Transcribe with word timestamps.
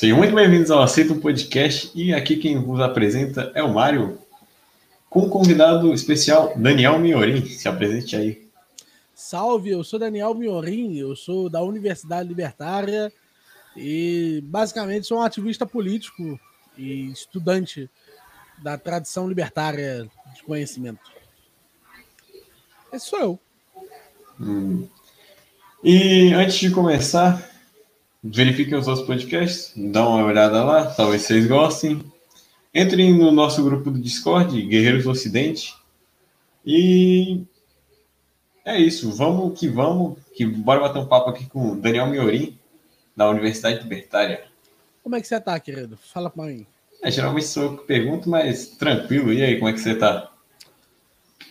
Sejam 0.00 0.16
muito 0.16 0.34
bem-vindos 0.34 0.70
ao 0.70 0.80
Aceito 0.80 1.12
um 1.12 1.20
Podcast 1.20 1.92
e 1.94 2.14
aqui 2.14 2.36
quem 2.36 2.58
vos 2.58 2.80
apresenta 2.80 3.52
é 3.54 3.62
o 3.62 3.70
Mário, 3.70 4.18
com 5.10 5.24
um 5.24 5.28
convidado 5.28 5.92
especial, 5.92 6.54
Daniel 6.56 6.98
Miorim. 6.98 7.44
Se 7.44 7.68
apresente 7.68 8.16
aí. 8.16 8.48
Salve, 9.14 9.68
eu 9.68 9.84
sou 9.84 9.98
Daniel 9.98 10.34
Miorim, 10.34 10.96
eu 10.96 11.14
sou 11.14 11.50
da 11.50 11.60
Universidade 11.60 12.26
Libertária 12.26 13.12
e 13.76 14.42
basicamente 14.46 15.06
sou 15.06 15.18
um 15.18 15.22
ativista 15.22 15.66
político 15.66 16.40
e 16.78 17.10
estudante 17.10 17.86
da 18.56 18.78
tradição 18.78 19.28
libertária 19.28 20.08
de 20.34 20.42
conhecimento. 20.44 21.12
Esse 22.90 23.04
sou 23.04 23.18
eu. 23.18 23.38
Hum. 24.40 24.88
E 25.84 26.32
antes 26.32 26.56
de 26.56 26.70
começar, 26.70 27.49
verifiquem 28.22 28.76
os 28.76 28.86
outros 28.86 29.06
podcasts, 29.06 29.72
dá 29.76 30.06
uma 30.06 30.24
olhada 30.24 30.62
lá, 30.64 30.86
talvez 30.86 31.22
vocês 31.22 31.46
gostem. 31.46 32.02
Entrem 32.74 33.16
no 33.16 33.32
nosso 33.32 33.64
grupo 33.64 33.90
do 33.90 33.98
Discord, 33.98 34.60
Guerreiros 34.62 35.04
do 35.04 35.10
Ocidente. 35.10 35.74
E 36.64 37.42
é 38.64 38.78
isso, 38.78 39.10
vamos 39.10 39.58
que 39.58 39.68
vamos, 39.68 40.18
que 40.34 40.44
bora 40.44 40.80
bater 40.80 40.98
um 40.98 41.06
papo 41.06 41.30
aqui 41.30 41.46
com 41.46 41.72
o 41.72 41.76
Daniel 41.76 42.06
Miorim, 42.06 42.58
da 43.16 43.28
Universidade 43.28 43.82
Libertária. 43.82 44.44
Como 45.02 45.16
é 45.16 45.20
que 45.20 45.26
você 45.26 45.40
tá, 45.40 45.58
querido? 45.58 45.96
Fala 45.96 46.30
pra 46.30 46.44
mim. 46.44 46.66
É, 47.02 47.10
geralmente 47.10 47.46
sou 47.46 47.64
eu 47.64 47.76
que 47.78 47.86
pergunto, 47.86 48.28
mas 48.28 48.68
tranquilo. 48.68 49.32
E 49.32 49.42
aí, 49.42 49.58
como 49.58 49.70
é 49.70 49.72
que 49.72 49.80
você 49.80 49.94
tá? 49.94 50.30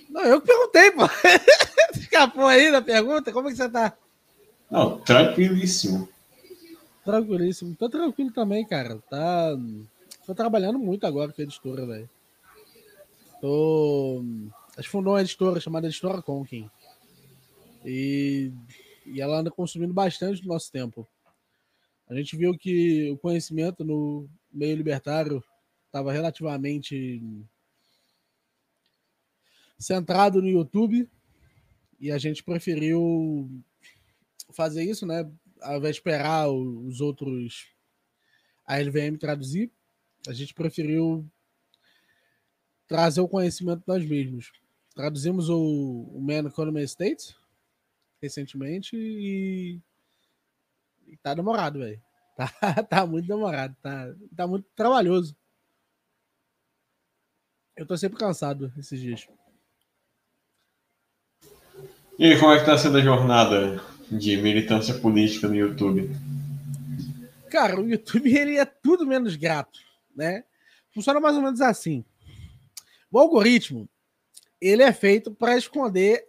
Não, 0.10 0.22
eu 0.22 0.40
que 0.40 0.48
perguntei, 0.48 0.91
pô. 0.91 1.10
Escapou 1.99 2.46
aí 2.46 2.72
da 2.72 2.82
pergunta? 2.82 3.32
Como 3.32 3.48
é 3.48 3.52
que 3.52 3.58
você 3.58 3.68
tá? 3.68 3.94
Não, 4.70 4.99
tranquilíssimo. 4.99 6.08
Tranquilíssimo. 7.09 7.76
Tô 7.76 7.90
tranquilo 7.90 8.31
também, 8.31 8.63
cara. 8.66 8.99
Tá. 9.09 9.58
Tô 10.27 10.36
trabalhando 10.36 10.77
muito 10.77 11.07
agora 11.07 11.34
com 11.34 11.41
a 11.41 11.43
editora, 11.43 11.85
velho. 11.85 12.10
Tô. 13.41 14.24
A 14.77 14.82
gente 14.82 14.91
fundou 14.91 15.13
uma 15.13 15.21
editora 15.21 15.60
chamada 15.60 15.87
Editora 15.87 16.21
Conkin. 16.21 16.70
E... 17.84 18.52
e 19.07 19.20
ela 19.20 19.40
anda 19.40 19.49
consumindo 19.49 19.91
bastante 19.91 20.43
do 20.43 20.48
nosso 20.48 20.71
tempo. 20.71 21.07
A 22.07 22.13
gente 22.13 22.37
viu 22.37 22.55
que 22.55 23.10
o 23.12 23.18
conhecimento 23.18 23.84
no 23.84 24.30
meio 24.52 24.76
libertário 24.76 25.43
estava 25.87 26.12
relativamente 26.12 27.21
centrado 29.80 30.41
no 30.41 30.48
YouTube 30.48 31.10
e 31.99 32.12
a 32.12 32.20
gente 32.20 32.43
preferiu 32.43 33.49
fazer 34.52 34.84
isso, 34.84 35.05
né? 35.05 35.27
Ao 35.62 35.77
invés 35.77 35.96
de 35.96 35.99
esperar 35.99 36.49
os 36.49 37.02
outros 37.02 37.68
a 38.65 38.77
LVM 38.77 39.18
traduzir, 39.18 39.71
a 40.27 40.34
gente 40.34 40.54
preferiu 40.54 41.26
trazer 42.88 43.21
o 43.21 43.27
conhecimento 43.27 43.84
nós 43.87 44.05
mesmos. 44.05 44.52
Traduzimos 44.96 45.49
o, 45.49 45.57
o 45.57 46.21
Man 46.21 46.48
Economy 46.48 46.84
States 46.84 47.35
recentemente 48.21 48.96
e, 48.96 49.80
e 51.07 51.18
tá 51.18 51.34
demorado, 51.34 51.80
velho. 51.80 52.02
Tá, 52.40 52.84
tá 52.84 53.05
muito 53.05 53.27
demorado, 53.27 53.76
tá, 53.82 54.15
tá 54.34 54.48
muito 54.48 54.65
trabalhoso. 54.74 55.35
Eu 57.76 57.85
tô 57.85 57.98
sempre 57.98 58.18
cansado 58.18 58.71
esses 58.77 58.98
dias. 58.98 59.27
E 62.18 62.26
aí, 62.26 62.40
como 62.40 62.54
é 62.54 62.60
que 62.60 62.65
tá 62.65 62.77
sendo 62.77 62.98
a 62.98 63.02
jornada 63.02 63.82
de 64.12 64.38
militância 64.38 64.94
política 64.96 65.47
no 65.47 65.56
YouTube? 65.56 66.09
Cara, 67.50 67.79
o 67.79 67.88
YouTube 67.88 68.31
ele 68.35 68.57
é 68.57 68.66
tudo 68.66 69.06
menos 69.06 69.35
grato, 69.35 69.79
né? 70.16 70.44
Funciona 70.94 71.19
mais 71.19 71.35
ou 71.35 71.41
menos 71.41 71.62
assim. 71.62 72.03
O 73.12 73.19
algoritmo 73.19 73.90
ele 74.62 74.84
é 74.84 74.92
feito 74.92 75.34
para 75.34 75.58
esconder 75.58 76.28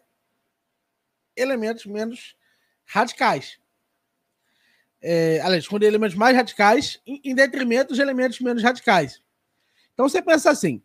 elementos 1.37 1.87
menos 1.87 2.37
radicais. 2.85 3.59
É, 5.03 5.41
aliás, 5.41 5.65
esconder 5.65 5.87
elementos 5.87 6.17
mais 6.17 6.37
radicais 6.37 7.01
em, 7.07 7.21
em 7.25 7.35
detrimento 7.35 7.89
dos 7.89 7.99
elementos 7.99 8.39
menos 8.41 8.63
radicais. 8.63 9.23
Então 9.95 10.09
você 10.09 10.21
pensa 10.21 10.51
assim: 10.51 10.83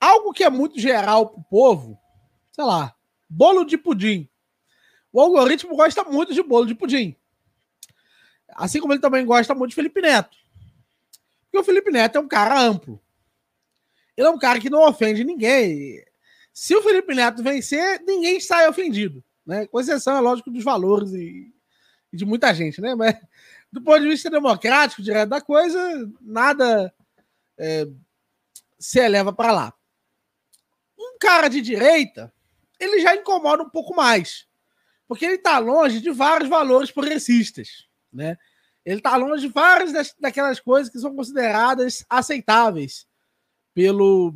algo 0.00 0.32
que 0.32 0.44
é 0.44 0.50
muito 0.50 0.78
geral 0.78 1.30
para 1.30 1.40
o 1.40 1.44
povo, 1.44 1.98
sei 2.52 2.64
lá, 2.64 2.94
bolo 3.28 3.64
de 3.64 3.78
pudim. 3.78 4.28
O 5.14 5.20
algoritmo 5.20 5.76
gosta 5.76 6.02
muito 6.02 6.34
de 6.34 6.42
bolo 6.42 6.66
de 6.66 6.74
pudim. 6.74 7.14
Assim 8.48 8.80
como 8.80 8.92
ele 8.92 9.00
também 9.00 9.24
gosta 9.24 9.54
muito 9.54 9.70
de 9.70 9.76
Felipe 9.76 10.00
Neto. 10.00 10.36
Porque 11.44 11.58
o 11.58 11.62
Felipe 11.62 11.88
Neto 11.92 12.18
é 12.18 12.20
um 12.20 12.26
cara 12.26 12.60
amplo. 12.60 13.00
Ele 14.16 14.26
é 14.26 14.30
um 14.30 14.38
cara 14.38 14.58
que 14.58 14.68
não 14.68 14.82
ofende 14.82 15.22
ninguém. 15.22 16.04
Se 16.52 16.74
o 16.74 16.82
Felipe 16.82 17.14
Neto 17.14 17.44
vencer, 17.44 18.02
ninguém 18.04 18.40
sai 18.40 18.68
ofendido. 18.68 19.22
Né? 19.46 19.68
Com 19.68 19.78
exceção, 19.78 20.16
é 20.16 20.20
lógico, 20.20 20.50
dos 20.50 20.64
valores 20.64 21.12
e, 21.12 21.48
e 22.12 22.16
de 22.16 22.24
muita 22.24 22.52
gente, 22.52 22.80
né? 22.80 22.96
Mas 22.96 23.16
do 23.70 23.80
ponto 23.80 24.00
de 24.00 24.08
vista 24.08 24.28
democrático, 24.28 25.00
direto 25.00 25.28
da 25.28 25.40
coisa, 25.40 26.10
nada 26.20 26.92
é, 27.56 27.86
se 28.80 28.98
eleva 28.98 29.32
para 29.32 29.52
lá. 29.52 29.74
Um 30.98 31.16
cara 31.20 31.46
de 31.46 31.60
direita, 31.60 32.34
ele 32.80 32.98
já 32.98 33.14
incomoda 33.14 33.62
um 33.62 33.70
pouco 33.70 33.94
mais, 33.94 34.48
porque 35.06 35.24
ele 35.24 35.34
está 35.34 35.58
longe 35.58 36.00
de 36.00 36.10
vários 36.10 36.48
valores 36.48 36.90
progressistas, 36.90 37.86
né? 38.12 38.36
Ele 38.84 38.98
está 38.98 39.16
longe 39.16 39.46
de 39.46 39.52
várias 39.52 39.92
das, 39.92 40.14
daquelas 40.18 40.60
coisas 40.60 40.92
que 40.92 40.98
são 40.98 41.14
consideradas 41.14 42.04
aceitáveis 42.08 43.06
pelo, 43.72 44.34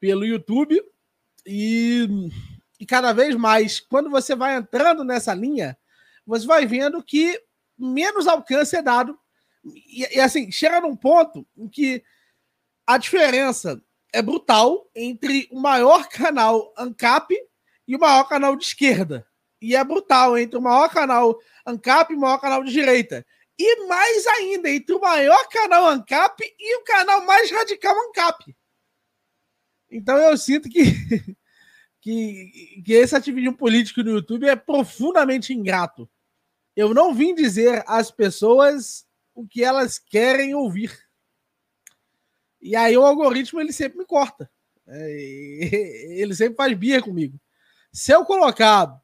pelo 0.00 0.24
YouTube 0.24 0.82
e, 1.46 2.08
e 2.80 2.84
cada 2.84 3.12
vez 3.12 3.36
mais, 3.36 3.78
quando 3.78 4.10
você 4.10 4.34
vai 4.34 4.56
entrando 4.56 5.04
nessa 5.04 5.32
linha, 5.32 5.78
você 6.26 6.44
vai 6.46 6.66
vendo 6.66 7.02
que 7.02 7.40
menos 7.78 8.26
alcance 8.26 8.74
é 8.74 8.82
dado 8.82 9.16
e, 9.64 10.16
e 10.16 10.20
assim 10.20 10.50
chega 10.50 10.80
num 10.80 10.96
ponto 10.96 11.46
em 11.56 11.68
que 11.68 12.02
a 12.86 12.98
diferença 12.98 13.80
é 14.12 14.22
brutal 14.22 14.88
entre 14.94 15.48
o 15.50 15.60
maior 15.60 16.08
canal 16.08 16.72
ANCAP 16.76 17.34
e 17.86 17.96
o 17.96 17.98
maior 17.98 18.24
canal 18.24 18.56
de 18.56 18.64
esquerda. 18.64 19.26
E 19.60 19.74
é 19.74 19.82
brutal 19.82 20.36
entre 20.36 20.58
o 20.58 20.62
maior 20.62 20.88
canal 20.90 21.38
ANCAP 21.64 22.12
e 22.12 22.16
o 22.16 22.20
maior 22.20 22.38
canal 22.38 22.62
de 22.62 22.72
direita. 22.72 23.24
E 23.58 23.86
mais 23.86 24.26
ainda, 24.26 24.68
entre 24.68 24.94
o 24.94 25.00
maior 25.00 25.48
canal 25.48 25.86
ANCAP 25.86 26.42
e 26.58 26.76
o 26.76 26.84
canal 26.84 27.24
mais 27.24 27.50
radical 27.50 27.94
ANCAP. 28.08 28.54
Então 29.90 30.18
eu 30.18 30.36
sinto 30.36 30.68
que, 30.68 30.82
que, 32.00 32.82
que 32.84 32.92
esse 32.92 33.16
ativismo 33.16 33.56
político 33.56 34.02
no 34.02 34.10
YouTube 34.10 34.46
é 34.46 34.56
profundamente 34.56 35.52
ingrato. 35.52 36.08
Eu 36.74 36.92
não 36.92 37.14
vim 37.14 37.34
dizer 37.34 37.82
às 37.86 38.10
pessoas 38.10 39.06
o 39.34 39.46
que 39.46 39.64
elas 39.64 39.98
querem 39.98 40.54
ouvir. 40.54 40.92
E 42.60 42.76
aí 42.76 42.96
o 42.96 43.04
algoritmo 43.04 43.60
ele 43.60 43.72
sempre 43.72 43.98
me 43.98 44.04
corta. 44.04 44.50
É, 44.86 45.10
ele 46.20 46.34
sempre 46.34 46.56
faz 46.56 46.76
birra 46.76 47.02
comigo. 47.02 47.40
Se 47.92 48.12
eu 48.12 48.24
colocar, 48.24 49.00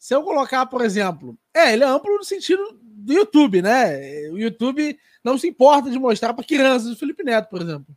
se 0.00 0.14
eu 0.14 0.22
colocar, 0.22 0.64
por 0.64 0.80
exemplo, 0.80 1.38
é, 1.54 1.74
ele 1.74 1.84
é 1.84 1.86
amplo 1.86 2.16
no 2.16 2.24
sentido 2.24 2.80
do 2.82 3.12
YouTube, 3.12 3.60
né? 3.60 4.30
O 4.30 4.38
YouTube 4.38 4.98
não 5.22 5.36
se 5.36 5.46
importa 5.46 5.90
de 5.90 5.98
mostrar 5.98 6.32
para 6.32 6.42
crianças 6.42 6.88
do 6.88 6.96
Felipe 6.96 7.22
Neto, 7.22 7.50
por 7.50 7.60
exemplo. 7.60 7.94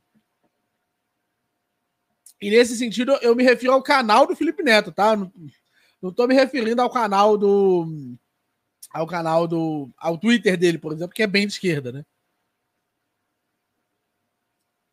E 2.41 2.49
nesse 2.49 2.75
sentido, 2.75 3.13
eu 3.21 3.33
me 3.33 3.41
refiro 3.41 3.71
ao 3.71 3.81
canal 3.81 4.27
do 4.27 4.35
Felipe 4.35 4.61
Neto, 4.61 4.91
tá? 4.91 5.15
Não, 5.15 6.11
tô 6.11 6.27
me 6.27 6.33
referindo 6.33 6.81
ao 6.81 6.89
canal 6.89 7.37
do 7.37 7.87
ao 8.91 9.07
canal 9.07 9.47
do 9.47 9.89
ao 9.97 10.17
Twitter 10.17 10.57
dele, 10.57 10.77
por 10.77 10.91
exemplo, 10.91 11.15
que 11.15 11.23
é 11.23 11.27
bem 11.27 11.47
de 11.47 11.53
esquerda, 11.53 11.93
né? 11.93 12.05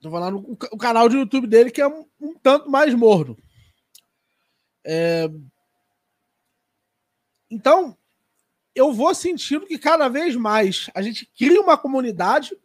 Tô 0.01 0.13
falando 0.13 0.39
o, 0.39 0.53
o 0.53 0.79
canal 0.79 1.09
de 1.09 1.17
YouTube 1.17 1.49
dele 1.49 1.73
que 1.73 1.81
é 1.81 1.89
um, 1.89 2.07
um 2.21 2.39
tanto 2.39 2.71
mais 2.71 2.95
morno. 2.95 3.37
É... 4.85 5.29
Então, 7.51 7.97
eu 8.75 8.93
vou 8.93 9.15
sentindo 9.15 9.67
que 9.67 9.79
cada 9.79 10.09
vez 10.09 10.37
mais 10.37 10.89
a 10.95 11.03
gente 11.03 11.27
cria 11.27 11.61
uma 11.61 11.77
comunidade 11.77 12.57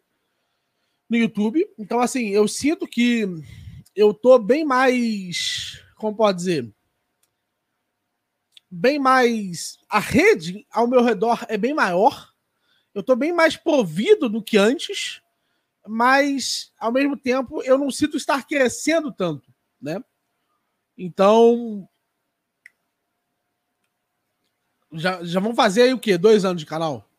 no 1.10 1.18
YouTube. 1.18 1.68
Então, 1.78 2.00
assim, 2.00 2.30
eu 2.30 2.48
sinto 2.48 2.88
que 2.88 3.28
eu 3.96 4.14
tô 4.14 4.38
bem 4.38 4.64
mais. 4.64 5.82
Como 5.96 6.16
pode 6.16 6.38
dizer? 6.38 6.74
Bem 8.70 9.00
mais. 9.00 9.78
A 9.90 10.00
rede 10.00 10.66
ao 10.72 10.88
meu 10.88 11.04
redor 11.04 11.46
é 11.50 11.58
bem 11.58 11.74
maior. 11.74 12.32
Eu 12.94 13.02
tô 13.02 13.16
bem 13.16 13.34
mais 13.34 13.58
provido 13.58 14.30
do 14.30 14.44
que 14.44 14.58
antes 14.58 15.22
mas 15.88 16.72
ao 16.80 16.92
mesmo 16.92 17.16
tempo 17.16 17.62
eu 17.64 17.78
não 17.78 17.92
sinto 17.92 18.18
estar 18.18 18.46
crescendo 18.48 19.12
tanto, 19.12 19.54
né? 19.80 20.04
Então 20.98 21.88
já, 24.98 25.24
já 25.24 25.40
vão 25.40 25.56
fazer 25.56 25.84
aí 25.84 25.94
o 25.94 26.00
quê? 26.00 26.18
Dois 26.18 26.46
anos 26.46 26.62
de 26.62 26.66
canal? 26.66 27.10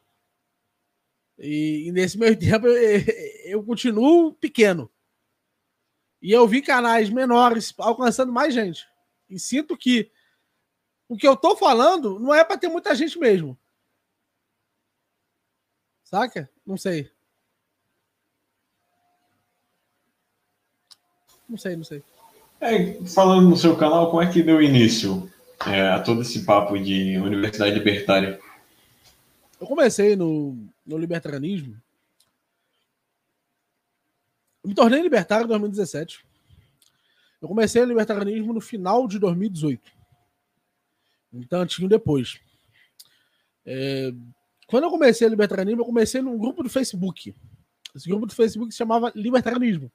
E, 1.38 1.88
e 1.88 1.92
nesse 1.92 2.18
meio 2.18 2.36
tempo 2.38 2.66
eu, 2.66 3.04
eu, 3.44 3.64
continuo 3.64 4.32
pequeno. 4.34 4.90
E 6.20 6.32
eu 6.32 6.46
vi 6.48 6.62
canais 6.62 7.10
menores 7.10 7.74
alcançando 7.78 8.32
mais 8.32 8.54
gente. 8.54 8.86
E 9.28 9.38
sinto 9.38 9.76
que 9.76 10.10
o 11.08 11.16
que 11.16 11.26
eu 11.26 11.36
tô 11.36 11.56
falando 11.56 12.18
não 12.18 12.34
é 12.34 12.42
para 12.42 12.58
ter 12.58 12.68
muita 12.68 12.94
gente 12.94 13.18
mesmo. 13.18 13.58
Saca? 16.04 16.50
Não 16.64 16.76
sei. 16.76 17.10
Não 21.48 21.56
sei, 21.56 21.76
não 21.76 21.84
sei. 21.84 22.02
É, 22.60 23.04
falando 23.04 23.50
no 23.50 23.56
seu 23.56 23.76
canal, 23.76 24.10
como 24.10 24.22
é 24.22 24.32
que 24.32 24.42
deu 24.42 24.62
início 24.62 25.30
é, 25.64 25.88
a 25.88 26.00
todo 26.00 26.22
esse 26.22 26.44
papo 26.44 26.78
de 26.78 27.16
Universidade 27.18 27.74
Libertária? 27.74 28.38
Eu 29.60 29.66
comecei 29.66 30.16
no, 30.16 30.56
no 30.84 30.98
libertarianismo. 30.98 31.80
Eu 34.62 34.68
me 34.68 34.74
tornei 34.74 35.00
libertário 35.00 35.44
em 35.44 35.48
2017. 35.48 36.26
Eu 37.40 37.48
comecei 37.48 37.80
o 37.80 37.86
libertarianismo 37.86 38.52
no 38.52 38.60
final 38.60 39.06
de 39.06 39.18
2018. 39.18 39.80
Um 41.32 41.42
tantinho 41.42 41.88
depois. 41.88 42.40
É, 43.64 44.12
quando 44.66 44.84
eu 44.84 44.90
comecei 44.90 45.26
o 45.26 45.30
libertarianismo, 45.30 45.82
eu 45.82 45.86
comecei 45.86 46.20
num 46.20 46.36
grupo 46.36 46.62
do 46.62 46.68
Facebook. 46.68 47.34
Esse 47.94 48.08
grupo 48.08 48.26
do 48.26 48.34
Facebook 48.34 48.72
se 48.72 48.78
chamava 48.78 49.12
Libertarianismo. 49.14 49.90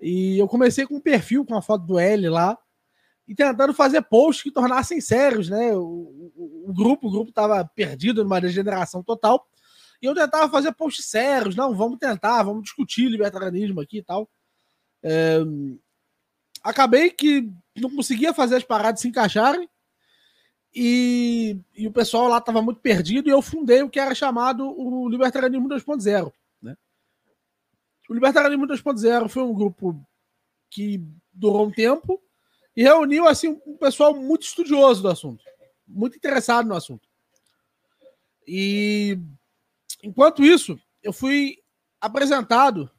E 0.00 0.38
eu 0.38 0.48
comecei 0.48 0.86
com 0.86 0.96
um 0.96 1.00
perfil 1.00 1.44
com 1.44 1.54
a 1.54 1.62
foto 1.62 1.84
do 1.86 1.98
L 1.98 2.28
lá 2.28 2.58
e 3.30 3.34
tentando 3.36 3.72
fazer 3.72 4.02
posts 4.02 4.42
que 4.42 4.50
tornassem 4.50 5.00
sérios, 5.00 5.48
né? 5.48 5.72
O, 5.72 6.32
o, 6.34 6.64
o 6.66 6.74
grupo, 6.74 7.06
o 7.06 7.10
grupo 7.12 7.28
estava 7.28 7.64
perdido 7.64 8.24
numa 8.24 8.40
degeneração 8.40 9.04
total. 9.04 9.48
E 10.02 10.06
eu 10.06 10.16
tentava 10.16 10.50
fazer 10.50 10.72
posts 10.72 11.04
sérios, 11.04 11.54
não, 11.54 11.72
vamos 11.72 12.00
tentar, 12.00 12.42
vamos 12.42 12.64
discutir 12.64 13.08
libertarianismo 13.08 13.80
aqui 13.80 13.98
e 13.98 14.02
tal. 14.02 14.28
É... 15.00 15.38
Acabei 16.60 17.08
que 17.08 17.48
não 17.76 17.94
conseguia 17.94 18.34
fazer 18.34 18.56
as 18.56 18.64
paradas 18.64 19.00
se 19.00 19.06
encaixarem. 19.06 19.70
E, 20.74 21.56
e 21.76 21.86
o 21.86 21.92
pessoal 21.92 22.26
lá 22.26 22.38
estava 22.38 22.60
muito 22.60 22.80
perdido 22.80 23.28
e 23.28 23.32
eu 23.32 23.40
fundei 23.40 23.80
o 23.84 23.88
que 23.88 24.00
era 24.00 24.12
chamado 24.12 24.68
o 24.76 25.08
Libertarianismo 25.08 25.68
2.0. 25.68 26.32
Né? 26.60 26.76
O 28.08 28.14
Libertarianismo 28.14 28.66
2.0 28.66 29.28
foi 29.28 29.44
um 29.44 29.54
grupo 29.54 30.04
que 30.68 31.00
durou 31.32 31.68
um 31.68 31.70
tempo 31.70 32.20
e 32.76 32.82
reuniu 32.82 33.26
assim 33.26 33.60
um 33.66 33.76
pessoal 33.76 34.14
muito 34.14 34.42
estudioso 34.42 35.02
do 35.02 35.08
assunto, 35.08 35.44
muito 35.86 36.16
interessado 36.16 36.68
no 36.68 36.74
assunto. 36.74 37.08
E 38.46 39.18
enquanto 40.02 40.44
isso, 40.44 40.78
eu 41.02 41.12
fui 41.12 41.58
apresentado 42.00 42.90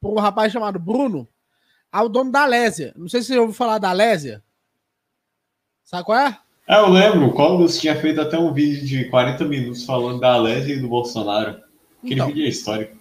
por 0.00 0.12
um 0.12 0.20
rapaz 0.20 0.52
chamado 0.52 0.78
Bruno 0.78 1.26
ao 1.90 2.08
dono 2.08 2.30
da 2.30 2.46
Lésia. 2.46 2.92
Não 2.96 3.08
sei 3.08 3.22
se 3.22 3.28
você 3.28 3.38
ouviu 3.38 3.54
falar 3.54 3.78
da 3.78 3.92
Lésia. 3.92 4.42
Sabe 5.84 6.04
qual 6.04 6.18
é? 6.18 6.38
É, 6.68 6.80
eu 6.80 6.88
lembro, 6.88 7.26
o 7.26 7.32
Cogos 7.32 7.78
tinha 7.78 7.94
feito 7.94 8.20
até 8.20 8.36
um 8.36 8.52
vídeo 8.52 8.84
de 8.84 9.08
40 9.08 9.44
minutos 9.44 9.84
falando 9.84 10.20
da 10.20 10.36
Lésia 10.36 10.74
e 10.74 10.80
do 10.80 10.88
Bolsonaro. 10.88 11.60
Aquele 11.98 12.14
então, 12.14 12.26
vídeo 12.26 12.44
é 12.44 12.48
histórico. 12.48 12.96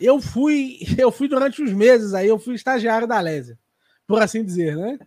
Eu 0.00 0.20
fui, 0.20 0.78
eu 0.98 1.10
fui 1.10 1.26
durante 1.26 1.62
uns 1.62 1.72
meses 1.72 2.12
aí, 2.12 2.28
eu 2.28 2.38
fui 2.38 2.54
estagiário 2.54 3.06
da 3.06 3.18
Lésia, 3.20 3.58
por 4.08 4.22
assim 4.22 4.42
dizer, 4.42 4.74
né? 4.76 4.98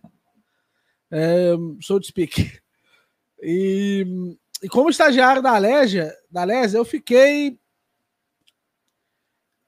É, 1.10 1.52
so 1.82 2.00
to 2.00 2.06
speak. 2.06 2.58
E, 3.42 4.36
e 4.62 4.68
como 4.68 4.88
estagiário 4.88 5.42
da 5.42 5.58
Lésia, 5.58 6.16
da 6.30 6.44
Lésia, 6.44 6.78
eu 6.78 6.84
fiquei 6.84 7.58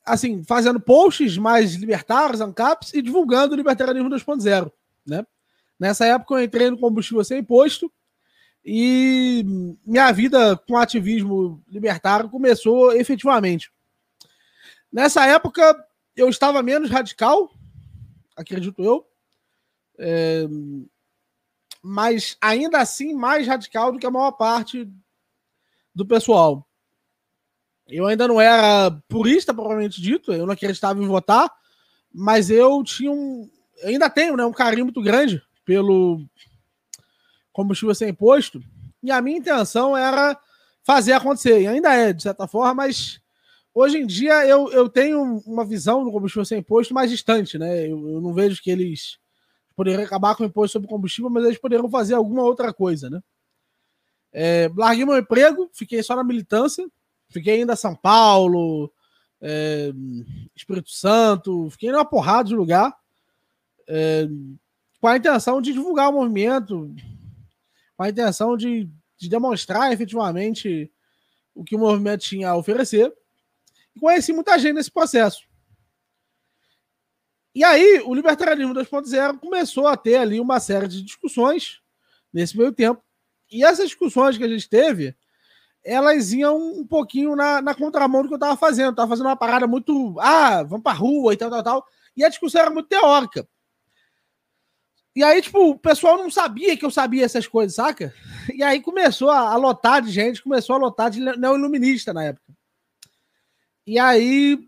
assim, 0.07 0.45
fazendo 0.45 0.79
posts 0.79 1.37
mais 1.37 1.75
libertários, 1.75 2.41
ANCAPs, 2.41 2.93
e 2.95 3.03
divulgando 3.03 3.55
o 3.55 3.57
libertarianismo 3.57 4.11
2.0, 4.11 4.71
né? 5.05 5.27
Nessa 5.81 6.07
época 6.07 6.35
eu 6.35 6.45
entrei 6.45 6.71
no 6.71 6.79
combustível 6.79 7.25
sem 7.25 7.41
imposto, 7.41 7.91
e 8.65 9.45
minha 9.85 10.13
vida 10.13 10.57
com 10.57 10.77
ativismo 10.77 11.63
libertário 11.69 12.31
começou 12.31 12.93
efetivamente. 12.93 13.73
Nessa 14.93 15.27
época, 15.27 15.75
eu 16.15 16.29
estava 16.29 16.63
menos 16.63 16.91
radical, 16.91 17.51
acredito 18.37 18.83
eu, 18.83 19.05
é, 19.99 20.47
mas 21.83 22.37
ainda 22.41 22.79
assim 22.79 23.15
mais 23.15 23.47
radical 23.47 23.93
do 23.93 23.99
que 23.99 24.07
a 24.07 24.11
maior 24.11 24.33
parte 24.33 24.89
do 25.95 26.07
pessoal. 26.07 26.67
Eu 27.87 28.07
ainda 28.07 28.27
não 28.27 28.41
era 28.41 28.91
purista, 29.09 29.53
propriamente 29.53 30.01
dito, 30.01 30.33
eu 30.33 30.47
não 30.47 30.55
acreditava 30.55 31.03
em 31.03 31.07
votar, 31.07 31.53
mas 32.13 32.49
eu 32.49 32.83
tinha 32.83 33.13
um. 33.13 33.51
Ainda 33.83 34.09
tenho 34.09 34.37
né, 34.37 34.45
um 34.45 34.53
carinho 34.53 34.87
muito 34.87 35.03
grande 35.03 35.43
pelo 35.65 36.25
combustível 37.53 37.95
sem 37.95 38.09
imposto. 38.09 38.63
E 39.03 39.11
a 39.11 39.21
minha 39.21 39.37
intenção 39.37 39.95
era 39.95 40.39
fazer 40.83 41.13
acontecer. 41.13 41.61
E 41.61 41.67
ainda 41.67 41.93
é, 41.93 42.13
de 42.13 42.23
certa 42.23 42.49
forma, 42.49 42.75
mas 42.75 43.21
hoje 43.75 43.99
em 43.99 44.07
dia 44.07 44.47
eu, 44.47 44.73
eu 44.73 44.89
tenho 44.89 45.43
uma 45.47 45.65
visão 45.67 46.03
do 46.03 46.11
combustível 46.11 46.47
sem 46.47 46.61
imposto 46.61 46.95
mais 46.95 47.11
distante, 47.11 47.59
né? 47.59 47.87
Eu, 47.87 48.09
eu 48.09 48.21
não 48.23 48.33
vejo 48.33 48.63
que 48.63 48.71
eles 48.71 49.19
poderiam 49.77 50.03
acabar 50.03 50.35
com 50.35 50.43
o 50.43 50.47
imposto 50.47 50.73
sobre 50.73 50.89
combustível, 50.89 51.31
mas 51.31 51.45
eles 51.45 51.59
poderiam 51.59 51.89
fazer 51.91 52.15
alguma 52.15 52.43
outra 52.43 52.73
coisa, 52.73 53.11
né? 53.11 53.21
É, 54.33 54.71
larguei 54.77 55.05
meu 55.05 55.17
emprego, 55.17 55.71
fiquei 55.73 56.03
só 56.03 56.17
na 56.17 56.25
militância, 56.25 56.85
fiquei 57.29 57.61
ainda 57.61 57.77
São 57.77 57.95
Paulo, 57.95 58.93
é, 59.41 59.93
Espírito 60.57 60.91
Santo, 60.91 61.71
fiquei 61.71 61.93
numa 61.93 62.05
porrada 62.05 62.49
de 62.49 62.55
lugar, 62.55 62.93
é, 63.87 64.27
com 65.01 65.07
a 65.07 65.17
intenção 65.17 65.61
de 65.61 65.73
divulgar 65.73 66.11
o 66.11 66.15
movimento, 66.15 66.93
com 67.97 68.03
a 68.03 68.09
intenção 68.09 68.57
de, 68.57 68.89
de 69.17 69.29
demonstrar 69.29 69.93
efetivamente 69.93 70.91
o 71.55 71.63
que 71.63 71.77
o 71.77 71.79
movimento 71.79 72.23
tinha 72.23 72.51
a 72.51 72.57
oferecer. 72.57 73.13
E 73.95 74.01
conheci 74.01 74.33
muita 74.33 74.59
gente 74.59 74.75
nesse 74.75 74.91
processo. 74.91 75.47
E 77.55 77.63
aí, 77.63 78.03
o 78.05 78.15
Libertarianismo 78.15 78.75
2.0 78.75 79.39
começou 79.39 79.87
a 79.87 79.97
ter 79.97 80.17
ali 80.17 80.41
uma 80.41 80.59
série 80.59 80.89
de 80.89 81.03
discussões 81.03 81.81
nesse 82.33 82.59
meio 82.59 82.73
tempo. 82.73 83.03
E 83.51 83.65
essas 83.65 83.87
discussões 83.87 84.37
que 84.37 84.43
a 84.43 84.49
gente 84.49 84.69
teve, 84.69 85.15
elas 85.85 86.33
iam 86.33 86.57
um 86.57 86.87
pouquinho 86.87 87.37
na, 87.37 87.63
na 87.63 87.75
contramão 87.75 88.23
do 88.23 88.29
que 88.29 88.35
eu 88.35 88.39
estava 88.39 88.57
fazendo. 88.57 88.91
Estava 88.91 89.09
fazendo 89.09 89.27
uma 89.27 89.37
parada 89.37 89.67
muito. 89.67 90.17
Ah, 90.19 90.65
vamos 90.65 90.83
para 90.83 90.97
rua 90.97 91.33
e 91.33 91.37
tal, 91.37 91.51
tal, 91.51 91.63
tal. 91.63 91.87
E 92.17 92.25
a 92.25 92.29
discussão 92.29 92.63
era 92.63 92.71
muito 92.71 92.89
teórica. 92.89 93.47
E 95.15 95.23
aí, 95.23 95.41
tipo, 95.41 95.71
o 95.71 95.79
pessoal 95.79 96.19
não 96.19 96.29
sabia 96.29 96.77
que 96.77 96.85
eu 96.85 96.91
sabia 96.91 97.25
essas 97.25 97.47
coisas, 97.47 97.77
saca? 97.77 98.13
E 98.53 98.65
aí 98.65 98.81
começou 98.81 99.31
a, 99.31 99.51
a 99.51 99.57
lotar 99.57 100.03
de 100.03 100.11
gente, 100.11 100.43
começou 100.43 100.75
a 100.75 100.79
lotar 100.79 101.09
de 101.09 101.21
neo-iluminista 101.21 102.13
na 102.13 102.25
época. 102.25 102.53
E 103.87 103.99
aí. 103.99 104.59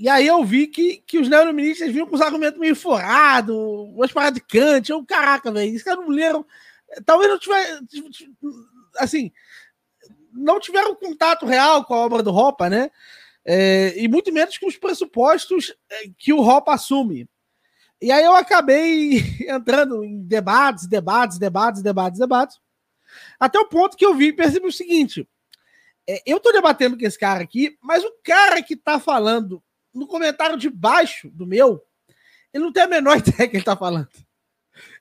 E 0.00 0.08
aí 0.08 0.26
eu 0.26 0.42
vi 0.42 0.66
que, 0.66 0.96
que 1.06 1.18
os 1.18 1.28
neo-iluministas 1.28 1.92
vinham 1.92 2.06
com 2.06 2.14
os 2.14 2.22
argumentos 2.22 2.58
meio 2.58 2.74
furados, 2.74 3.54
umas 3.54 4.10
paradas 4.10 4.36
de 4.36 4.40
Kant. 4.40 4.88
Eu, 4.88 5.04
caraca, 5.04 5.52
velho, 5.52 5.74
isso 5.74 5.84
caras 5.84 6.00
não 6.00 6.08
leram. 6.08 6.46
Talvez 7.04 7.30
não 7.30 7.38
tiver. 7.38 7.80
Assim. 8.96 9.30
Não 10.32 10.58
tiveram 10.58 10.94
contato 10.94 11.44
real 11.44 11.84
com 11.84 11.92
a 11.92 11.98
obra 11.98 12.22
do 12.22 12.30
Ropa, 12.30 12.70
né? 12.70 12.90
É, 13.44 13.92
e 13.94 14.08
muito 14.08 14.32
menos 14.32 14.56
com 14.56 14.68
os 14.68 14.78
pressupostos 14.78 15.74
é, 15.90 16.04
que 16.16 16.32
o 16.32 16.40
Ropa 16.40 16.72
assume. 16.72 17.28
E 18.00 18.10
aí 18.10 18.24
eu 18.24 18.34
acabei 18.34 19.18
entrando 19.46 20.02
em 20.02 20.22
debates, 20.22 20.86
debates, 20.86 21.38
debates, 21.38 21.82
debates, 21.82 22.18
debates. 22.18 22.58
Até 23.38 23.58
o 23.58 23.68
ponto 23.68 23.98
que 23.98 24.06
eu 24.06 24.14
vi 24.14 24.28
e 24.28 24.32
percebi 24.32 24.66
o 24.66 24.72
seguinte: 24.72 25.28
é, 26.08 26.22
eu 26.24 26.40
tô 26.40 26.52
debatendo 26.52 26.96
com 26.96 27.04
esse 27.04 27.18
cara 27.18 27.42
aqui, 27.42 27.76
mas 27.82 28.02
o 28.02 28.14
cara 28.24 28.62
que 28.62 28.74
tá 28.74 28.98
falando 28.98 29.62
no 29.92 30.06
comentário 30.06 30.56
de 30.56 30.68
baixo 30.68 31.30
do 31.30 31.46
meu, 31.46 31.84
ele 32.52 32.64
não 32.64 32.72
tem 32.72 32.82
a 32.82 32.88
menor 32.88 33.16
ideia 33.18 33.48
que 33.48 33.56
ele 33.56 33.64
tá 33.64 33.76
falando. 33.76 34.08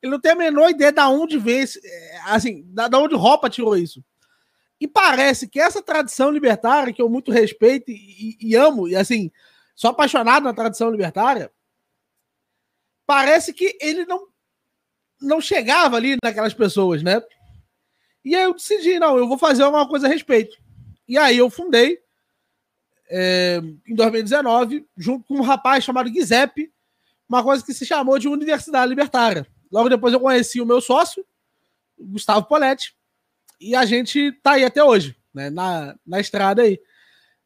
Ele 0.01 0.11
não 0.11 0.19
tem 0.19 0.31
a 0.31 0.35
menor 0.35 0.69
ideia 0.69 0.91
da 0.91 1.07
onde 1.09 1.37
vem 1.37 1.63
é, 1.63 2.19
assim, 2.25 2.63
da, 2.67 2.87
da 2.87 2.97
onde 2.99 3.15
Ropa 3.15 3.49
tirou 3.49 3.77
isso. 3.77 4.03
E 4.79 4.87
parece 4.87 5.47
que 5.47 5.59
essa 5.59 5.81
tradição 5.81 6.31
libertária, 6.31 6.93
que 6.93 7.01
eu 7.01 7.09
muito 7.09 7.31
respeito 7.31 7.91
e, 7.91 8.37
e, 8.41 8.49
e 8.49 8.55
amo, 8.55 8.87
e 8.87 8.95
assim, 8.95 9.31
sou 9.75 9.89
apaixonado 9.89 10.43
na 10.43 10.53
tradição 10.53 10.89
libertária, 10.89 11.51
parece 13.05 13.53
que 13.53 13.77
ele 13.81 14.05
não, 14.05 14.27
não 15.21 15.41
chegava 15.41 15.97
ali 15.97 16.15
naquelas 16.23 16.53
pessoas, 16.53 17.03
né? 17.03 17.21
E 18.23 18.35
aí 18.35 18.43
eu 18.43 18.53
decidi, 18.53 18.99
não, 18.99 19.17
eu 19.17 19.27
vou 19.27 19.37
fazer 19.37 19.63
alguma 19.63 19.87
coisa 19.87 20.07
a 20.07 20.09
respeito. 20.09 20.57
E 21.07 21.17
aí 21.17 21.37
eu 21.37 21.49
fundei, 21.49 21.99
é, 23.09 23.61
em 23.87 23.95
2019, 23.95 24.85
junto 24.97 25.25
com 25.25 25.35
um 25.35 25.41
rapaz 25.41 25.83
chamado 25.83 26.09
Giuseppe, 26.09 26.71
uma 27.27 27.43
coisa 27.43 27.63
que 27.65 27.73
se 27.73 27.85
chamou 27.85 28.19
de 28.19 28.27
Universidade 28.27 28.89
Libertária. 28.89 29.47
Logo 29.71 29.89
depois 29.89 30.13
eu 30.13 30.19
conheci 30.19 30.61
o 30.61 30.65
meu 30.65 30.81
sócio, 30.81 31.25
Gustavo 31.97 32.45
Poletti, 32.45 32.95
e 33.59 33.75
a 33.75 33.85
gente 33.85 34.31
tá 34.43 34.51
aí 34.53 34.63
até 34.63 34.83
hoje, 34.83 35.15
né, 35.33 35.49
na, 35.49 35.95
na 36.05 36.19
estrada 36.19 36.61
aí. 36.61 36.79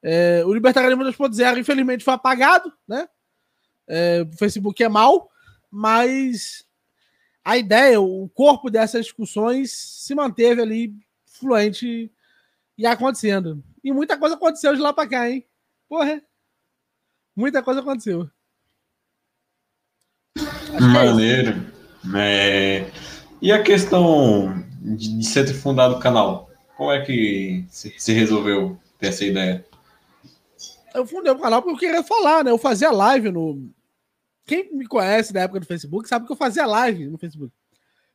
É, 0.02 0.44
o 0.46 0.54
Libertarianismo 0.54 1.04
2.0, 1.04 1.60
infelizmente, 1.60 2.04
foi 2.04 2.14
apagado, 2.14 2.72
né? 2.88 3.08
É, 3.88 4.22
o 4.22 4.38
Facebook 4.38 4.82
é 4.84 4.90
mal, 4.90 5.30
mas 5.72 6.66
a 7.44 7.58
ideia, 7.58 8.00
o 8.00 8.30
corpo 8.30 8.70
dessas 8.70 9.06
discussões 9.06 9.72
se 9.72 10.14
manteve 10.14 10.62
ali 10.62 10.94
fluente 11.26 12.12
e 12.78 12.86
acontecendo. 12.86 13.64
E 13.84 13.92
muita 13.92 14.18
coisa 14.18 14.36
aconteceu 14.36 14.76
de 14.76 14.82
lá 14.82 14.94
para 14.94 15.10
cá, 15.10 15.30
hein? 15.30 15.46
Porra! 15.94 16.20
Muita 17.36 17.62
coisa 17.62 17.82
aconteceu. 17.82 18.28
É 20.36 20.82
Maneiro. 20.82 21.72
É 22.18 22.92
E 23.40 23.52
a 23.52 23.62
questão 23.62 24.66
de, 24.82 25.20
de 25.20 25.24
ser 25.24 25.46
fundado 25.54 25.94
o 25.94 26.00
canal? 26.00 26.50
Como 26.76 26.92
é 26.92 27.06
que 27.06 27.64
se, 27.70 27.94
se 28.00 28.12
resolveu 28.12 28.76
ter 28.98 29.10
essa 29.10 29.24
ideia? 29.24 29.64
Eu 30.96 31.06
fundei 31.06 31.32
o 31.32 31.38
canal 31.38 31.62
porque 31.62 31.86
eu 31.86 31.90
queria 31.90 32.04
falar, 32.04 32.44
né? 32.44 32.50
Eu 32.50 32.58
fazia 32.58 32.90
live 32.90 33.30
no. 33.30 33.72
Quem 34.48 34.76
me 34.76 34.88
conhece 34.88 35.32
da 35.32 35.42
época 35.42 35.60
do 35.60 35.68
Facebook 35.68 36.10
sabe 36.10 36.26
que 36.26 36.32
eu 36.32 36.38
fazia 36.38 36.66
live 36.66 37.06
no 37.06 37.20
Facebook. 37.20 37.54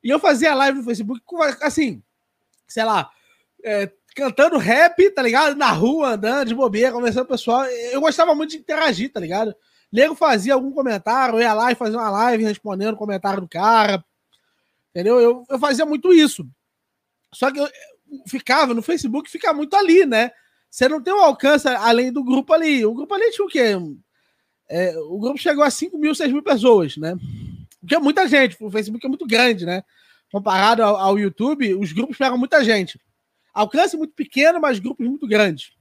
E 0.03 0.11
eu 0.11 0.19
fazia 0.19 0.53
live 0.53 0.79
no 0.79 0.85
Facebook 0.85 1.23
com, 1.25 1.41
assim, 1.41 2.03
sei 2.67 2.83
lá, 2.83 3.09
é, 3.63 3.87
cantando 4.19 4.59
rap, 4.59 5.11
tá 5.11 5.23
ligado? 5.23 5.57
Na 5.57 5.71
rua, 5.71 6.15
andando 6.15 6.49
de 6.49 6.55
bobeira, 6.55 6.91
conversando 6.91 7.27
com 7.27 7.35
o 7.35 7.37
pessoal. 7.37 7.65
Eu 7.67 8.01
gostava 8.01 8.35
muito 8.35 8.51
de 8.51 8.57
interagir, 8.57 9.13
tá 9.13 9.21
ligado? 9.21 9.55
Nego 9.93 10.17
fazia 10.17 10.55
algum 10.55 10.73
comentário, 10.73 11.41
ia 11.41 11.55
lá 11.55 11.71
e 11.71 11.77
fazia 11.77 11.97
uma 11.97 12.11
live 12.11 12.45
respondendo 12.45 12.95
o 12.95 12.99
comentário 12.99 13.41
do 13.41 13.49
cara. 13.49 14.05
Entendeu? 14.91 15.21
Eu, 15.21 15.45
eu 15.49 15.59
fazia 15.59 15.87
muito 15.87 16.13
isso. 16.13 16.45
Só 17.33 17.51
que 17.53 17.61
eu 17.61 17.69
ficava 18.27 18.75
no 18.75 18.83
Facebook, 18.83 19.31
fica 19.31 19.53
muito 19.53 19.77
ali, 19.77 20.05
né? 20.05 20.33
Você 20.69 20.89
não 20.89 21.01
tem 21.01 21.15
um 21.15 21.23
alcance 21.23 21.69
além 21.69 22.13
do 22.13 22.25
grupo 22.25 22.53
ali. 22.53 22.85
O 22.85 22.93
grupo 22.93 23.15
ali 23.15 23.31
tinha 23.31 23.47
o 23.47 23.49
quê? 23.49 23.77
É, 24.69 24.99
o 24.99 25.19
grupo 25.19 25.39
chegou 25.39 25.63
a 25.63 25.71
5 25.71 25.97
mil, 25.97 26.15
6 26.15 26.33
mil 26.33 26.43
pessoas, 26.43 26.97
né? 26.97 27.17
Porque 27.81 27.95
é 27.95 28.01
muita 28.01 28.27
gente. 28.27 28.57
O 28.61 28.71
Facebook 28.71 29.07
é 29.07 29.09
muito 29.09 29.27
grande, 29.27 29.65
né? 29.65 29.85
Comparado 30.33 30.83
ao, 30.83 30.97
ao 30.97 31.19
YouTube, 31.19 31.75
os 31.75 31.93
grupos 31.93 32.19
pegam 32.19 32.37
muita 32.37 32.65
gente. 32.65 33.01
Alcance 33.59 33.97
muito 33.97 34.15
pequeno, 34.15 34.61
mas 34.61 34.79
grupos 34.79 35.05
muito 35.05 35.27
grandes. 35.27 35.73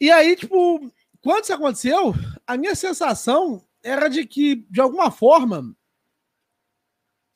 E 0.00 0.12
aí, 0.12 0.36
tipo, 0.36 0.92
quando 1.20 1.42
isso 1.42 1.52
aconteceu, 1.52 2.14
a 2.46 2.56
minha 2.56 2.76
sensação 2.76 3.66
era 3.82 4.06
de 4.06 4.24
que, 4.24 4.64
de 4.70 4.80
alguma 4.80 5.10
forma, 5.10 5.74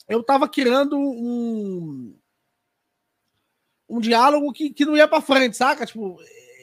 eu 0.09 0.21
estava 0.21 0.49
criando 0.49 0.97
um, 0.97 2.17
um 3.89 3.99
diálogo 3.99 4.53
que, 4.53 4.71
que 4.71 4.85
não 4.85 4.97
ia 4.97 5.09
para 5.09 5.21
frente, 5.21 5.57
saca? 5.57 5.85
Tipo, 5.85 6.17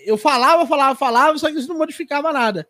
eu 0.06 0.18
falava, 0.18 0.66
falava, 0.66 0.96
falava, 0.96 1.38
só 1.38 1.52
que 1.52 1.58
isso 1.58 1.68
não 1.68 1.78
modificava 1.78 2.32
nada. 2.32 2.66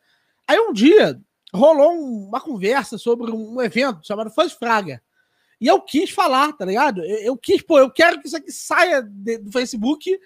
Aí 0.48 0.60
um 0.60 0.74
dia 0.74 1.22
rolou 1.54 1.92
uma 1.92 2.42
conversa 2.42 2.98
sobre 2.98 3.30
um 3.30 3.62
evento 3.62 4.04
chamado 4.08 4.32
Fãs 4.32 4.54
Fraga. 4.54 5.04
E 5.64 5.68
eu 5.68 5.80
quis 5.80 6.10
falar, 6.10 6.52
tá 6.52 6.66
ligado? 6.66 7.06
Eu, 7.06 7.18
eu, 7.20 7.38
quis, 7.38 7.62
pô, 7.62 7.80
eu 7.80 7.90
quero 7.90 8.20
que 8.20 8.28
isso 8.28 8.36
aqui 8.36 8.52
saia 8.52 9.02
de, 9.02 9.38
do 9.38 9.50
Facebook 9.50 10.20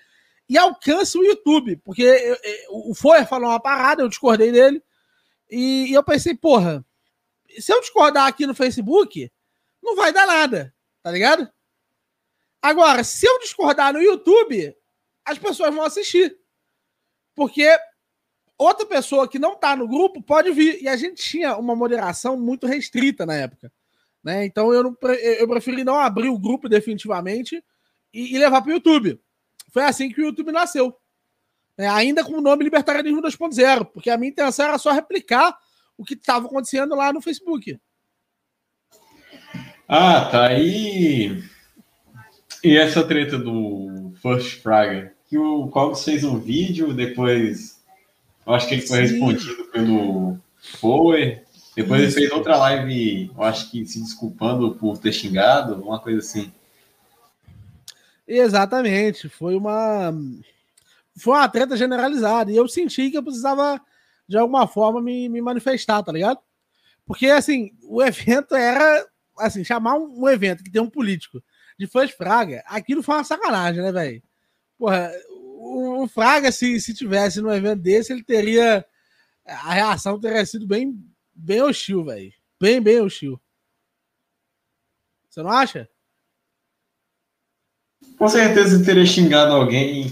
e 0.49 0.57
alcance 0.57 1.15
o 1.15 1.23
YouTube. 1.23 1.77
Porque 1.85 2.01
eu, 2.01 2.35
eu, 2.41 2.89
o 2.89 2.95
Foyer 2.95 3.27
falou 3.27 3.47
uma 3.47 3.59
parada, 3.59 4.01
eu 4.01 4.09
discordei 4.09 4.51
dele. 4.51 4.81
E, 5.47 5.91
e 5.91 5.93
eu 5.93 6.03
pensei, 6.03 6.33
porra, 6.33 6.83
se 7.59 7.71
eu 7.71 7.79
discordar 7.81 8.25
aqui 8.25 8.47
no 8.47 8.55
Facebook, 8.55 9.31
não 9.79 9.95
vai 9.95 10.11
dar 10.11 10.25
nada, 10.25 10.73
tá 11.03 11.11
ligado? 11.11 11.47
Agora, 12.59 13.03
se 13.03 13.27
eu 13.27 13.37
discordar 13.37 13.93
no 13.93 14.01
YouTube, 14.01 14.75
as 15.23 15.37
pessoas 15.37 15.71
vão 15.71 15.83
assistir. 15.83 16.35
Porque 17.35 17.69
outra 18.57 18.87
pessoa 18.87 19.27
que 19.27 19.37
não 19.37 19.55
tá 19.55 19.75
no 19.75 19.87
grupo 19.87 20.19
pode 20.19 20.49
vir. 20.49 20.81
E 20.81 20.87
a 20.87 20.97
gente 20.97 21.21
tinha 21.21 21.55
uma 21.57 21.75
moderação 21.75 22.35
muito 22.35 22.65
restrita 22.65 23.23
na 23.23 23.35
época. 23.35 23.71
Né? 24.27 24.45
Então 24.45 24.73
eu, 24.73 24.83
não, 24.83 24.97
eu 25.39 25.47
preferi 25.47 25.85
não 25.85 25.95
abrir 25.95 26.27
o 26.27 26.37
grupo 26.37 26.67
definitivamente 26.67 27.63
e, 28.13 28.35
e 28.35 28.37
levar 28.37 28.61
para 28.61 28.71
o 28.71 28.73
YouTube. 28.73 29.17
Foi 29.71 29.83
assim 29.83 30.09
que 30.09 30.19
o 30.19 30.25
YouTube 30.25 30.51
nasceu. 30.51 30.93
Né? 31.77 31.87
Ainda 31.87 32.25
com 32.25 32.33
o 32.33 32.41
nome 32.41 32.65
Libertarianismo 32.65 33.21
2.0, 33.21 33.85
porque 33.85 34.09
a 34.09 34.17
minha 34.17 34.29
intenção 34.29 34.65
era 34.65 34.77
só 34.77 34.91
replicar 34.91 35.57
o 35.97 36.03
que 36.03 36.13
estava 36.13 36.45
acontecendo 36.45 36.93
lá 36.93 37.13
no 37.13 37.21
Facebook. 37.21 37.79
Ah, 39.87 40.25
tá 40.29 40.47
aí. 40.47 41.41
E 42.61 42.77
essa 42.77 43.07
treta 43.07 43.37
do 43.37 44.11
First 44.21 44.61
Fraga? 44.61 45.13
Que 45.29 45.37
o 45.37 45.69
Cogos 45.69 46.03
fez 46.03 46.25
um 46.25 46.37
vídeo, 46.37 46.93
depois. 46.93 47.81
Eu 48.45 48.53
acho 48.53 48.67
que 48.67 48.73
ele 48.73 48.81
foi 48.85 49.07
Sim. 49.07 49.13
respondido 49.13 49.63
pelo 49.71 50.37
Power. 50.81 51.46
Depois 51.77 52.01
Isso. 52.01 52.17
ele 52.17 52.27
fez 52.27 52.31
outra 52.35 52.57
live, 52.57 53.31
eu 53.37 53.43
acho 53.43 53.69
que 53.69 53.85
se 53.85 54.01
desculpando 54.01 54.73
por 54.73 54.97
ter 54.97 55.13
xingado, 55.13 55.75
uma 55.75 55.99
coisa 55.99 56.17
assim. 56.17 56.51
Exatamente. 58.27 59.29
Foi 59.29 59.55
uma. 59.55 60.11
Foi 61.15 61.35
uma 61.35 61.47
treta 61.47 61.77
generalizada. 61.77 62.51
E 62.51 62.55
eu 62.55 62.67
senti 62.67 63.11
que 63.11 63.17
eu 63.19 63.21
precisava, 63.21 63.79
de 64.27 64.35
alguma 64.35 64.65
forma, 64.67 64.99
me, 64.99 65.29
me 65.29 65.39
manifestar, 65.39 66.01
tá 66.01 66.11
ligado? 66.11 66.39
Porque, 67.05 67.27
assim, 67.27 67.69
o 67.83 68.01
evento 68.01 68.55
era 68.55 69.05
assim, 69.37 69.63
chamar 69.63 69.99
um, 69.99 70.23
um, 70.23 70.27
evento 70.27 70.63
que 70.63 70.71
tem 70.71 70.81
um 70.81 70.89
político 70.89 71.43
de 71.77 71.85
fãs 71.85 72.09
Fraga, 72.09 72.63
aquilo 72.65 73.03
foi 73.03 73.17
uma 73.17 73.23
sacanagem, 73.23 73.83
né, 73.83 73.91
velho? 73.91 74.23
Porra, 74.79 75.11
o, 75.59 76.05
o, 76.05 76.07
Fraga, 76.07 76.51
se, 76.51 76.81
se 76.81 76.91
tivesse 76.91 77.39
num 77.39 77.53
evento 77.53 77.83
desse, 77.83 78.11
ele 78.11 78.23
teria. 78.23 78.83
A 79.45 79.73
reação 79.75 80.19
teria 80.19 80.43
sido 80.43 80.65
bem, 80.65 80.99
bem 81.37 81.61
hostil, 81.61 82.03
velho. 82.03 82.33
Bem, 82.59 82.81
bem 82.81 82.99
hostil. 82.99 83.39
Você 85.29 85.43
não 85.43 85.51
acha? 85.51 85.87
Com 88.17 88.27
certeza 88.27 88.83
teria 88.83 89.05
xingado 89.05 89.53
alguém 89.53 90.07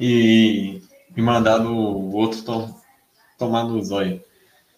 e, 0.00 0.82
e 1.14 1.22
mandado 1.22 1.68
o 1.68 2.12
outro 2.14 2.42
to, 2.42 2.74
tomar 3.38 3.64
no 3.64 3.82
zóio. 3.84 4.24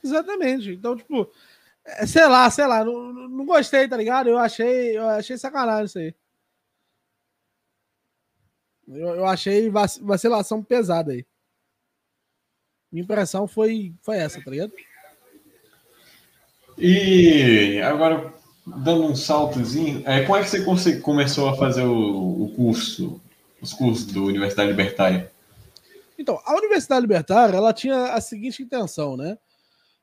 Exatamente. 0.02 0.72
Então, 0.72 0.96
tipo, 0.96 1.30
é, 1.84 2.04
sei 2.06 2.26
lá, 2.26 2.50
sei 2.50 2.66
lá, 2.66 2.84
não, 2.84 3.12
não 3.12 3.46
gostei, 3.46 3.88
tá 3.88 3.96
ligado? 3.96 4.28
Eu 4.28 4.38
achei, 4.38 4.96
eu 4.96 5.08
achei 5.08 5.38
sacanagem 5.38 5.84
isso 5.84 5.98
aí. 5.98 6.14
Eu, 8.88 9.16
eu 9.16 9.26
achei 9.26 9.70
vacilação 9.70 10.62
pesada 10.62 11.12
aí. 11.12 11.24
Minha 12.90 13.04
impressão 13.04 13.46
foi, 13.46 13.94
foi 14.00 14.16
essa, 14.16 14.42
tá 14.42 14.50
ligado? 14.50 14.72
E 16.78 17.80
agora, 17.80 18.32
dando 18.66 19.04
um 19.04 19.16
saltozinho, 19.16 20.02
é, 20.06 20.22
como 20.24 20.36
é 20.36 20.42
que 20.42 20.50
você 20.50 21.00
começou 21.00 21.48
a 21.48 21.56
fazer 21.56 21.84
o, 21.84 22.44
o 22.44 22.52
curso, 22.54 23.20
os 23.60 23.72
cursos 23.72 24.06
do 24.06 24.24
Universidade 24.24 24.70
Libertária? 24.70 25.30
Então, 26.18 26.40
a 26.44 26.54
Universidade 26.54 27.02
Libertária, 27.02 27.56
ela 27.56 27.72
tinha 27.72 28.12
a 28.12 28.20
seguinte 28.20 28.62
intenção, 28.62 29.16
né? 29.16 29.38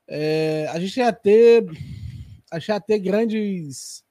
é, 0.08 0.68
a 0.70 0.78
gente 0.78 0.98
ia 0.98 1.12
ter, 1.12 1.64
a 2.50 2.58
gente 2.58 2.68
ia 2.68 2.80
ter 2.80 2.98
grandes, 2.98 4.04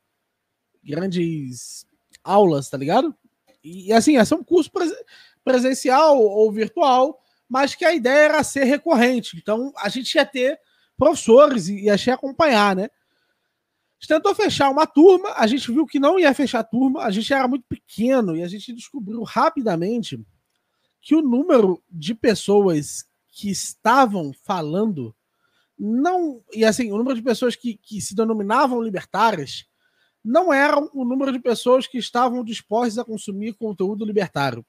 grandes 0.84 1.86
aulas, 2.24 2.70
tá 2.70 2.78
ligado? 2.78 3.16
E, 3.64 3.88
e 3.88 3.94
assim, 3.94 4.14
ia 4.14 4.26
ser 4.26 4.36
um 4.36 4.44
curso 4.44 4.72
presencial 5.44 6.20
ou 6.20 6.52
virtual, 6.52 7.22
mas 7.48 7.76
que 7.76 7.86
a 7.86 7.94
ideia 7.94 8.26
era 8.26 8.44
ser 8.44 8.64
recorrente. 8.64 9.38
Então, 9.38 9.72
a 9.78 9.90
gente 9.90 10.14
ia 10.16 10.26
ter 10.26 10.60
professores 10.98 11.68
e 11.68 11.86
ia 11.86 12.14
acompanhar, 12.14 12.76
né? 12.76 12.86
A 12.86 14.00
gente 14.00 14.08
tentou 14.08 14.36
fechar 14.36 14.70
uma 14.70 14.86
turma, 14.86 15.34
a 15.36 15.48
gente 15.48 15.72
viu 15.72 15.86
que 15.86 16.00
não 16.00 16.20
ia 16.20 16.34
fechar 16.34 16.60
a 16.60 16.64
turma, 16.64 17.04
a 17.04 17.12
gente 17.12 17.34
era 17.34 17.48
muito 17.48 17.66
pequeno 17.68 18.36
e 18.36 18.44
a 18.44 18.48
gente 18.48 18.74
descobriu 18.74 19.24
rapidamente 19.24 20.20
que 21.02 21.16
o 21.16 21.22
número 21.22 21.82
de 21.90 22.14
pessoas 22.14 23.06
que 23.30 23.50
estavam 23.50 24.32
falando 24.44 25.16
não. 25.78 26.42
E 26.54 26.64
assim, 26.64 26.92
o 26.92 26.98
número 26.98 27.16
de 27.16 27.22
pessoas 27.22 27.56
que, 27.56 27.76
que 27.76 28.00
se 28.00 28.16
denominavam 28.16 28.82
libertárias 28.82 29.66
não 30.24 30.54
era 30.54 30.80
o 30.80 31.04
número 31.04 31.32
de 31.32 31.40
pessoas 31.40 31.86
que 31.86 31.98
estavam 31.98 32.44
dispostas 32.44 32.98
a 32.98 33.04
consumir 33.04 33.54
conteúdo 33.54 34.06
libertário. 34.06 34.66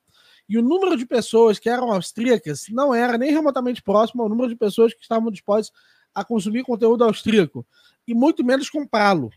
E 0.48 0.58
o 0.58 0.62
número 0.62 0.96
de 0.96 1.06
pessoas 1.06 1.58
que 1.58 1.68
eram 1.68 1.92
austríacas 1.92 2.66
não 2.70 2.92
era 2.92 3.16
nem 3.16 3.30
remotamente 3.30 3.82
próximo 3.82 4.22
ao 4.22 4.28
número 4.28 4.48
de 4.48 4.56
pessoas 4.56 4.92
que 4.92 5.00
estavam 5.00 5.30
dispostas 5.30 5.72
a 6.14 6.24
consumir 6.24 6.62
conteúdo 6.62 7.04
austríaco, 7.04 7.66
e 8.06 8.14
muito 8.14 8.44
menos 8.44 8.70
comprá-lo. 8.70 9.30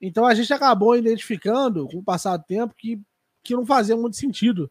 Então 0.00 0.26
a 0.26 0.34
gente 0.34 0.52
acabou 0.52 0.96
identificando, 0.96 1.88
com 1.88 1.98
o 1.98 2.04
passar 2.04 2.36
do 2.36 2.44
tempo, 2.44 2.74
que, 2.76 3.00
que 3.42 3.54
não 3.54 3.66
fazia 3.66 3.96
muito 3.96 4.16
sentido 4.16 4.70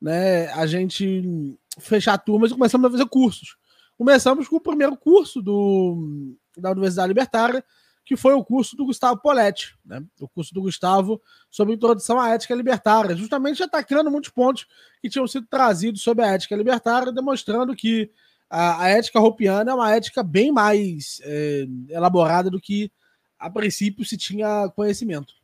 né, 0.00 0.48
a 0.52 0.66
gente 0.66 1.58
fechar 1.78 2.16
turmas 2.18 2.50
e 2.50 2.54
começamos 2.54 2.86
a 2.86 2.90
fazer 2.90 3.06
cursos. 3.06 3.56
Começamos 3.98 4.48
com 4.48 4.56
o 4.56 4.60
primeiro 4.60 4.96
curso 4.96 5.42
do, 5.42 6.34
da 6.56 6.70
Universidade 6.70 7.08
Libertária, 7.08 7.64
que 8.04 8.16
foi 8.16 8.32
o 8.32 8.44
curso 8.44 8.76
do 8.76 8.86
Gustavo 8.86 9.20
Poletti, 9.20 9.76
né? 9.84 10.02
o 10.20 10.28
curso 10.28 10.54
do 10.54 10.62
Gustavo 10.62 11.20
sobre 11.50 11.74
introdução 11.74 12.18
à 12.18 12.30
ética 12.30 12.54
libertária, 12.54 13.14
justamente 13.14 13.62
atacando 13.62 14.10
muitos 14.10 14.30
pontos 14.30 14.66
que 15.00 15.08
tinham 15.08 15.26
sido 15.26 15.46
trazidos 15.46 16.02
sobre 16.02 16.24
a 16.24 16.28
ética 16.28 16.56
libertária, 16.56 17.12
demonstrando 17.12 17.76
que 17.76 18.10
a, 18.50 18.82
a 18.82 18.88
ética 18.88 19.20
roupiana 19.20 19.70
é 19.70 19.74
uma 19.74 19.94
ética 19.94 20.22
bem 20.22 20.50
mais 20.50 21.20
é, 21.24 21.66
elaborada 21.88 22.50
do 22.50 22.60
que 22.60 22.90
a 23.38 23.48
princípio 23.48 24.04
se 24.04 24.16
tinha 24.16 24.68
conhecimento. 24.74 25.34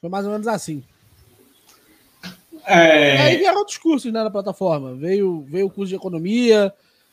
Foi 0.00 0.08
mais 0.08 0.24
ou 0.24 0.32
menos 0.32 0.48
assim. 0.48 0.82
É... 2.64 3.18
Aí 3.18 3.36
vieram 3.36 3.58
outros 3.58 3.76
cursos 3.76 4.10
né, 4.10 4.22
na 4.22 4.30
plataforma. 4.30 4.94
Veio, 4.94 5.42
veio 5.42 5.66
o 5.66 5.70
curso 5.70 5.90
de 5.90 5.96
economia 5.96 6.72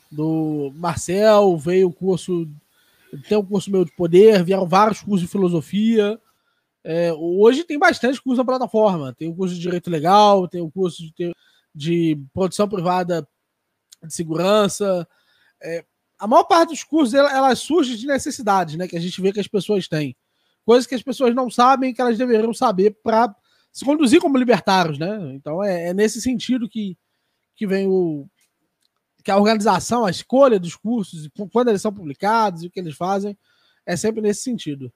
do 0.10 0.72
Marcel, 0.76 1.58
veio 1.58 1.90
o 1.90 1.94
curso 1.94 2.48
tem 3.28 3.38
um 3.38 3.46
curso 3.46 3.72
meu 3.72 3.86
de 3.86 3.92
poder, 3.92 4.44
vieram 4.44 4.68
vários 4.68 5.02
cursos 5.02 5.22
de 5.22 5.32
filosofia. 5.32 6.20
É, 6.84 7.14
hoje 7.14 7.64
tem 7.64 7.78
bastante 7.78 8.22
curso 8.22 8.38
na 8.38 8.46
plataforma. 8.46 9.14
Tem 9.14 9.30
o 9.30 9.36
curso 9.36 9.56
de 9.56 9.62
direito 9.62 9.90
legal, 9.90 10.48
tem 10.48 10.62
o 10.62 10.72
curso 10.72 11.04
de, 11.16 11.34
de 11.74 12.22
produção 12.34 12.68
privada 12.68 13.28
de 14.04 14.14
segurança. 14.14 15.08
É, 15.62 15.86
a 16.20 16.28
maior 16.28 16.44
parte 16.44 16.70
dos 16.70 16.84
cursos 16.84 17.14
ela, 17.14 17.32
ela 17.32 17.56
surge 17.56 17.98
de 17.98 18.08
necessidades, 18.08 18.76
né? 18.76 18.88
Que 18.88 18.98
a 18.98 19.02
gente 19.02 19.22
vê 19.22 19.32
que 19.32 19.40
as 19.40 19.48
pessoas 19.48 19.88
têm. 19.88 20.16
Coisas 20.66 20.86
que 20.86 20.96
as 20.96 21.04
pessoas 21.04 21.34
não 21.34 21.50
sabem 21.50 21.94
que 21.94 22.02
elas 22.02 22.18
deveriam 22.18 22.54
saber 22.54 22.98
para 23.04 23.34
se 23.72 23.86
conduzir 23.86 24.20
como 24.20 24.38
libertários, 24.38 24.98
né? 24.98 25.18
Então 25.34 25.64
é, 25.64 25.90
é 25.90 25.94
nesse 25.94 26.22
sentido 26.22 26.68
que, 26.68 26.98
que 27.56 27.68
vem 27.68 27.88
o, 27.88 28.28
que 29.28 29.32
a 29.32 29.38
organização, 29.38 30.06
a 30.06 30.10
escolha 30.10 30.58
dos 30.58 30.76
cursos, 30.76 31.28
quando 31.52 31.68
eles 31.68 31.82
são 31.82 31.94
publicados 31.94 32.64
e 32.64 32.68
o 32.68 32.72
que 32.72 32.80
eles 32.80 32.96
fazem, 32.96 33.38
é 33.86 33.96
sempre 33.98 34.22
nesse 34.22 34.42
sentido. 34.42 34.90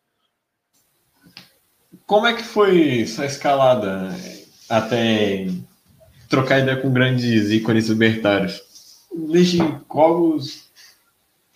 Como 2.05 2.25
é 2.25 2.33
que 2.33 2.43
foi 2.43 3.01
essa 3.01 3.25
escalada 3.25 4.15
até 4.69 5.47
trocar 6.29 6.59
ideia 6.59 6.81
com 6.81 6.93
grandes 6.93 7.51
ícones 7.51 7.89
libertários? 7.89 8.70
Desde 9.13 9.59
Cogos. 9.87 10.71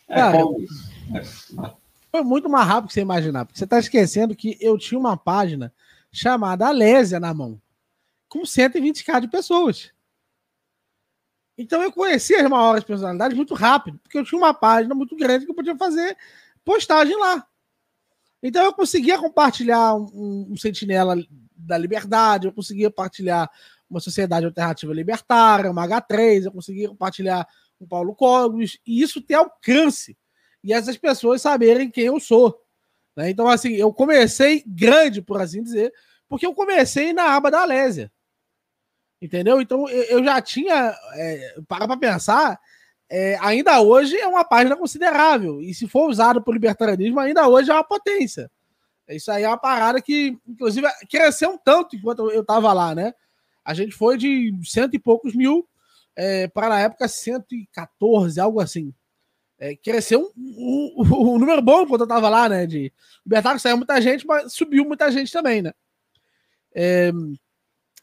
É, 0.07 0.15
Cara, 0.15 0.37
É, 1.13 1.23
foi 2.11 2.23
muito 2.23 2.49
mais 2.49 2.67
rápido 2.67 2.87
que 2.87 2.93
você 2.93 3.01
imaginar, 3.01 3.45
porque 3.45 3.57
você 3.57 3.65
está 3.65 3.79
esquecendo 3.79 4.35
que 4.35 4.57
eu 4.59 4.77
tinha 4.77 4.99
uma 4.99 5.17
página 5.17 5.73
chamada 6.11 6.67
Alésia 6.67 7.19
na 7.19 7.33
mão, 7.33 7.61
com 8.29 8.41
120k 8.41 9.21
de 9.21 9.27
pessoas. 9.27 9.91
Então 11.57 11.81
eu 11.81 11.91
conheci 11.91 12.35
as 12.35 12.49
maiores 12.49 12.83
personalidades 12.83 13.35
muito 13.35 13.53
rápido, 13.53 13.97
porque 13.99 14.17
eu 14.17 14.25
tinha 14.25 14.37
uma 14.37 14.53
página 14.53 14.93
muito 14.93 15.15
grande 15.15 15.45
que 15.45 15.51
eu 15.51 15.55
podia 15.55 15.75
fazer 15.75 16.17
postagem 16.63 17.17
lá. 17.17 17.45
Então 18.43 18.63
eu 18.63 18.73
conseguia 18.73 19.17
compartilhar 19.17 19.95
um, 19.95 20.47
um 20.51 20.57
sentinela 20.57 21.15
da 21.55 21.77
liberdade, 21.77 22.47
eu 22.47 22.53
conseguia 22.53 22.89
compartilhar 22.89 23.49
uma 23.95 24.01
sociedade 24.01 24.45
alternativa 24.45 24.93
libertária, 24.93 25.71
uma 25.71 25.87
H3, 25.87 26.45
eu 26.45 26.51
conseguia 26.51 26.89
compartilhar 26.89 27.47
com 27.79 27.87
Paulo 27.87 28.13
Cogos, 28.13 28.77
e 28.85 29.01
isso 29.01 29.21
ter 29.21 29.35
alcance. 29.35 30.17
E 30.63 30.73
essas 30.73 30.97
pessoas 30.97 31.41
saberem 31.41 31.89
quem 31.89 32.05
eu 32.05 32.19
sou. 32.19 32.59
Né? 33.15 33.29
Então, 33.29 33.47
assim, 33.47 33.73
eu 33.73 33.93
comecei 33.93 34.63
grande, 34.65 35.21
por 35.21 35.41
assim 35.41 35.63
dizer, 35.63 35.93
porque 36.27 36.45
eu 36.45 36.53
comecei 36.53 37.13
na 37.13 37.35
aba 37.35 37.49
da 37.49 37.61
Alésia. 37.61 38.11
Entendeu? 39.21 39.61
Então 39.61 39.87
eu 39.89 40.23
já 40.23 40.41
tinha. 40.41 40.93
É, 41.13 41.55
para 41.67 41.87
pra 41.87 41.97
pensar, 41.97 42.59
é, 43.09 43.37
ainda 43.41 43.79
hoje 43.81 44.17
é 44.17 44.27
uma 44.27 44.43
página 44.43 44.75
considerável. 44.75 45.61
E 45.61 45.73
se 45.73 45.87
for 45.87 46.09
usado 46.09 46.43
por 46.43 46.53
libertarianismo, 46.53 47.19
ainda 47.19 47.47
hoje 47.47 47.71
é 47.71 47.73
uma 47.73 47.83
potência. 47.83 48.51
Isso 49.07 49.31
aí 49.31 49.43
é 49.43 49.47
uma 49.47 49.57
parada 49.57 50.01
que, 50.01 50.37
inclusive, 50.45 50.87
cresceu 51.09 51.51
um 51.51 51.57
tanto 51.57 51.95
enquanto 51.95 52.29
eu 52.29 52.41
estava 52.41 52.73
lá, 52.73 52.93
né? 52.93 53.13
A 53.65 53.73
gente 53.73 53.93
foi 53.95 54.17
de 54.17 54.53
cento 54.63 54.93
e 54.93 54.99
poucos 54.99 55.35
mil 55.35 55.67
é, 56.15 56.47
para, 56.47 56.69
na 56.69 56.79
época, 56.79 57.07
114, 57.07 58.39
algo 58.39 58.59
assim. 58.61 58.93
É, 59.57 59.75
cresceu 59.75 60.31
um, 60.37 60.93
um, 60.97 61.03
um, 61.33 61.39
número 61.39 61.61
bom 61.61 61.81
enquanto 61.81 62.01
eu 62.01 62.05
estava 62.05 62.29
lá, 62.29 62.47
né? 62.47 62.65
De 62.65 62.93
libertário 63.25 63.59
saiu 63.59 63.77
muita 63.77 63.99
gente, 64.01 64.25
mas 64.25 64.53
subiu 64.53 64.85
muita 64.85 65.11
gente 65.11 65.31
também, 65.31 65.61
né? 65.61 65.73
É, 66.73 67.11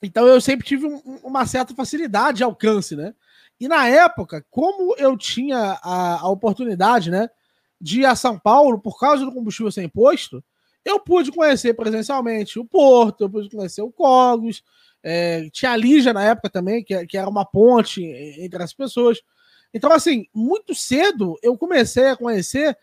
então 0.02 0.26
eu 0.26 0.40
sempre 0.40 0.66
tive 0.66 0.86
um, 0.86 0.98
uma 1.22 1.46
certa 1.46 1.74
facilidade 1.74 2.38
de 2.38 2.44
alcance, 2.44 2.96
né? 2.96 3.14
E 3.60 3.68
na 3.68 3.86
época, 3.86 4.44
como 4.50 4.96
eu 4.96 5.16
tinha 5.16 5.78
a, 5.82 6.20
a, 6.22 6.28
oportunidade, 6.28 7.10
né, 7.10 7.30
de 7.80 8.00
ir 8.00 8.06
a 8.06 8.16
São 8.16 8.36
Paulo 8.36 8.80
por 8.80 8.98
causa 8.98 9.24
do 9.24 9.32
combustível 9.32 9.70
sem 9.70 9.84
imposto, 9.84 10.42
eu 10.84 10.98
pude 10.98 11.30
conhecer 11.30 11.74
presencialmente 11.74 12.58
o 12.58 12.64
Porto, 12.64 13.20
eu 13.20 13.30
pude 13.30 13.48
conhecer 13.48 13.82
o 13.82 13.92
Cogos, 13.92 14.64
é, 15.02 15.48
tinha 15.50 15.72
a 15.72 15.76
Lígia 15.76 16.12
na 16.12 16.24
época 16.24 16.48
também, 16.48 16.84
que, 16.84 17.06
que 17.06 17.18
era 17.18 17.28
uma 17.28 17.44
ponte 17.44 18.04
entre 18.04 18.62
as 18.62 18.72
pessoas. 18.72 19.20
Então, 19.74 19.92
assim, 19.92 20.26
muito 20.34 20.74
cedo 20.74 21.38
eu 21.42 21.56
comecei 21.56 22.08
a 22.08 22.16
conhecer 22.16 22.76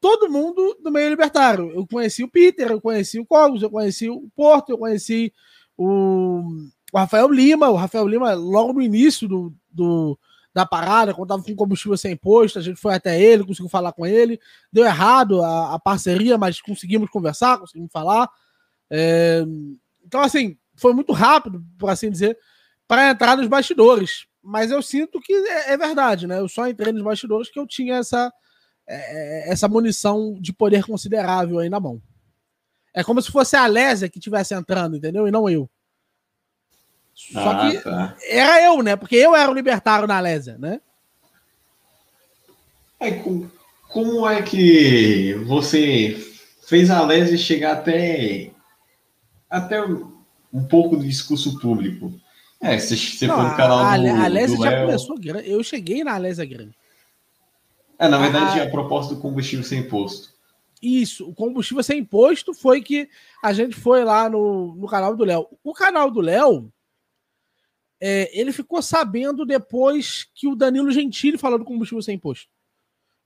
todo 0.00 0.30
mundo 0.30 0.76
do 0.82 0.90
meio 0.90 1.08
libertário. 1.08 1.70
Eu 1.70 1.86
conheci 1.86 2.22
o 2.22 2.30
Peter, 2.30 2.70
eu 2.70 2.80
conheci 2.80 3.18
o 3.18 3.26
Cogos, 3.26 3.62
eu 3.62 3.70
conheci 3.70 4.08
o 4.08 4.28
Porto, 4.36 4.70
eu 4.70 4.78
conheci 4.78 5.32
o, 5.76 6.42
o 6.92 6.98
Rafael 6.98 7.28
Lima, 7.30 7.68
o 7.68 7.76
Rafael 7.76 8.06
Lima, 8.06 8.34
logo 8.34 8.72
no 8.72 8.82
início 8.82 9.26
do, 9.26 9.52
do 9.70 10.18
da 10.54 10.66
parada, 10.66 11.14
quando 11.14 11.28
tava 11.28 11.42
com 11.42 11.54
combustível 11.54 11.96
sem 11.96 12.12
imposto, 12.12 12.58
a 12.58 12.62
gente 12.62 12.80
foi 12.80 12.92
até 12.94 13.20
ele, 13.20 13.44
conseguiu 13.44 13.68
falar 13.68 13.92
com 13.92 14.04
ele. 14.04 14.40
Deu 14.72 14.84
errado 14.84 15.42
a, 15.42 15.74
a 15.74 15.78
parceria, 15.78 16.36
mas 16.36 16.60
conseguimos 16.60 17.10
conversar, 17.10 17.58
conseguimos 17.58 17.92
falar. 17.92 18.28
É, 18.90 19.44
então, 20.04 20.20
assim, 20.20 20.56
foi 20.78 20.92
muito 20.94 21.12
rápido, 21.12 21.64
por 21.78 21.90
assim 21.90 22.10
dizer, 22.10 22.38
para 22.86 23.10
entrar 23.10 23.36
nos 23.36 23.46
bastidores. 23.46 24.26
Mas 24.42 24.70
eu 24.70 24.80
sinto 24.80 25.20
que 25.20 25.32
é, 25.32 25.72
é, 25.72 25.76
verdade, 25.76 26.26
né? 26.26 26.38
Eu 26.38 26.48
só 26.48 26.66
entrei 26.66 26.92
nos 26.92 27.02
bastidores 27.02 27.50
que 27.50 27.58
eu 27.58 27.66
tinha 27.66 27.96
essa, 27.96 28.32
é, 28.86 29.52
essa 29.52 29.68
munição 29.68 30.34
de 30.40 30.52
poder 30.52 30.84
considerável 30.84 31.58
aí 31.58 31.68
na 31.68 31.80
mão. 31.80 32.00
É 32.94 33.04
como 33.04 33.20
se 33.20 33.30
fosse 33.30 33.56
a 33.56 33.66
Lésia 33.66 34.08
que 34.08 34.18
estivesse 34.18 34.54
entrando, 34.54 34.96
entendeu? 34.96 35.28
E 35.28 35.30
não 35.30 35.48
eu. 35.48 35.68
Só 37.14 37.50
ah, 37.50 37.70
que 37.70 37.78
tá. 37.80 38.16
era 38.28 38.64
eu, 38.64 38.82
né? 38.82 38.96
Porque 38.96 39.16
eu 39.16 39.34
era 39.34 39.50
o 39.50 39.54
libertário 39.54 40.06
na 40.06 40.20
Lésia, 40.20 40.56
né? 40.56 40.80
É, 43.00 43.10
como 43.88 44.28
é 44.28 44.42
que 44.42 45.34
você 45.46 46.16
fez 46.66 46.90
a 46.90 47.04
Lésia 47.04 47.36
chegar 47.36 47.72
até 47.72 48.50
até 49.48 49.80
um 50.52 50.64
pouco 50.64 50.96
do 50.96 51.04
discurso 51.04 51.58
público? 51.58 52.12
É, 52.60 52.78
você, 52.78 52.96
foi 52.96 53.28
no 53.28 53.56
canal 53.56 53.78
a, 53.78 53.96
do 53.96 54.08
A 54.08 54.26
Lésia 54.26 54.56
já 54.56 54.70
Léo. 54.70 54.86
começou 54.86 55.18
grande. 55.18 55.50
Eu 55.50 55.62
cheguei 55.62 56.02
na 56.02 56.16
Lésia 56.16 56.44
grande. 56.44 56.76
É, 57.98 58.08
na 58.08 58.18
verdade, 58.18 58.60
a, 58.60 58.64
a 58.64 58.70
proposta 58.70 59.14
do 59.14 59.20
combustível 59.20 59.64
sem 59.64 59.80
imposto. 59.80 60.36
Isso, 60.80 61.28
o 61.28 61.34
combustível 61.34 61.82
sem 61.82 62.00
imposto 62.00 62.54
foi 62.54 62.80
que 62.80 63.08
a 63.42 63.52
gente 63.52 63.74
foi 63.74 64.04
lá 64.04 64.28
no, 64.28 64.74
no 64.74 64.86
canal 64.86 65.16
do 65.16 65.24
Léo. 65.24 65.46
O 65.62 65.72
canal 65.72 66.10
do 66.10 66.20
Léo, 66.20 66.72
é, 68.00 68.30
ele 68.38 68.52
ficou 68.52 68.80
sabendo 68.80 69.44
depois 69.44 70.28
que 70.34 70.46
o 70.46 70.54
Danilo 70.54 70.90
Gentili 70.90 71.36
falou 71.36 71.58
do 71.58 71.64
combustível 71.64 72.02
sem 72.02 72.14
imposto. 72.14 72.48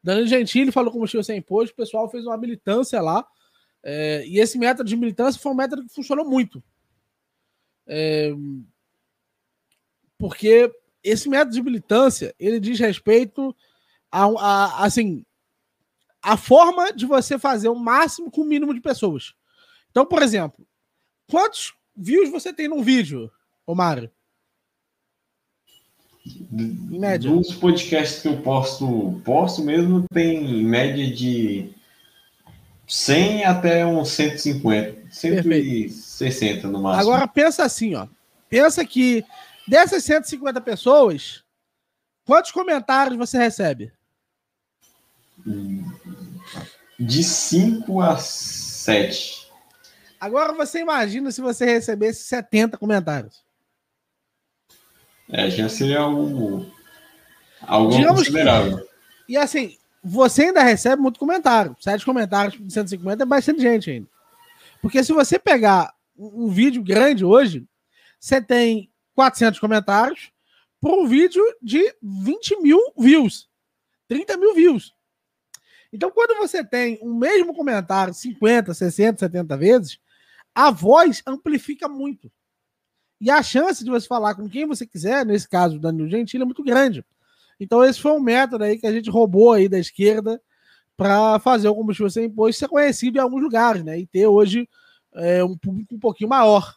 Danilo 0.03 0.27
Gentili 0.27 0.73
falou 0.73 0.91
do 0.91 0.95
combustível 0.95 1.23
sem 1.23 1.39
imposto, 1.39 1.73
o 1.73 1.77
pessoal 1.77 2.11
fez 2.11 2.25
uma 2.25 2.37
militância 2.37 3.01
lá. 3.01 3.27
É, 3.85 4.25
e 4.27 4.39
esse 4.39 4.59
método 4.59 4.89
de 4.89 4.97
militância 4.97 5.41
foi 5.41 5.53
um 5.53 5.57
método 5.57 5.85
que 5.85 5.95
funcionou 5.95 6.25
muito. 6.25 6.63
É, 7.95 8.33
porque 10.17 10.73
esse 11.05 11.29
método 11.29 11.53
de 11.53 11.63
militância, 11.63 12.35
ele 12.39 12.59
diz 12.59 12.79
respeito 12.81 13.55
a, 14.11 14.25
a 14.25 14.85
assim, 14.85 15.27
a 16.23 16.39
forma 16.39 16.91
de 16.91 17.05
você 17.05 17.39
fazer 17.39 17.69
o 17.69 17.75
máximo 17.75 18.31
com 18.31 18.41
o 18.41 18.47
mínimo 18.47 18.73
de 18.73 18.81
pessoas. 18.81 19.35
Então, 19.91 20.07
por 20.07 20.23
exemplo, 20.23 20.67
quantos 21.31 21.75
views 21.95 22.31
você 22.31 22.51
tem 22.51 22.67
num 22.67 22.83
vídeo, 22.83 23.31
Omar? 23.67 24.11
Em 26.25 26.99
média. 26.99 27.31
Dos 27.31 27.55
podcasts 27.57 28.23
que 28.23 28.29
eu 28.29 28.41
posto, 28.41 29.21
posto 29.23 29.63
mesmo, 29.63 30.07
tem 30.15 30.61
em 30.61 30.65
média 30.65 31.13
de 31.13 31.75
100 32.87 33.45
até 33.45 33.87
uns 33.87 34.11
150, 34.11 35.11
160 35.11 36.25
Perfeito. 36.25 36.69
no 36.69 36.83
máximo. 36.83 37.03
Agora 37.03 37.29
pensa 37.29 37.65
assim, 37.65 37.95
ó. 37.95 38.07
Pensa 38.49 38.85
que 38.85 39.25
dessas 39.67 40.05
150 40.05 40.61
pessoas, 40.61 41.43
quantos 42.25 42.51
comentários 42.51 43.17
você 43.17 43.39
recebe? 43.39 43.93
De 46.99 47.25
5 47.25 48.01
a 48.01 48.17
7. 48.17 49.49
Agora 50.21 50.53
você 50.53 50.81
imagina 50.81 51.33
se 51.33 51.41
você 51.41 51.65
recebesse 51.65 52.25
70 52.25 52.77
comentários. 52.77 53.43
É, 55.29 55.51
já 55.51 55.69
seria 55.69 56.01
algo, 56.01 56.71
algo 57.63 57.97
Digamos 57.97 58.21
considerável. 58.21 58.79
Que, 58.79 59.33
e 59.33 59.37
assim, 59.37 59.79
você 60.03 60.47
ainda 60.47 60.63
recebe 60.63 61.01
muito 61.01 61.21
comentário. 61.21 61.77
Sete 61.81 62.05
comentários 62.05 62.59
de 62.59 62.73
150 62.73 63.23
é 63.23 63.27
bastante 63.27 63.61
gente 63.61 63.91
ainda. 63.91 64.09
Porque 64.81 65.03
se 65.05 65.13
você 65.13 65.39
pegar 65.39 65.95
um 66.17 66.49
vídeo 66.49 66.83
grande 66.83 67.25
hoje, 67.25 67.67
você 68.19 68.41
tem 68.41 68.91
400 69.15 69.61
comentários 69.61 70.33
por 70.81 70.99
um 70.99 71.07
vídeo 71.07 71.43
de 71.63 71.95
20 72.03 72.61
mil 72.61 72.81
views, 72.99 73.49
30 74.09 74.37
mil 74.37 74.55
views. 74.55 74.93
Então, 75.93 76.11
quando 76.11 76.37
você 76.39 76.65
tem 76.65 76.99
o 77.03 77.15
mesmo 77.15 77.55
comentário 77.55 78.13
50, 78.13 78.75
60, 78.75 79.21
70 79.21 79.57
vezes, 79.57 79.99
a 80.55 80.71
voz 80.71 81.23
amplifica 81.27 81.87
muito. 81.87 82.33
E 83.21 83.31
a 83.31 83.43
chance 83.43 83.85
de 83.85 83.91
você 83.91 84.09
falar 84.09 84.35
com 84.35 84.49
quem 84.49 84.67
você 84.67 84.85
quiser, 84.87 85.25
nesse 85.25 85.49
caso, 85.49 85.79
Danilo 85.79 86.09
Gentili, 86.09 86.43
é 86.43 86.47
muito 86.47 86.65
grande. 86.65 87.05
Então, 87.63 87.85
esse 87.85 88.01
foi 88.01 88.13
um 88.13 88.21
método 88.21 88.65
aí 88.65 88.77
que 88.77 88.87
a 88.87 88.93
gente 88.93 89.09
roubou 89.09 89.53
aí 89.53 89.69
da 89.69 89.79
esquerda 89.79 90.41
para 90.97 91.39
fazer 91.39 91.69
o 91.69 91.75
combustível 91.75 92.11
sem 92.11 92.25
imposto 92.25 92.59
ser 92.59 92.69
conhecido 92.69 93.19
em 93.19 93.21
alguns 93.21 93.43
lugares, 93.43 93.85
né? 93.85 93.99
E 93.99 94.07
ter 94.07 94.27
hoje 94.27 94.69
é, 95.15 95.45
um 95.45 95.57
público 95.57 95.95
um 95.95 95.99
pouquinho 95.99 96.31
maior. 96.31 96.75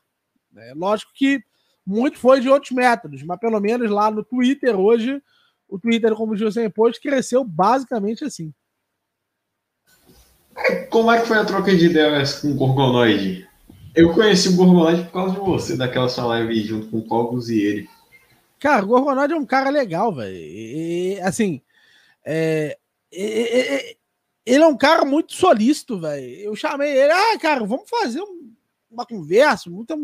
Né? 0.51 0.73
Lógico 0.75 1.11
que 1.13 1.41
muito 1.85 2.17
foi 2.17 2.39
de 2.39 2.49
outros 2.49 2.71
métodos, 2.71 3.23
mas 3.23 3.39
pelo 3.39 3.59
menos 3.59 3.89
lá 3.89 4.11
no 4.11 4.23
Twitter 4.23 4.79
hoje, 4.79 5.21
o 5.67 5.79
Twitter 5.79 6.11
do 6.11 6.15
combustível 6.15 6.51
sem 6.51 6.65
imposto 6.65 7.01
cresceu 7.01 7.43
basicamente 7.43 8.23
assim. 8.23 8.53
Como 10.89 11.11
é 11.11 11.19
que 11.19 11.27
foi 11.27 11.37
a 11.37 11.45
troca 11.45 11.75
de 11.75 11.85
ideias 11.87 12.39
com 12.39 12.51
o 12.51 12.55
Gorgonoide? 12.55 13.47
Eu 13.95 14.13
conheci 14.13 14.49
o 14.49 14.55
Gorgonoide 14.55 15.03
por 15.05 15.11
causa 15.11 15.33
de 15.33 15.39
você, 15.39 15.75
daquela 15.75 16.09
sua 16.09 16.25
live 16.25 16.61
junto 16.61 16.87
com 16.87 16.99
o 16.99 17.05
Cogos 17.05 17.49
e 17.49 17.59
ele. 17.59 17.94
Cara, 18.59 18.83
o 18.83 18.87
Gorgonoide 18.87 19.33
é 19.33 19.37
um 19.37 19.45
cara 19.45 19.69
legal, 19.69 20.13
velho. 20.13 21.25
Assim, 21.25 21.61
é, 22.23 22.77
é, 23.11 23.59
é, 23.59 23.97
ele 24.45 24.63
é 24.63 24.67
um 24.67 24.77
cara 24.77 25.05
muito 25.05 25.33
solícito, 25.33 25.99
velho. 25.99 26.25
Eu 26.39 26.55
chamei 26.55 26.91
ele, 26.91 27.11
ah, 27.11 27.37
cara, 27.39 27.65
vamos 27.65 27.89
fazer 27.89 28.21
um, 28.21 28.53
uma 28.89 29.05
conversa, 29.05 29.69
muita, 29.69 29.95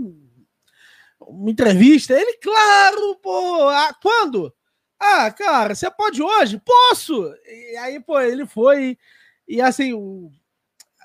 uma 1.21 1.49
entrevista. 1.49 2.13
Ele, 2.13 2.37
claro, 2.37 3.15
pô, 3.21 3.67
ah, 3.69 3.93
quando? 4.01 4.53
Ah, 4.99 5.31
cara, 5.31 5.73
você 5.73 5.89
pode 5.89 6.21
hoje? 6.21 6.61
Posso! 6.63 7.33
E 7.45 7.77
aí, 7.77 7.99
pô, 7.99 8.19
ele 8.19 8.45
foi. 8.45 8.97
E 9.47 9.59
assim, 9.61 9.93
o, 9.93 10.31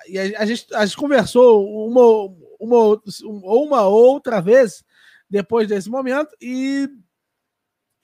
e 0.09 0.19
a, 0.19 0.43
a, 0.43 0.47
gente, 0.47 0.67
a 0.75 0.85
gente 0.85 0.97
conversou 0.97 1.67
uma, 1.89 2.35
uma, 2.61 3.03
uma 3.25 3.83
outra 3.87 4.41
vez 4.41 4.85
depois 5.29 5.67
desse 5.69 5.89
momento 5.89 6.37
e 6.41 6.89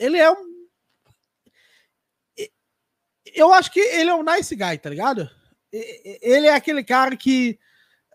ele 0.03 0.19
é 0.19 0.31
um. 0.31 0.53
Eu 3.35 3.53
acho 3.53 3.73
que 3.73 3.81
ele 3.81 4.11
é 4.11 4.15
um 4.15 4.25
nice 4.25 4.55
guy, 4.55 4.77
tá 4.79 4.91
ligado? 4.91 5.31
Ele 5.73 6.47
é 6.47 6.55
aquele 6.55 6.83
cara 6.83 7.17
que. 7.17 7.59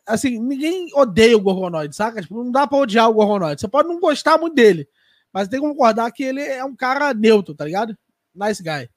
Assim, 0.05 0.39
ninguém 0.39 0.89
odeia 0.93 1.35
o 1.35 1.41
Gorgonoide, 1.41 1.95
saca? 1.95 2.21
Tipo, 2.21 2.43
não 2.43 2.51
dá 2.51 2.65
pra 2.65 2.77
odiar 2.77 3.09
o 3.09 3.13
Gorgonoide. 3.13 3.59
Você 3.59 3.67
pode 3.67 3.89
não 3.89 3.99
gostar 3.99 4.37
muito 4.37 4.53
dele, 4.53 4.87
mas 5.33 5.47
tem 5.47 5.59
que 5.59 5.67
concordar 5.67 6.11
que 6.11 6.23
ele 6.23 6.41
é 6.41 6.63
um 6.63 6.75
cara 6.75 7.13
neutro, 7.13 7.53
tá 7.55 7.65
ligado? 7.65 7.97
Nice 8.33 8.61
guy. 8.61 8.89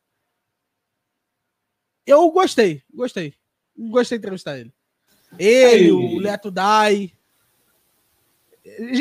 Eu 2.07 2.31
gostei, 2.31 2.83
gostei. 2.93 3.35
Gostei 3.77 4.19
de 4.19 4.23
entrevistar 4.23 4.59
ele. 4.59 4.73
Ele, 5.39 5.85
Aí. 5.85 5.93
o 5.93 6.19
Leto 6.19 6.51
Dai. 6.51 7.13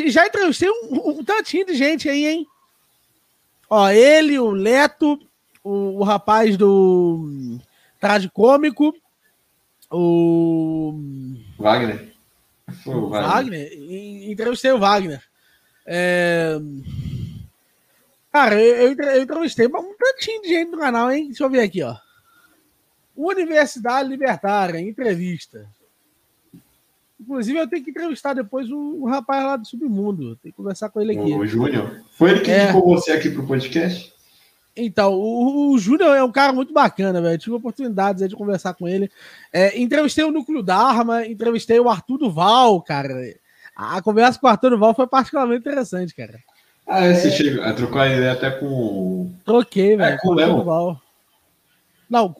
Já 0.06 0.26
entrevistei 0.26 0.70
um, 0.70 1.10
um, 1.10 1.24
tantinho 1.24 1.66
de 1.66 1.74
gente 1.74 2.08
aí, 2.08 2.26
hein? 2.26 2.46
Ó, 3.70 3.88
ele, 3.88 4.36
o 4.36 4.50
Leto, 4.50 5.16
o, 5.62 6.00
o 6.00 6.02
rapaz 6.02 6.56
do 6.56 7.58
Traje 8.00 8.28
Cômico, 8.28 8.92
o. 9.88 10.92
Wagner. 11.56 12.12
O 12.84 13.08
Wagner. 13.08 13.30
Wagner. 13.30 14.30
Entrevistei 14.30 14.72
o 14.72 14.78
Wagner. 14.80 15.22
É... 15.86 16.58
Cara, 18.32 18.60
eu, 18.60 18.94
eu 18.94 19.22
entrevistei 19.22 19.66
um 19.66 19.94
tantinho 19.96 20.42
de 20.42 20.48
gente 20.48 20.70
no 20.70 20.78
canal, 20.78 21.10
hein? 21.10 21.28
Deixa 21.28 21.44
eu 21.44 21.50
ver 21.50 21.62
aqui, 21.62 21.82
ó. 21.82 21.96
Universidade 23.16 24.08
Libertária, 24.08 24.80
entrevista. 24.80 25.68
Inclusive, 27.20 27.58
eu 27.58 27.68
tenho 27.68 27.84
que 27.84 27.90
entrevistar 27.90 28.32
depois 28.32 28.70
o, 28.70 29.02
o 29.02 29.06
rapaz 29.06 29.44
lá 29.44 29.56
do 29.56 29.66
Submundo. 29.66 30.36
Tem 30.36 30.50
que 30.50 30.56
conversar 30.56 30.88
com 30.88 31.00
ele 31.00 31.12
aqui. 31.12 31.32
O, 31.32 31.46
Júnior. 31.46 32.00
Foi 32.12 32.30
ele 32.30 32.40
que 32.40 32.50
é. 32.50 32.64
indicou 32.64 32.94
você 32.94 33.12
aqui 33.12 33.28
pro 33.28 33.46
podcast? 33.46 34.12
Então, 34.74 35.12
o, 35.12 35.72
o 35.72 35.78
Júnior 35.78 36.16
é 36.16 36.24
um 36.24 36.32
cara 36.32 36.52
muito 36.52 36.72
bacana, 36.72 37.20
velho. 37.20 37.38
Tive 37.38 37.56
oportunidades 37.56 38.26
de 38.26 38.34
conversar 38.34 38.72
com 38.72 38.88
ele. 38.88 39.10
É, 39.52 39.78
entrevistei 39.78 40.24
o 40.24 40.30
Núcleo 40.30 40.62
da 40.62 40.76
Arma, 40.76 41.26
entrevistei 41.26 41.78
o 41.78 41.90
Arthur 41.90 42.16
Duval, 42.16 42.80
cara. 42.80 43.14
A 43.76 44.00
conversa 44.00 44.38
com 44.38 44.46
o 44.46 44.50
Arthur 44.50 44.70
Duval 44.70 44.94
foi 44.94 45.06
particularmente 45.06 45.60
interessante, 45.60 46.14
cara. 46.14 46.38
Ah, 46.86 47.04
é, 47.04 47.14
você 47.14 47.28
é... 47.28 47.30
chegou, 47.30 47.62
a 48.00 48.08
ideia 48.08 48.32
até 48.32 48.50
com. 48.50 49.30
Troquei, 49.44 49.96
velho. 49.96 50.14
É, 50.14 50.18
com 50.18 50.28
o 50.28 50.34
Léo. 50.34 50.56
Duval. 50.56 51.00
Não, 52.08 52.34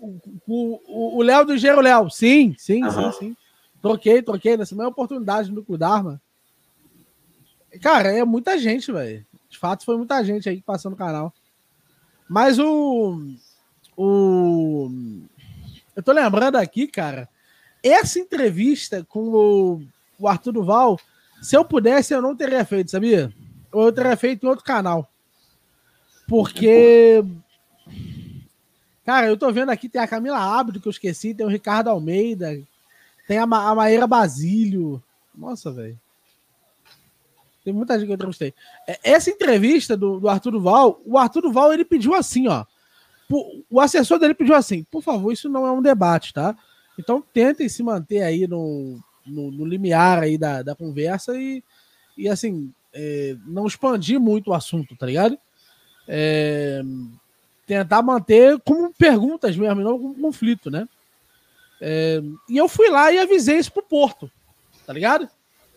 o 0.48 1.22
Léo 1.22 1.44
do 1.44 1.56
Gero 1.58 1.80
Léo. 1.80 2.10
Sim, 2.10 2.56
sim, 2.58 2.82
uhum. 2.82 3.12
sim, 3.12 3.18
sim. 3.18 3.36
Troquei, 3.80 4.22
troquei 4.22 4.56
nessa 4.56 4.74
mesma 4.74 4.90
oportunidade 4.90 5.50
no 5.50 5.78
Dharma. 5.78 6.20
Cara, 7.80 8.12
é 8.12 8.24
muita 8.24 8.58
gente, 8.58 8.90
velho. 8.92 9.24
De 9.48 9.58
fato, 9.58 9.84
foi 9.84 9.96
muita 9.96 10.22
gente 10.24 10.48
aí 10.48 10.60
passando 10.60 10.94
o 10.94 10.96
canal. 10.96 11.32
Mas 12.28 12.58
o. 12.58 13.20
O. 13.96 14.90
Eu 15.96 16.02
tô 16.02 16.12
lembrando 16.12 16.56
aqui, 16.56 16.86
cara. 16.86 17.28
Essa 17.82 18.18
entrevista 18.18 19.04
com 19.08 19.28
o, 19.28 19.82
o 20.18 20.28
Arthur 20.28 20.52
Duval, 20.52 21.00
se 21.40 21.56
eu 21.56 21.64
pudesse, 21.64 22.12
eu 22.12 22.20
não 22.20 22.36
teria 22.36 22.64
feito, 22.64 22.90
sabia? 22.90 23.32
Ou 23.72 23.86
eu 23.86 23.92
teria 23.92 24.16
feito 24.16 24.44
em 24.44 24.48
outro 24.48 24.64
canal. 24.64 25.10
Porque. 26.28 27.24
Cara, 29.04 29.26
eu 29.26 29.36
tô 29.36 29.50
vendo 29.50 29.70
aqui, 29.70 29.88
tem 29.88 30.00
a 30.00 30.06
Camila 30.06 30.38
Abdo, 30.38 30.80
que 30.80 30.86
eu 30.86 30.90
esqueci, 30.90 31.34
tem 31.34 31.44
o 31.44 31.48
Ricardo 31.48 31.88
Almeida, 31.88 32.56
tem 33.30 33.38
a, 33.38 33.46
Ma 33.46 33.70
a 33.70 33.74
Maíra 33.76 34.08
Basílio. 34.08 35.00
Nossa, 35.32 35.70
velho. 35.70 35.96
Tem 37.64 37.72
muita 37.72 37.96
gente 37.96 38.06
que 38.06 38.12
eu 38.12 38.16
entrevistei. 38.16 38.52
É, 38.88 38.98
essa 39.04 39.30
entrevista 39.30 39.96
do, 39.96 40.18
do 40.18 40.28
Arthur 40.28 40.50
Duval, 40.50 41.00
o 41.06 41.16
Arthur 41.16 41.42
Duval, 41.42 41.72
ele 41.72 41.84
pediu 41.84 42.12
assim, 42.12 42.48
ó. 42.48 42.64
O 43.70 43.78
assessor 43.78 44.18
dele 44.18 44.34
pediu 44.34 44.56
assim, 44.56 44.82
por 44.90 45.00
favor, 45.00 45.32
isso 45.32 45.48
não 45.48 45.64
é 45.64 45.70
um 45.70 45.80
debate, 45.80 46.34
tá? 46.34 46.58
Então 46.98 47.22
tentem 47.32 47.68
se 47.68 47.84
manter 47.84 48.22
aí 48.22 48.48
no, 48.48 48.98
no, 49.24 49.52
no 49.52 49.64
limiar 49.64 50.18
aí 50.18 50.36
da, 50.36 50.62
da 50.62 50.74
conversa 50.74 51.38
e, 51.38 51.62
e 52.18 52.28
assim, 52.28 52.74
é, 52.92 53.36
não 53.46 53.64
expandir 53.64 54.18
muito 54.18 54.50
o 54.50 54.54
assunto, 54.54 54.96
tá 54.96 55.06
ligado? 55.06 55.38
É, 56.08 56.82
tentar 57.64 58.02
manter 58.02 58.58
como 58.62 58.92
perguntas 58.92 59.56
mesmo, 59.56 59.82
não 59.82 59.96
como 60.00 60.14
conflito, 60.16 60.68
né? 60.68 60.88
É, 61.80 62.20
e 62.48 62.56
eu 62.56 62.68
fui 62.68 62.88
lá 62.88 63.10
e 63.10 63.18
avisei 63.18 63.56
isso 63.56 63.72
pro 63.72 63.82
Porto, 63.82 64.30
tá 64.86 64.92
ligado? 64.92 65.28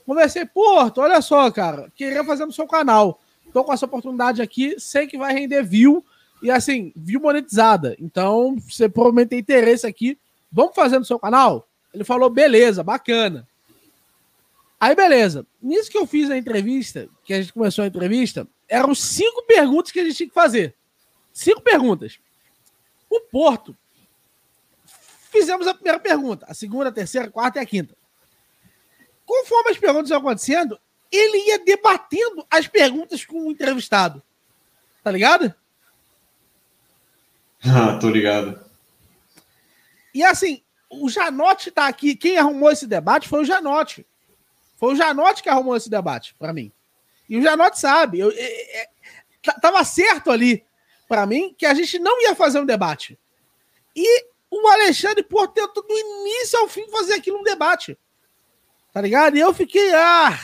Conversei, 0.06 0.46
Porto, 0.46 1.00
olha 1.00 1.22
só, 1.22 1.50
cara, 1.50 1.92
queria 1.96 2.24
fazer 2.24 2.46
no 2.46 2.52
seu 2.52 2.68
canal. 2.68 3.22
Tô 3.54 3.64
com 3.64 3.72
essa 3.72 3.86
oportunidade 3.86 4.42
aqui, 4.42 4.76
sei 4.80 5.08
que 5.08 5.18
vai 5.18 5.34
render 5.34 5.64
view 5.64 6.04
e 6.42 6.52
assim, 6.52 6.92
view 6.96 7.22
monetizada. 7.22 7.96
Então, 8.00 8.58
você 8.60 8.90
provavelmente 8.90 9.30
tem 9.30 9.40
interesse 9.40 9.88
aqui, 9.88 10.18
vamos 10.52 10.76
fazer 10.76 11.00
no 11.00 11.06
seu 11.06 11.18
canal? 11.18 11.68
Ele 11.94 12.04
falou, 12.04 12.30
beleza, 12.30 12.84
bacana. 12.84 13.48
Aí, 14.80 14.94
beleza. 14.96 15.48
Nisso 15.62 15.90
que 15.90 15.98
eu 15.98 16.06
fiz 16.06 16.30
a 16.30 16.38
entrevista, 16.38 17.08
que 17.24 17.34
a 17.34 17.40
gente 17.42 17.54
começou 17.54 17.86
a 17.86 17.88
entrevista, 17.88 18.46
eram 18.68 18.94
cinco 18.94 19.44
perguntas 19.44 19.92
que 19.94 20.00
a 20.00 20.04
gente 20.04 20.18
tinha 20.18 20.28
que 20.28 20.36
fazer. 20.36 20.76
Cinco 21.32 21.62
perguntas. 21.62 22.20
O 23.10 23.22
Porto 23.22 23.78
Fizemos 25.34 25.66
a 25.66 25.74
primeira 25.74 26.00
pergunta, 26.00 26.46
a 26.48 26.54
segunda, 26.54 26.90
a 26.90 26.92
terceira, 26.92 27.28
a 27.28 27.32
quarta 27.32 27.58
e 27.58 27.62
a 27.64 27.66
quinta. 27.66 27.98
Conforme 29.26 29.72
as 29.72 29.80
perguntas 29.80 30.12
iam 30.12 30.20
acontecendo, 30.20 30.80
ele 31.12 31.50
ia 31.50 31.58
debatendo 31.58 32.46
as 32.52 32.68
perguntas 32.68 33.26
com 33.26 33.48
o 33.48 33.52
entrevistado. 33.52 34.22
Tá 35.04 35.12
ligado? 35.12 35.54
Ah, 37.66 37.98
tô 37.98 38.10
ligado. 38.10 38.60
E 40.14 40.22
assim, 40.22 40.62
o 40.90 41.10
Janote 41.10 41.72
tá 41.72 41.88
aqui. 41.88 42.14
Quem 42.14 42.38
arrumou 42.38 42.70
esse 42.70 42.86
debate 42.86 43.30
foi 43.30 43.40
o 43.40 43.46
Janote. 43.46 44.06
Foi 44.76 44.92
o 44.92 44.96
Janote 44.98 45.42
que 45.42 45.48
arrumou 45.48 45.74
esse 45.78 45.90
debate 45.90 46.36
para 46.38 46.52
mim. 46.52 46.74
E 47.30 47.38
o 47.38 47.42
Janote 47.42 47.80
sabe. 47.80 48.20
Eu, 48.20 48.32
é, 48.36 48.82
é, 48.82 48.90
tava 49.62 49.82
certo 49.86 50.30
ali 50.30 50.66
para 51.08 51.26
mim 51.26 51.56
que 51.58 51.66
a 51.66 51.74
gente 51.74 51.98
não 52.00 52.22
ia 52.22 52.36
fazer 52.36 52.60
um 52.60 52.66
debate. 52.66 53.18
E 53.96 54.33
o 54.62 54.68
Alexandre 54.68 55.24
Porto 55.24 55.54
tentou 55.54 55.86
do 55.86 55.94
início 55.94 56.60
ao 56.60 56.68
fim 56.68 56.88
fazer 56.90 57.14
aquilo 57.14 57.40
um 57.40 57.44
debate. 57.44 57.98
Tá 58.92 59.02
ligado? 59.02 59.36
E 59.36 59.40
eu 59.40 59.54
fiquei, 59.54 59.94
ah, 59.94 60.40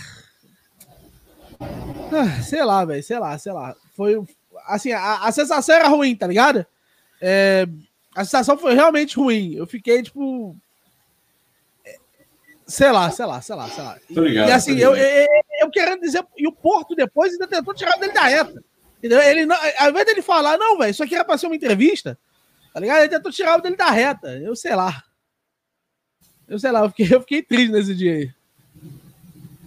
ah 2.11 2.41
sei 2.43 2.63
lá, 2.63 2.83
velho, 2.83 3.03
sei 3.03 3.19
lá, 3.19 3.37
sei 3.37 3.51
lá. 3.51 3.75
Foi 3.95 4.19
assim, 4.65 4.91
a, 4.91 5.25
a, 5.25 5.31
sensação 5.31 5.75
era 5.75 5.87
ruim, 5.87 6.15
tá 6.15 6.25
ligado? 6.25 6.65
É, 7.21 7.67
a 8.15 8.23
sensação 8.23 8.57
foi 8.57 8.73
realmente 8.73 9.15
ruim. 9.17 9.53
Eu 9.53 9.67
fiquei, 9.67 10.01
tipo. 10.01 10.55
Sei 12.65 12.91
lá, 12.91 13.09
sei 13.09 13.25
lá, 13.25 13.41
sei 13.41 13.55
lá, 13.55 13.67
sei 13.67 13.83
lá. 13.83 13.97
Ligado, 14.09 14.49
e 14.49 14.51
assim, 14.51 14.77
eu, 14.77 14.95
eu, 14.95 15.27
eu, 15.61 15.71
querendo 15.71 16.01
dizer. 16.01 16.25
E 16.37 16.47
o 16.47 16.51
Porto 16.51 16.95
depois 16.95 17.31
ainda 17.33 17.47
tentou 17.47 17.73
tirar 17.73 17.97
dele 17.97 18.13
da 18.13 18.23
reta. 18.23 18.63
Entendeu? 18.97 19.21
Ele 19.21 19.45
não, 19.45 19.55
ao 19.79 19.89
invés 19.89 20.05
dele 20.05 20.21
falar, 20.21 20.57
não, 20.57 20.77
velho, 20.77 20.91
isso 20.91 21.03
aqui 21.03 21.15
era 21.15 21.23
pra 21.23 21.37
ser 21.37 21.47
uma 21.47 21.55
entrevista, 21.55 22.17
tá 22.73 22.79
ligado? 22.79 22.99
Ele 22.99 23.09
tentou 23.09 23.31
tirar 23.31 23.57
o 23.57 23.61
dele 23.61 23.75
da 23.75 23.89
reta. 23.89 24.29
Eu 24.37 24.55
sei 24.55 24.75
lá. 24.75 25.03
Eu 26.47 26.57
sei 26.57 26.71
lá, 26.71 26.81
eu 26.81 26.89
fiquei, 26.89 27.15
eu 27.15 27.21
fiquei 27.21 27.43
triste 27.43 27.71
nesse 27.71 27.93
dia 27.95 28.13
aí. 28.13 28.33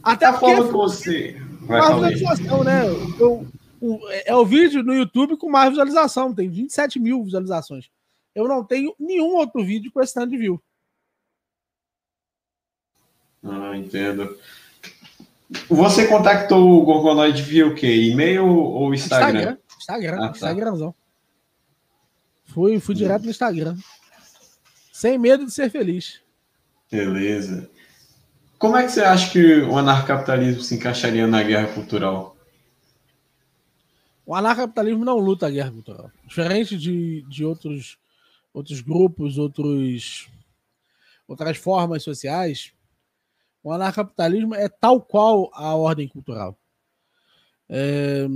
Até 0.03 0.27
a 0.27 0.33
forma 0.33 0.67
que 0.67 0.73
você. 0.73 1.41
Vai 1.63 1.81
visualização, 1.81 2.65
né? 2.65 2.83
Eu, 3.21 3.47
é 4.25 4.35
o 4.35 4.45
vídeo 4.45 4.83
no 4.83 4.95
YouTube 4.95 5.37
com 5.37 5.49
mais 5.49 5.71
visualização, 5.71 6.35
tem 6.35 6.49
27 6.49 6.99
mil 6.99 7.23
visualizações. 7.23 7.89
Eu 8.35 8.49
não 8.49 8.65
tenho 8.65 8.95
nenhum 8.99 9.37
outro 9.37 9.65
vídeo 9.65 9.93
com 9.93 10.01
esse 10.01 10.15
tanto 10.15 10.31
de 10.31 10.39
view. 10.39 10.63
Ah, 13.45 13.77
entendo. 13.77 14.37
Você 15.69 16.07
contactou 16.07 16.81
o 16.81 16.85
Gorgonoid 16.85 17.43
via 17.43 17.67
o 17.67 17.75
quê? 17.75 18.11
E-mail 18.11 18.47
ou 18.47 18.95
Instagram? 18.95 19.29
Instagram, 19.29 19.59
Instagram, 19.79 20.17
ah, 20.17 20.29
tá. 20.29 20.31
Instagramzão. 20.31 20.95
Fui, 22.53 22.79
fui 22.79 22.95
direto 22.95 23.25
no 23.25 23.31
Instagram. 23.31 23.77
Sem 24.93 25.19
medo 25.19 25.47
de 25.47 25.53
ser 25.53 25.71
feliz. 25.71 26.21
Beleza. 26.91 27.71
Como 28.59 28.77
é 28.77 28.85
que 28.85 28.93
você 28.93 29.01
acha 29.01 29.33
que 29.33 29.63
o 29.63 29.77
anarcapitalismo 29.79 30.63
se 30.63 30.75
encaixaria 30.75 31.27
na 31.27 31.43
guerra 31.43 31.73
cultural? 31.73 32.37
O 34.27 34.35
anarcapitalismo 34.35 35.05
não 35.05 35.19
luta 35.19 35.47
a 35.47 35.51
guerra 35.51 35.71
cultural. 35.71 36.13
Diferente 36.27 36.77
de, 36.77 37.23
de 37.23 37.45
outros, 37.45 37.99
outros 38.53 38.81
grupos, 38.83 39.39
outros, 39.39 40.29
outras 41.27 41.57
formas 41.57 42.03
sociais, 42.03 42.73
o 43.63 43.73
anarcapitalismo 43.73 44.55
é 44.55 44.69
tal 44.69 45.01
qual 45.01 45.51
a 45.55 45.75
ordem 45.75 46.07
cultural. 46.07 46.57
É... 47.69 48.27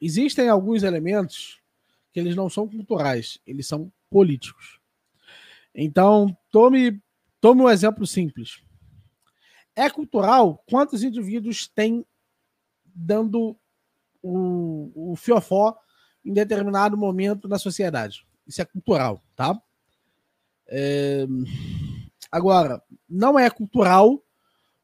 Existem 0.00 0.50
alguns 0.50 0.82
elementos 0.82 1.58
que 2.16 2.20
eles 2.20 2.34
não 2.34 2.48
são 2.48 2.66
culturais, 2.66 3.38
eles 3.46 3.66
são 3.66 3.92
políticos. 4.08 4.80
Então, 5.74 6.34
tome, 6.50 6.98
tome 7.42 7.60
um 7.60 7.68
exemplo 7.68 8.06
simples. 8.06 8.62
É 9.74 9.90
cultural 9.90 10.64
quantos 10.66 11.02
indivíduos 11.02 11.68
têm 11.68 12.06
dando 12.86 13.54
o, 14.22 15.12
o 15.12 15.14
fiofó 15.14 15.76
em 16.24 16.32
determinado 16.32 16.96
momento 16.96 17.46
na 17.48 17.58
sociedade. 17.58 18.26
Isso 18.46 18.62
é 18.62 18.64
cultural, 18.64 19.22
tá? 19.34 19.54
É... 20.68 21.26
Agora, 22.32 22.82
não 23.06 23.38
é 23.38 23.50
cultural 23.50 24.24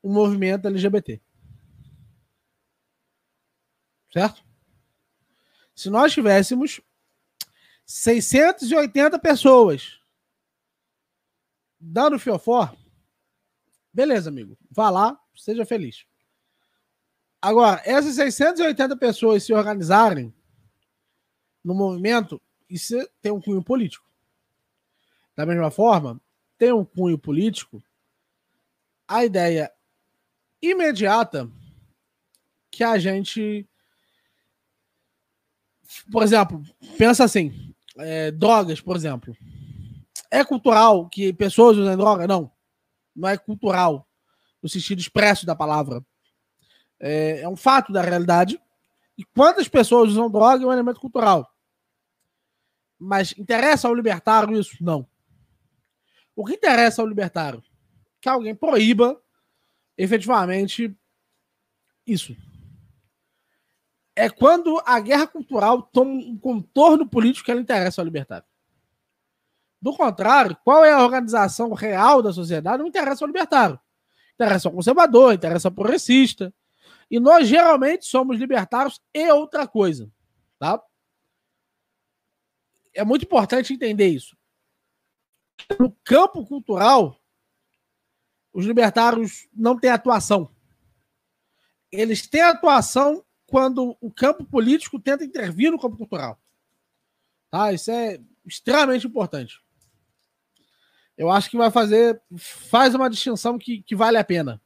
o 0.02 0.12
movimento 0.12 0.68
LGBT. 0.68 1.18
Certo? 4.12 4.44
Se 5.74 5.88
nós 5.88 6.12
tivéssemos 6.12 6.82
680 7.86 9.18
pessoas 9.18 10.00
dando 11.78 12.18
fiofó, 12.18 12.74
beleza, 13.92 14.30
amigo. 14.30 14.56
Vá 14.70 14.88
lá, 14.88 15.20
seja 15.34 15.66
feliz. 15.66 16.06
Agora, 17.40 17.82
essas 17.84 18.14
680 18.14 18.96
pessoas 18.96 19.42
se 19.42 19.52
organizarem 19.52 20.32
no 21.64 21.74
movimento, 21.74 22.40
isso 22.70 22.96
tem 23.20 23.32
um 23.32 23.40
cunho 23.40 23.62
político. 23.62 24.06
Da 25.34 25.44
mesma 25.44 25.70
forma, 25.70 26.20
tem 26.56 26.72
um 26.72 26.84
cunho 26.84 27.18
político 27.18 27.82
a 29.08 29.24
ideia 29.24 29.72
imediata 30.60 31.50
que 32.70 32.84
a 32.84 32.98
gente. 32.98 33.68
Por 36.10 36.22
exemplo, 36.22 36.62
pensa 36.96 37.24
assim: 37.24 37.71
é, 37.98 38.30
drogas, 38.30 38.80
por 38.80 38.96
exemplo. 38.96 39.36
É 40.30 40.44
cultural 40.44 41.08
que 41.08 41.32
pessoas 41.32 41.76
usem 41.76 41.96
droga? 41.96 42.26
Não. 42.26 42.50
Não 43.14 43.28
é 43.28 43.36
cultural, 43.36 44.08
no 44.62 44.68
sentido 44.68 44.98
expresso 44.98 45.44
da 45.44 45.54
palavra. 45.54 46.04
É, 46.98 47.40
é 47.40 47.48
um 47.48 47.56
fato 47.56 47.92
da 47.92 48.00
realidade. 48.00 48.60
E 49.18 49.24
quantas 49.24 49.68
pessoas 49.68 50.10
usam 50.10 50.30
droga 50.30 50.64
é 50.64 50.66
um 50.66 50.72
elemento 50.72 51.00
cultural. 51.00 51.50
Mas 52.98 53.36
interessa 53.36 53.88
ao 53.88 53.94
libertário 53.94 54.58
isso? 54.58 54.76
Não. 54.80 55.06
O 56.34 56.46
que 56.46 56.54
interessa 56.54 57.02
ao 57.02 57.08
libertário? 57.08 57.62
Que 58.20 58.28
alguém 58.28 58.54
proíba 58.54 59.20
efetivamente 59.98 60.96
isso. 62.06 62.34
É 64.14 64.28
quando 64.28 64.80
a 64.84 65.00
guerra 65.00 65.26
cultural 65.26 65.82
toma 65.82 66.12
um 66.12 66.36
contorno 66.38 67.08
político 67.08 67.46
que 67.46 67.50
ela 67.50 67.60
interessa 67.60 68.00
ao 68.00 68.04
libertário. 68.04 68.46
Do 69.80 69.96
contrário, 69.96 70.56
qual 70.62 70.84
é 70.84 70.92
a 70.92 71.02
organização 71.02 71.72
real 71.72 72.22
da 72.22 72.32
sociedade? 72.32 72.78
Não 72.78 72.86
interessa 72.86 73.24
ao 73.24 73.26
libertário. 73.26 73.80
Interessa 74.34 74.68
ao 74.68 74.74
conservador, 74.74 75.34
interessa 75.34 75.68
ao 75.68 75.74
progressista, 75.74 76.54
e 77.10 77.20
nós 77.20 77.46
geralmente 77.46 78.06
somos 78.06 78.38
libertários 78.38 79.00
e 79.12 79.30
outra 79.30 79.66
coisa, 79.66 80.10
tá? 80.58 80.82
É 82.94 83.04
muito 83.04 83.24
importante 83.24 83.74
entender 83.74 84.08
isso. 84.08 84.36
No 85.78 85.94
campo 86.04 86.46
cultural, 86.46 87.20
os 88.52 88.64
libertários 88.64 89.48
não 89.52 89.78
têm 89.78 89.90
atuação. 89.90 90.54
Eles 91.90 92.26
têm 92.26 92.42
atuação 92.42 93.24
quando 93.52 93.98
o 94.00 94.10
campo 94.10 94.46
político 94.46 94.98
tenta 94.98 95.26
intervir 95.26 95.70
no 95.70 95.78
campo 95.78 95.98
cultural. 95.98 96.40
Tá? 97.50 97.70
Isso 97.70 97.90
é 97.90 98.18
extremamente 98.46 99.06
importante. 99.06 99.60
Eu 101.18 101.30
acho 101.30 101.50
que 101.50 101.58
vai 101.58 101.70
fazer. 101.70 102.18
Faz 102.34 102.94
uma 102.94 103.10
distinção 103.10 103.58
que, 103.58 103.82
que 103.82 103.94
vale 103.94 104.16
a 104.16 104.24
pena. 104.24 104.58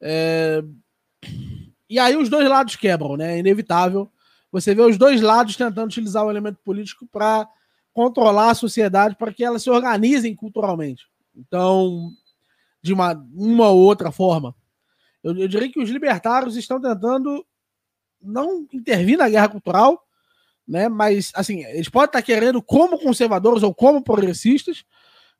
É, 0.00 0.62
e 1.90 1.98
aí 1.98 2.16
os 2.16 2.28
dois 2.28 2.48
lados 2.48 2.76
quebram, 2.76 3.16
né? 3.16 3.34
É 3.34 3.38
inevitável. 3.40 4.08
Você 4.52 4.72
vê 4.72 4.82
os 4.82 4.96
dois 4.96 5.20
lados 5.20 5.56
tentando 5.56 5.88
utilizar 5.88 6.24
o 6.24 6.30
elemento 6.30 6.60
político 6.64 7.04
para 7.08 7.48
controlar 7.92 8.50
a 8.50 8.54
sociedade, 8.54 9.16
para 9.16 9.34
que 9.34 9.42
elas 9.42 9.64
se 9.64 9.70
organizem 9.70 10.36
culturalmente. 10.36 11.08
Então, 11.34 12.12
de 12.80 12.92
uma, 12.92 13.12
uma 13.34 13.70
ou 13.70 13.80
outra 13.80 14.12
forma. 14.12 14.54
Eu, 15.20 15.36
eu 15.36 15.48
diria 15.48 15.68
que 15.68 15.80
os 15.80 15.90
libertários 15.90 16.54
estão 16.54 16.80
tentando 16.80 17.44
não 18.26 18.66
intervir 18.72 19.16
na 19.16 19.28
guerra 19.28 19.48
cultural, 19.48 20.02
né? 20.66 20.88
Mas 20.88 21.30
assim, 21.34 21.64
eles 21.64 21.88
podem 21.88 22.06
estar 22.06 22.22
querendo 22.22 22.62
como 22.62 22.98
conservadores 22.98 23.62
ou 23.62 23.74
como 23.74 24.02
progressistas, 24.02 24.84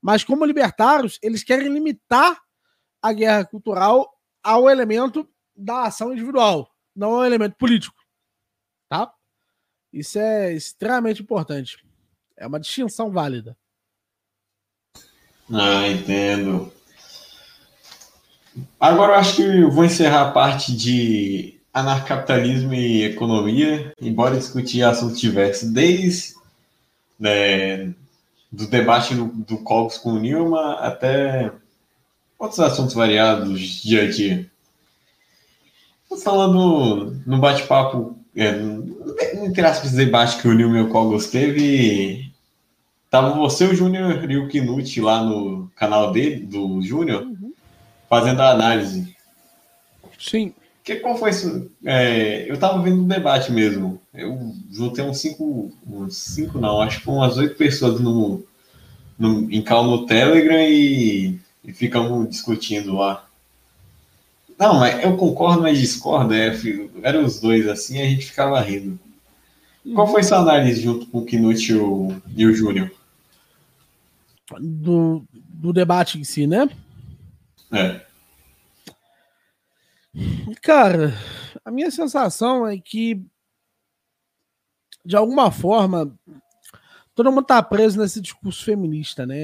mas 0.01 0.23
como 0.23 0.45
libertários, 0.45 1.19
eles 1.23 1.43
querem 1.43 1.69
limitar 1.69 2.41
a 3.03 3.13
guerra 3.13 3.45
cultural 3.45 4.11
ao 4.43 4.71
elemento 4.71 5.29
da 5.55 5.85
ação 5.85 6.13
individual, 6.13 6.71
não 6.95 7.15
um 7.15 7.25
elemento 7.25 7.57
político. 7.57 7.97
Tá? 8.89 9.13
Isso 9.93 10.19
é 10.19 10.53
extremamente 10.53 11.23
importante. 11.23 11.85
É 12.37 12.47
uma 12.47 12.61
distinção 12.61 13.11
válida. 13.11 13.57
Ah, 15.53 15.89
entendo. 15.89 16.73
Agora 18.79 19.13
eu 19.13 19.17
acho 19.17 19.37
que 19.37 19.43
eu 19.43 19.71
vou 19.71 19.85
encerrar 19.85 20.29
a 20.29 20.33
parte 20.33 20.77
de 20.77 21.56
anarcapitalismo 21.81 22.75
e 22.75 23.05
economia, 23.05 23.93
embora 24.01 24.37
discutir 24.37 24.83
assuntos 24.83 25.21
diversos, 25.21 25.71
desde 25.71 26.35
né, 27.19 27.93
do 28.51 28.67
debate 28.67 29.15
do, 29.15 29.27
do 29.27 29.59
Cogos 29.59 29.99
com 29.99 30.13
o 30.13 30.19
Nilma 30.19 30.75
até 30.75 31.53
outros 32.39 32.61
assuntos 32.61 32.95
variados 32.95 33.61
dia 33.83 34.05
a 34.05 34.11
dia 34.11 34.51
falando 36.23 37.21
no 37.27 37.39
bate-papo, 37.39 38.17
é, 38.37 38.51
entre 39.45 39.63
aspas, 39.63 39.93
debate 39.93 40.41
que 40.41 40.49
o 40.49 40.55
Nil 40.55 40.71
Meu 40.71 40.89
Cogos 40.89 41.29
teve, 41.29 42.33
tava 43.11 43.31
você, 43.31 43.65
o 43.65 43.75
Júnior 43.75 44.31
e 44.31 44.37
o 44.37 44.49
Knut 44.49 45.01
lá 45.01 45.23
no 45.23 45.71
canal 45.77 46.13
dele, 46.13 46.41
do 46.47 46.81
Júnior, 46.83 47.23
uhum. 47.23 47.53
fazendo 48.09 48.41
a 48.41 48.51
análise. 48.51 49.15
Sim. 50.19 50.55
Que, 50.87 51.01
qual 51.01 51.19
foi 51.19 51.31
isso? 51.31 51.69
É, 51.85 52.49
eu 52.49 52.57
tava 52.57 52.81
vendo 52.81 53.03
o 53.03 53.09
debate 53.09 53.51
mesmo. 53.51 54.01
Eu 54.15 54.55
juntei 54.71 55.05
uns 55.05 55.19
cinco, 55.19 55.73
uns 55.85 56.17
cinco 56.17 56.61
não, 56.61 56.81
acho 56.81 57.01
que 57.01 57.09
umas 57.09 57.37
oito 57.39 57.57
pessoas 57.57 57.99
no, 57.99 58.47
no, 59.19 59.51
em 59.51 59.61
cal 59.63 59.83
no 59.83 60.07
Telegram 60.07 60.61
e, 60.61 61.41
e 61.65 61.73
ficamos 61.73 62.31
discutindo 62.31 62.95
lá. 62.95 63.29
Não, 64.57 64.79
mas 64.79 65.03
eu 65.03 65.17
concordo, 65.17 65.63
mas 65.63 65.77
discordo. 65.77 66.33
É, 66.33 66.57
eram 67.03 67.25
os 67.25 67.41
dois 67.41 67.67
assim, 67.67 68.01
a 68.01 68.05
gente 68.05 68.27
ficava 68.27 68.61
rindo. 68.61 68.97
Qual 69.93 70.07
foi 70.07 70.23
sua 70.23 70.39
análise 70.39 70.81
junto 70.81 71.07
com 71.07 71.19
o 71.19 71.27
Knut 71.27 71.69
e 71.69 71.75
o, 71.75 72.15
e 72.37 72.47
o 72.47 72.55
Júnior? 72.55 72.93
Do, 74.61 75.25
do 75.35 75.73
debate 75.73 76.17
em 76.17 76.23
si, 76.23 76.47
né? 76.47 76.71
É. 77.73 78.06
Cara, 80.63 81.13
a 81.65 81.71
minha 81.71 81.91
sensação 81.91 82.67
é 82.67 82.79
que, 82.79 83.25
de 85.05 85.17
alguma 85.17 85.51
forma, 85.51 86.19
todo 87.15 87.31
mundo 87.31 87.45
tá 87.45 87.63
preso 87.63 87.99
nesse 87.99 88.21
discurso 88.21 88.65
feminista, 88.65 89.27
né? 89.27 89.37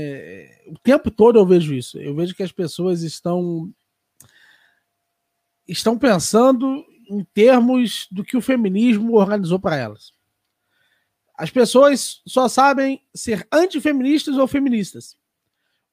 O 0.68 0.78
tempo 0.78 1.10
todo 1.10 1.38
eu 1.38 1.46
vejo 1.46 1.74
isso. 1.74 1.98
Eu 1.98 2.14
vejo 2.14 2.34
que 2.34 2.42
as 2.42 2.52
pessoas 2.52 3.02
estão 3.02 3.72
estão 5.66 5.98
pensando 5.98 6.84
em 7.08 7.24
termos 7.32 8.06
do 8.10 8.24
que 8.24 8.36
o 8.36 8.42
feminismo 8.42 9.14
organizou 9.14 9.58
para 9.58 9.76
elas. 9.76 10.12
As 11.36 11.50
pessoas 11.50 12.20
só 12.26 12.48
sabem 12.48 13.02
ser 13.14 13.46
antifeministas 13.52 14.36
ou 14.36 14.46
feministas. 14.46 15.16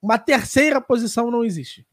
Uma 0.02 0.18
terceira 0.18 0.82
posição 0.82 1.32
não 1.32 1.44
existe. 1.44 1.88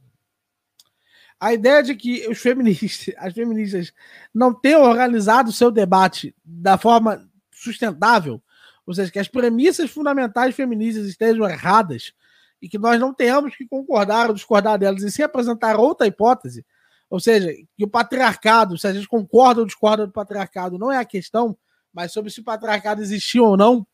A 1.38 1.53
ideia 1.53 1.83
de 1.83 1.94
que 1.94 2.27
os 2.29 2.38
feministas, 2.38 3.14
as 3.18 3.33
feministas 3.33 3.92
não 4.35 4.55
tenham 4.55 4.83
organizado 4.83 5.51
o 5.51 5.53
seu 5.53 5.70
debate 5.70 6.35
da 6.44 6.79
forma 6.79 7.29
sustentável, 7.53 8.42
ou 8.87 8.94
seja, 8.94 9.11
que 9.11 9.18
as 9.18 9.29
premissas 9.29 9.90
fundamentais 9.90 10.55
feministas 10.55 11.07
estejam 11.07 11.49
erradas 11.49 12.12
e 12.61 12.68
que 12.68 12.79
nós 12.79 12.99
não 12.99 13.12
tenhamos 13.12 13.57
que 13.57 13.66
concordar 13.66 14.29
ou 14.29 14.35
discordar 14.35 14.79
delas 14.79 15.03
e 15.03 15.11
sim 15.11 15.22
apresentar 15.22 15.77
outra 15.77 16.07
hipótese, 16.07 16.64
ou 17.09 17.20
seja, 17.20 17.53
que 17.77 17.85
o 17.85 17.88
patriarcado, 17.88 18.79
se 18.79 18.87
a 18.87 18.92
gente 18.92 19.07
concorda 19.07 19.61
ou 19.61 19.66
discorda 19.66 20.07
do 20.07 20.12
patriarcado, 20.12 20.79
não 20.79 20.90
é 20.90 20.99
a 20.99 21.05
questão, 21.05 21.57
mas 21.92 22.12
sobre 22.12 22.31
se 22.31 22.40
o 22.40 22.44
patriarcado 22.44 23.03
existiu 23.03 23.44
ou 23.44 23.57
não, 23.57 23.87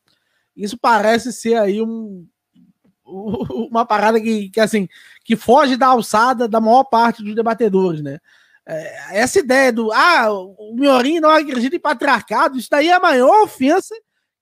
isso 0.55 0.77
parece 0.77 1.33
ser 1.33 1.55
aí 1.55 1.81
um, 1.81 2.27
uma 3.05 3.85
parada 3.85 4.19
que, 4.19 4.49
que, 4.49 4.59
assim 4.59 4.87
que 5.23 5.35
foge 5.35 5.75
da 5.75 5.87
alçada 5.87 6.47
da 6.47 6.59
maior 6.61 6.83
parte 6.85 7.23
dos 7.23 7.35
debatedores, 7.35 8.01
né? 8.01 8.19
É, 8.65 9.19
essa 9.19 9.39
ideia 9.39 9.73
do 9.73 9.91
ah, 9.91 10.31
o 10.31 10.73
Miorim 10.73 11.19
não 11.19 11.29
acredita 11.29 11.75
em 11.75 11.79
patriarcado, 11.79 12.57
isso 12.57 12.69
daí 12.71 12.87
é 12.87 12.93
a 12.93 12.99
maior 12.99 13.43
ofensa 13.43 13.93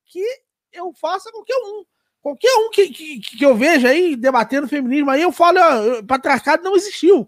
que 0.06 0.24
eu 0.72 0.94
faço 0.94 1.30
a 1.30 1.32
qualquer 1.32 1.58
um. 1.58 1.84
Qualquer 2.22 2.56
um 2.56 2.70
que, 2.70 2.90
que, 2.90 3.20
que 3.20 3.44
eu 3.44 3.56
vejo 3.56 3.88
aí 3.88 4.16
debatendo 4.16 4.68
feminismo, 4.68 5.10
aí 5.10 5.24
eu 5.24 5.32
falo, 5.32 5.58
ó, 5.60 6.04
patriarcado 6.04 6.64
não 6.64 6.76
existiu 6.76 7.28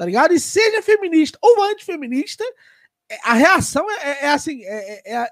tá 0.00 0.06
ligado? 0.06 0.32
E 0.32 0.40
seja 0.40 0.80
feminista 0.80 1.38
ou 1.42 1.62
antifeminista, 1.62 2.42
é, 3.06 3.18
a 3.22 3.34
reação 3.34 3.86
é, 3.90 3.94
é, 3.96 4.24
é 4.24 4.28
assim, 4.30 4.64
é, 4.64 5.14
é, 5.14 5.30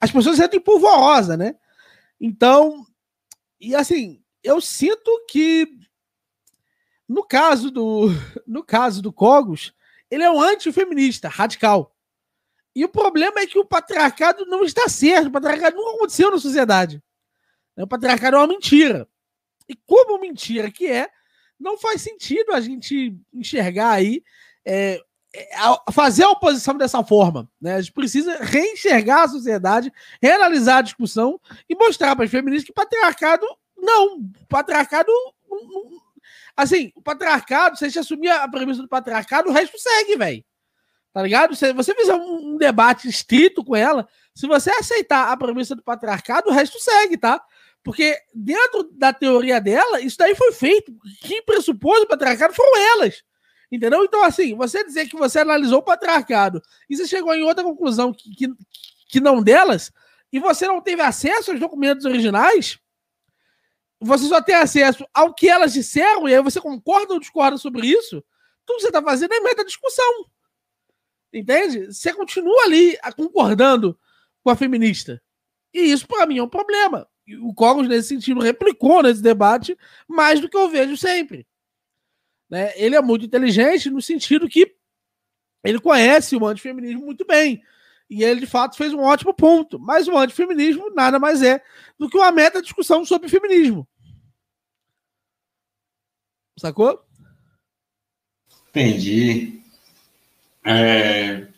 as 0.00 0.08
pessoas 0.08 0.36
sentem 0.36 0.60
polvorosa, 0.60 1.36
né? 1.36 1.56
Então, 2.20 2.86
e 3.60 3.74
assim, 3.74 4.21
eu 4.42 4.60
sinto 4.60 5.24
que 5.28 5.68
no 7.08 7.24
caso 7.24 7.70
do 7.70 8.08
no 8.46 8.64
caso 8.64 9.02
do 9.02 9.12
Cogos, 9.12 9.74
ele 10.10 10.22
é 10.22 10.30
um 10.30 10.40
antifeminista 10.40 11.28
radical. 11.28 11.94
E 12.74 12.84
o 12.84 12.88
problema 12.88 13.40
é 13.40 13.46
que 13.46 13.58
o 13.58 13.64
patriarcado 13.64 14.46
não 14.46 14.64
está 14.64 14.88
certo, 14.88 15.28
o 15.28 15.32
patriarcado 15.32 15.76
não 15.76 15.94
aconteceu 15.94 16.30
na 16.30 16.38
sociedade. 16.38 17.02
O 17.76 17.86
patriarcado 17.86 18.36
é 18.36 18.38
uma 18.38 18.46
mentira. 18.46 19.08
E 19.68 19.74
como 19.74 20.18
mentira 20.18 20.70
que 20.70 20.86
é, 20.86 21.08
não 21.58 21.78
faz 21.78 22.02
sentido 22.02 22.52
a 22.52 22.60
gente 22.60 23.16
enxergar 23.32 23.92
aí, 23.92 24.22
é, 24.64 25.00
é 25.34 25.92
fazer 25.92 26.24
a 26.24 26.30
oposição 26.30 26.76
dessa 26.76 27.02
forma. 27.04 27.48
Né? 27.60 27.74
A 27.74 27.80
gente 27.80 27.92
precisa 27.92 28.38
reenxergar 28.42 29.22
a 29.22 29.28
sociedade, 29.28 29.92
reanalisar 30.20 30.78
a 30.78 30.82
discussão 30.82 31.40
e 31.68 31.74
mostrar 31.74 32.14
para 32.16 32.24
as 32.24 32.30
feministas 32.30 32.66
que 32.66 32.72
patriarcado, 32.72 33.46
não, 33.82 34.30
patriarcado. 34.48 35.10
Assim, 36.56 36.92
o 36.94 37.02
patriarcado, 37.02 37.76
se 37.76 37.84
a 37.84 37.88
gente 37.88 37.98
assumir 37.98 38.28
a 38.28 38.48
premissa 38.48 38.80
do 38.80 38.88
patriarcado, 38.88 39.50
o 39.50 39.52
resto 39.52 39.78
segue, 39.78 40.16
velho. 40.16 40.44
Tá 41.12 41.22
ligado? 41.22 41.54
Se 41.54 41.72
você 41.72 41.94
fizer 41.94 42.14
um, 42.14 42.54
um 42.54 42.56
debate 42.56 43.08
estrito 43.08 43.64
com 43.64 43.76
ela, 43.76 44.08
se 44.34 44.46
você 44.46 44.70
aceitar 44.70 45.30
a 45.30 45.36
premissa 45.36 45.74
do 45.74 45.82
patriarcado, 45.82 46.48
o 46.48 46.52
resto 46.52 46.78
segue, 46.78 47.18
tá? 47.18 47.42
Porque 47.82 48.16
dentro 48.32 48.84
da 48.92 49.12
teoria 49.12 49.60
dela, 49.60 50.00
isso 50.00 50.16
daí 50.16 50.34
foi 50.34 50.52
feito. 50.52 50.94
Quem 51.20 51.42
pressupôs 51.42 52.02
o 52.02 52.06
patriarcado 52.06 52.54
foram 52.54 52.78
elas. 52.78 53.22
Entendeu? 53.70 54.04
Então, 54.04 54.22
assim, 54.22 54.54
você 54.54 54.84
dizer 54.84 55.08
que 55.08 55.16
você 55.16 55.40
analisou 55.40 55.78
o 55.78 55.84
patriarcado 55.84 56.62
e 56.88 56.96
você 56.96 57.06
chegou 57.06 57.34
em 57.34 57.42
outra 57.42 57.64
conclusão 57.64 58.12
que, 58.12 58.30
que, 58.34 58.48
que 59.08 59.20
não 59.20 59.42
delas, 59.42 59.90
e 60.32 60.38
você 60.38 60.66
não 60.66 60.80
teve 60.80 61.02
acesso 61.02 61.50
aos 61.50 61.60
documentos 61.60 62.06
originais, 62.06 62.78
você 64.02 64.26
só 64.26 64.42
tem 64.42 64.54
acesso 64.54 65.06
ao 65.14 65.34
que 65.34 65.48
elas 65.48 65.72
disseram, 65.72 66.28
e 66.28 66.34
aí 66.34 66.42
você 66.42 66.60
concorda 66.60 67.14
ou 67.14 67.20
discorda 67.20 67.56
sobre 67.56 67.86
isso, 67.86 68.22
tudo 68.66 68.76
que 68.76 68.82
você 68.82 68.88
está 68.88 69.02
fazendo 69.02 69.32
é 69.32 69.40
meta 69.40 69.64
discussão. 69.64 70.26
Entende? 71.32 71.86
Você 71.86 72.12
continua 72.12 72.64
ali 72.64 72.98
concordando 73.16 73.98
com 74.42 74.50
a 74.50 74.56
feminista. 74.56 75.22
E 75.72 75.80
isso, 75.80 76.06
para 76.06 76.26
mim, 76.26 76.38
é 76.38 76.42
um 76.42 76.48
problema 76.48 77.08
o 77.40 77.54
Cogos, 77.54 77.88
nesse 77.88 78.08
sentido, 78.08 78.40
replicou 78.40 79.02
nesse 79.02 79.22
debate 79.22 79.76
mais 80.08 80.40
do 80.40 80.48
que 80.48 80.56
eu 80.56 80.68
vejo 80.68 80.96
sempre. 80.96 81.46
Né? 82.50 82.72
Ele 82.76 82.96
é 82.96 83.00
muito 83.00 83.24
inteligente 83.24 83.90
no 83.90 84.02
sentido 84.02 84.48
que 84.48 84.74
ele 85.64 85.80
conhece 85.80 86.36
o 86.36 86.46
antifeminismo 86.46 87.04
muito 87.04 87.24
bem. 87.24 87.62
E 88.10 88.22
ele, 88.22 88.40
de 88.40 88.46
fato, 88.46 88.76
fez 88.76 88.92
um 88.92 89.00
ótimo 89.00 89.32
ponto. 89.32 89.78
Mas 89.78 90.08
o 90.08 90.18
antifeminismo 90.18 90.92
nada 90.94 91.18
mais 91.18 91.42
é 91.42 91.62
do 91.98 92.10
que 92.10 92.16
uma 92.16 92.32
meta 92.32 92.60
discussão 92.60 93.04
sobre 93.04 93.28
feminismo. 93.28 93.88
Sacou? 96.62 97.04
Entendi. 98.68 99.60
É... 100.64 101.48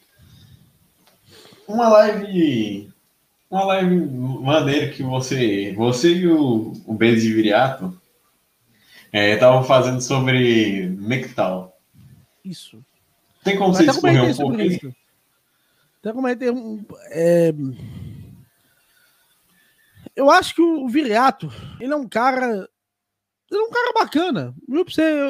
Uma 1.68 1.90
live 1.90 2.90
uma 3.50 3.64
live 3.64 3.94
maneira 4.40 4.90
que 4.90 5.02
você, 5.02 5.74
você 5.76 6.14
e 6.14 6.26
o, 6.26 6.72
o 6.86 6.94
de 6.96 7.34
Viriato 7.34 8.00
estavam 9.12 9.60
é, 9.60 9.64
fazendo 9.64 10.00
sobre 10.00 10.88
Mectal. 10.88 11.78
Isso. 12.42 12.82
Tem 13.44 13.58
como 13.58 13.74
você 13.74 13.84
discorrer 13.84 14.24
um 14.24 14.34
pouco 14.34 14.60
isso? 14.62 14.90
Até 16.00 16.14
comentei 16.14 16.50
um. 16.50 16.82
É... 17.10 17.52
Eu 20.16 20.30
acho 20.30 20.54
que 20.54 20.62
o 20.62 20.88
Viriato, 20.88 21.52
ele 21.78 21.92
é 21.92 21.96
um 21.96 22.08
cara. 22.08 22.66
Ele 23.54 23.64
é 23.64 23.66
um 23.66 23.70
cara 23.70 23.92
bacana. 23.92 24.54
Pra 24.66 24.82
você? 24.82 25.02
Eu, 25.02 25.28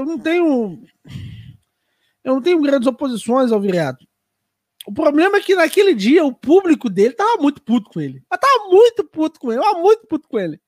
eu 0.00 0.04
não 0.04 0.18
tenho. 0.18 0.82
Eu 2.24 2.34
não 2.34 2.42
tenho 2.42 2.60
grandes 2.60 2.86
oposições 2.86 3.50
ao 3.50 3.60
Viriato. 3.60 4.06
O 4.86 4.92
problema 4.92 5.36
é 5.36 5.40
que 5.40 5.54
naquele 5.54 5.94
dia 5.94 6.24
o 6.24 6.34
público 6.34 6.90
dele 6.90 7.14
tava 7.14 7.40
muito 7.40 7.62
puto 7.62 7.90
com 7.90 8.00
ele. 8.00 8.22
Mas 8.30 8.40
tava 8.40 8.68
muito 8.68 9.04
puto 9.04 9.38
com 9.38 9.52
ele, 9.52 9.62
tava 9.62 9.78
muito 9.78 10.06
puto 10.06 10.28
com 10.28 10.38
ele. 10.38 10.60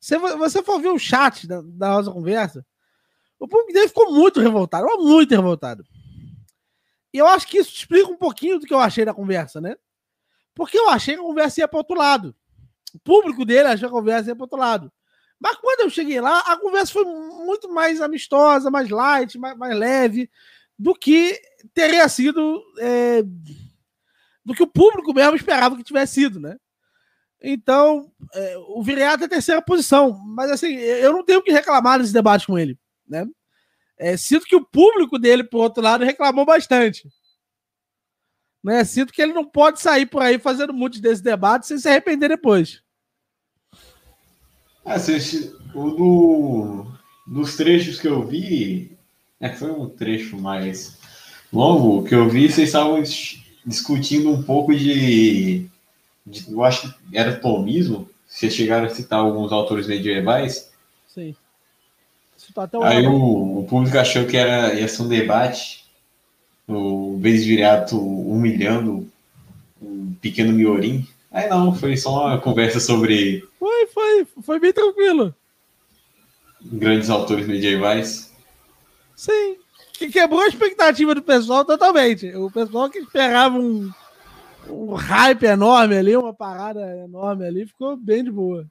Se 0.00 0.18
você 0.18 0.62
for 0.62 0.80
ver 0.80 0.88
o 0.88 0.98
chat 0.98 1.46
da, 1.46 1.60
da 1.62 1.88
nossa 1.90 2.10
conversa, 2.10 2.66
o 3.38 3.46
público 3.46 3.72
dele 3.72 3.88
ficou 3.88 4.12
muito 4.12 4.40
revoltado, 4.40 4.86
muito 4.98 5.30
revoltado. 5.30 5.84
E 7.12 7.18
eu 7.18 7.26
acho 7.26 7.46
que 7.46 7.58
isso 7.58 7.72
explica 7.74 8.08
um 8.08 8.16
pouquinho 8.16 8.58
do 8.58 8.66
que 8.66 8.74
eu 8.74 8.78
achei 8.78 9.04
da 9.04 9.14
conversa, 9.14 9.60
né? 9.60 9.76
Porque 10.54 10.78
eu 10.78 10.88
achei 10.88 11.14
que 11.14 11.20
a 11.20 11.24
conversa 11.24 11.60
ia 11.60 11.68
para 11.68 11.78
outro 11.78 11.96
lado. 11.96 12.34
O 12.94 12.98
público 12.98 13.44
dele 13.44 13.68
achou 13.68 13.88
que 13.88 13.94
a 13.94 13.98
conversa 13.98 14.30
ia 14.30 14.36
para 14.36 14.44
outro 14.44 14.58
lado. 14.58 14.92
Mas 15.40 15.56
quando 15.56 15.80
eu 15.80 15.90
cheguei 15.90 16.20
lá, 16.20 16.40
a 16.40 16.56
conversa 16.58 16.92
foi 16.92 17.04
muito 17.04 17.72
mais 17.72 18.00
amistosa, 18.00 18.70
mais 18.70 18.90
light, 18.90 19.38
mais, 19.38 19.56
mais 19.56 19.76
leve 19.76 20.30
do 20.78 20.94
que 20.94 21.40
teria 21.72 22.08
sido 22.08 22.62
é, 22.78 23.22
do 24.44 24.54
que 24.54 24.62
o 24.62 24.66
público 24.66 25.14
mesmo 25.14 25.36
esperava 25.36 25.76
que 25.76 25.82
tivesse 25.82 26.14
sido, 26.14 26.40
né? 26.40 26.56
Então, 27.42 28.12
é, 28.34 28.56
o 28.68 28.82
Viriato 28.82 29.24
é 29.24 29.28
terceira 29.28 29.62
posição, 29.62 30.18
mas 30.26 30.50
assim, 30.50 30.74
eu 30.74 31.12
não 31.12 31.24
tenho 31.24 31.42
que 31.42 31.52
reclamar 31.52 31.98
desse 31.98 32.12
debate 32.12 32.46
com 32.46 32.58
ele, 32.58 32.78
né? 33.08 33.26
É, 33.96 34.16
sinto 34.16 34.46
que 34.46 34.56
o 34.56 34.64
público 34.64 35.18
dele, 35.18 35.44
por 35.44 35.62
outro 35.62 35.82
lado, 35.82 36.04
reclamou 36.04 36.44
bastante. 36.44 37.06
Né? 38.64 38.82
Sinto 38.84 39.12
que 39.12 39.20
ele 39.20 39.34
não 39.34 39.44
pode 39.44 39.80
sair 39.80 40.06
por 40.06 40.22
aí 40.22 40.38
fazendo 40.38 40.72
muitos 40.72 41.00
desses 41.00 41.20
debates 41.20 41.68
sem 41.68 41.78
se 41.78 41.88
arrepender 41.88 42.28
depois. 42.28 42.82
Assim, 44.84 45.52
o 45.74 45.90
do, 45.90 46.86
dos 47.26 47.56
trechos 47.56 48.00
que 48.00 48.08
eu 48.08 48.26
vi, 48.26 48.96
é, 49.40 49.50
foi 49.50 49.70
um 49.70 49.88
trecho 49.88 50.36
mais 50.38 50.98
longo 51.52 52.04
que 52.04 52.14
eu 52.14 52.28
vi, 52.28 52.50
vocês 52.50 52.68
estavam 52.68 53.02
discutindo 53.64 54.30
um 54.30 54.42
pouco 54.42 54.74
de, 54.74 55.66
de 56.26 56.50
eu 56.50 56.64
acho 56.64 56.92
que 56.92 57.16
era 57.16 57.36
tomismo, 57.36 58.08
vocês 58.26 58.54
chegaram 58.54 58.86
a 58.86 58.90
citar 58.90 59.20
alguns 59.20 59.52
autores 59.52 59.86
medievais. 59.86 60.70
Sim. 61.08 61.34
Aí 62.82 63.06
o, 63.06 63.60
o, 63.60 63.66
público 63.68 63.98
achou 63.98 64.26
que 64.26 64.36
era, 64.36 64.74
ia 64.74 64.88
ser 64.88 65.02
um 65.02 65.08
debate, 65.08 65.84
o 66.66 67.16
Vez 67.18 67.44
Viriato 67.44 67.98
humilhando 67.98 69.08
um 69.80 70.14
pequeno 70.20 70.52
Miorim, 70.52 71.06
Aí 71.30 71.48
não, 71.48 71.74
foi 71.74 71.96
só 71.96 72.26
uma 72.26 72.40
conversa 72.40 72.80
sobre. 72.80 73.46
Foi, 73.58 73.86
foi, 73.86 74.26
foi 74.42 74.58
bem 74.58 74.72
tranquilo. 74.72 75.34
Grandes 76.60 77.08
autores 77.08 77.46
medievais. 77.46 78.32
Sim. 79.14 79.56
Que 79.92 80.08
quebrou 80.08 80.40
a 80.40 80.48
expectativa 80.48 81.14
do 81.14 81.22
pessoal 81.22 81.64
totalmente. 81.64 82.34
O 82.34 82.50
pessoal 82.50 82.90
que 82.90 82.98
esperava 82.98 83.56
um, 83.56 83.90
um 84.68 84.94
hype 84.94 85.44
enorme 85.44 85.96
ali, 85.96 86.16
uma 86.16 86.34
parada 86.34 86.80
enorme 87.04 87.46
ali, 87.46 87.66
ficou 87.66 87.96
bem 87.96 88.24
de 88.24 88.30
boa. 88.30 88.66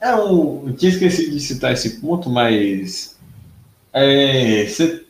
É 0.00 0.14
um. 0.14 0.68
Eu 0.68 0.76
tinha 0.76 0.92
esquecido 0.92 1.32
de 1.32 1.40
citar 1.40 1.72
esse 1.72 2.00
ponto, 2.00 2.30
mas. 2.30 3.18
É, 3.92 4.66
você 4.66 5.04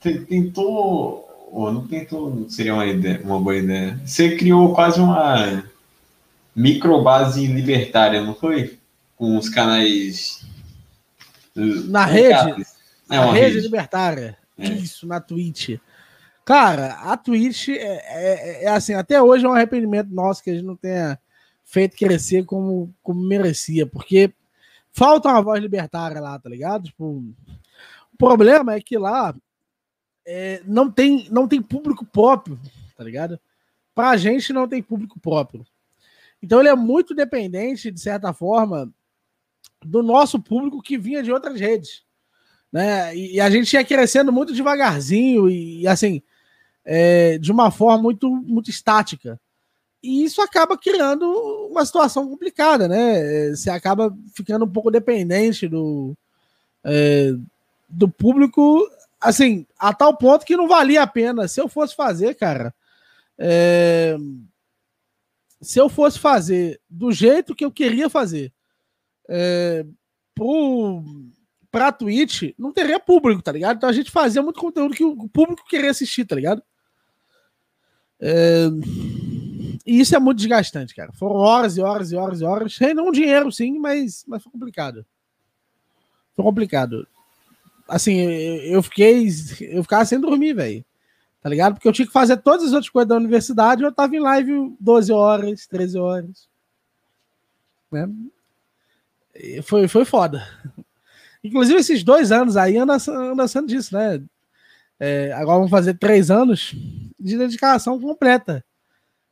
tentou. 0.00 1.28
Ou 1.52 1.72
não 1.72 1.86
tentou, 1.86 2.48
seria 2.48 2.74
uma, 2.74 2.86
ideia, 2.86 3.20
uma 3.24 3.40
boa 3.40 3.56
ideia. 3.56 4.00
Você 4.04 4.36
criou 4.36 4.72
quase 4.72 5.00
uma 5.00 5.64
microbase 6.54 7.46
libertária, 7.46 8.22
não 8.22 8.34
foi? 8.34 8.78
Com 9.16 9.36
os 9.36 9.48
canais. 9.48 10.46
Na 11.54 12.04
rede? 12.04 12.64
É 13.10 13.16
na 13.16 13.32
rede, 13.32 13.54
rede 13.54 13.60
libertária. 13.60 14.38
É. 14.56 14.68
Isso, 14.68 15.06
na 15.06 15.20
Twitch. 15.20 15.78
Cara, 16.44 16.94
a 17.02 17.16
Twitch 17.16 17.68
é, 17.68 17.74
é, 17.74 18.64
é, 18.64 18.68
assim, 18.68 18.94
até 18.94 19.20
hoje 19.20 19.44
é 19.44 19.48
um 19.48 19.52
arrependimento 19.52 20.08
nosso 20.10 20.42
que 20.42 20.50
a 20.50 20.54
gente 20.54 20.64
não 20.64 20.76
tenha 20.76 21.18
feito 21.64 21.96
crescer 21.96 22.44
como, 22.44 22.92
como 23.02 23.20
merecia, 23.20 23.86
porque 23.86 24.32
falta 24.90 25.28
uma 25.28 25.42
voz 25.42 25.60
libertária 25.60 26.20
lá, 26.20 26.38
tá 26.38 26.48
ligado? 26.48 26.84
Tipo, 26.84 27.22
o 28.12 28.16
problema 28.18 28.74
é 28.74 28.80
que 28.80 28.98
lá 28.98 29.34
é, 30.26 30.62
não, 30.64 30.90
tem, 30.90 31.28
não 31.30 31.48
tem 31.48 31.60
público 31.60 32.04
próprio, 32.04 32.58
tá 32.96 33.04
ligado? 33.04 33.38
Pra 33.94 34.16
gente 34.16 34.52
não 34.52 34.68
tem 34.68 34.82
público 34.82 35.18
próprio. 35.18 35.66
Então 36.42 36.60
ele 36.60 36.68
é 36.68 36.74
muito 36.74 37.14
dependente, 37.14 37.90
de 37.90 38.00
certa 38.00 38.32
forma, 38.32 38.90
do 39.84 40.02
nosso 40.02 40.40
público 40.40 40.82
que 40.82 40.98
vinha 40.98 41.22
de 41.22 41.32
outras 41.32 41.58
redes. 41.58 42.02
Né? 42.72 43.14
E, 43.16 43.34
e 43.34 43.40
a 43.40 43.50
gente 43.50 43.72
ia 43.72 43.84
crescendo 43.84 44.32
muito 44.32 44.52
devagarzinho 44.52 45.48
e, 45.50 45.82
e 45.82 45.88
assim, 45.88 46.22
é, 46.84 47.38
de 47.38 47.50
uma 47.50 47.70
forma 47.70 48.02
muito, 48.02 48.30
muito 48.30 48.70
estática. 48.70 49.40
E 50.02 50.24
isso 50.24 50.40
acaba 50.40 50.78
criando 50.78 51.26
uma 51.70 51.84
situação 51.84 52.26
complicada, 52.26 52.88
né? 52.88 53.50
Você 53.50 53.68
acaba 53.68 54.16
ficando 54.34 54.64
um 54.64 54.70
pouco 54.70 54.90
dependente 54.90 55.68
do, 55.68 56.16
é, 56.82 57.34
do 57.86 58.08
público, 58.08 58.88
assim, 59.20 59.66
a 59.78 59.92
tal 59.92 60.16
ponto 60.16 60.46
que 60.46 60.56
não 60.56 60.66
valia 60.66 61.02
a 61.02 61.06
pena. 61.06 61.46
Se 61.46 61.60
eu 61.60 61.68
fosse 61.68 61.94
fazer, 61.94 62.34
cara, 62.34 62.74
é, 63.38 64.16
se 65.60 65.78
eu 65.78 65.88
fosse 65.88 66.18
fazer 66.18 66.80
do 66.88 67.12
jeito 67.12 67.54
que 67.54 67.64
eu 67.64 67.70
queria 67.70 68.08
fazer 68.08 68.52
é, 69.28 69.84
pro, 70.34 71.02
pra 71.70 71.92
Twitch, 71.92 72.54
não 72.58 72.72
teria 72.72 72.98
público, 72.98 73.42
tá 73.42 73.52
ligado? 73.52 73.76
Então 73.76 73.88
a 73.88 73.92
gente 73.92 74.10
fazia 74.10 74.42
muito 74.42 74.60
conteúdo 74.60 74.94
que 74.94 75.04
o 75.04 75.28
público 75.28 75.66
queria 75.68 75.90
assistir, 75.90 76.24
tá 76.24 76.34
ligado? 76.34 76.62
É, 78.18 78.66
e 79.86 80.00
isso 80.00 80.14
é 80.14 80.18
muito 80.18 80.38
desgastante, 80.38 80.94
cara. 80.94 81.12
Foram 81.12 81.36
horas 81.36 81.76
e 81.76 81.80
horas 81.80 82.12
e 82.12 82.16
horas 82.16 82.40
e 82.40 82.44
horas. 82.44 82.76
Reinou 82.76 83.10
dinheiro, 83.12 83.50
sim, 83.50 83.78
mas, 83.78 84.24
mas 84.26 84.42
foi 84.42 84.52
complicado. 84.52 85.06
Foi 86.34 86.44
complicado. 86.44 87.06
Assim, 87.90 88.16
eu 88.18 88.82
fiquei. 88.82 89.26
Eu 89.60 89.82
ficava 89.82 90.04
sem 90.04 90.20
dormir, 90.20 90.54
velho. 90.54 90.84
Tá 91.42 91.48
ligado? 91.48 91.74
Porque 91.74 91.88
eu 91.88 91.92
tinha 91.92 92.06
que 92.06 92.12
fazer 92.12 92.36
todas 92.36 92.66
as 92.66 92.72
outras 92.72 92.90
coisas 92.90 93.08
da 93.08 93.16
universidade 93.16 93.82
eu 93.82 93.92
tava 93.92 94.14
em 94.14 94.20
live 94.20 94.76
12 94.78 95.10
horas, 95.12 95.66
13 95.66 95.98
horas. 95.98 96.48
Né? 97.90 98.08
foi, 99.64 99.88
foi 99.88 100.04
foda. 100.04 100.46
Inclusive, 101.42 101.80
esses 101.80 102.04
dois 102.04 102.30
anos 102.30 102.56
aí 102.56 102.76
anda, 102.76 102.96
anda 103.08 103.48
sendo 103.48 103.66
disso, 103.68 103.96
né? 103.96 104.22
É, 104.98 105.32
agora 105.32 105.56
vamos 105.56 105.70
fazer 105.70 105.94
três 105.94 106.30
anos 106.30 106.74
de 107.18 107.38
dedicação 107.38 107.98
completa. 107.98 108.62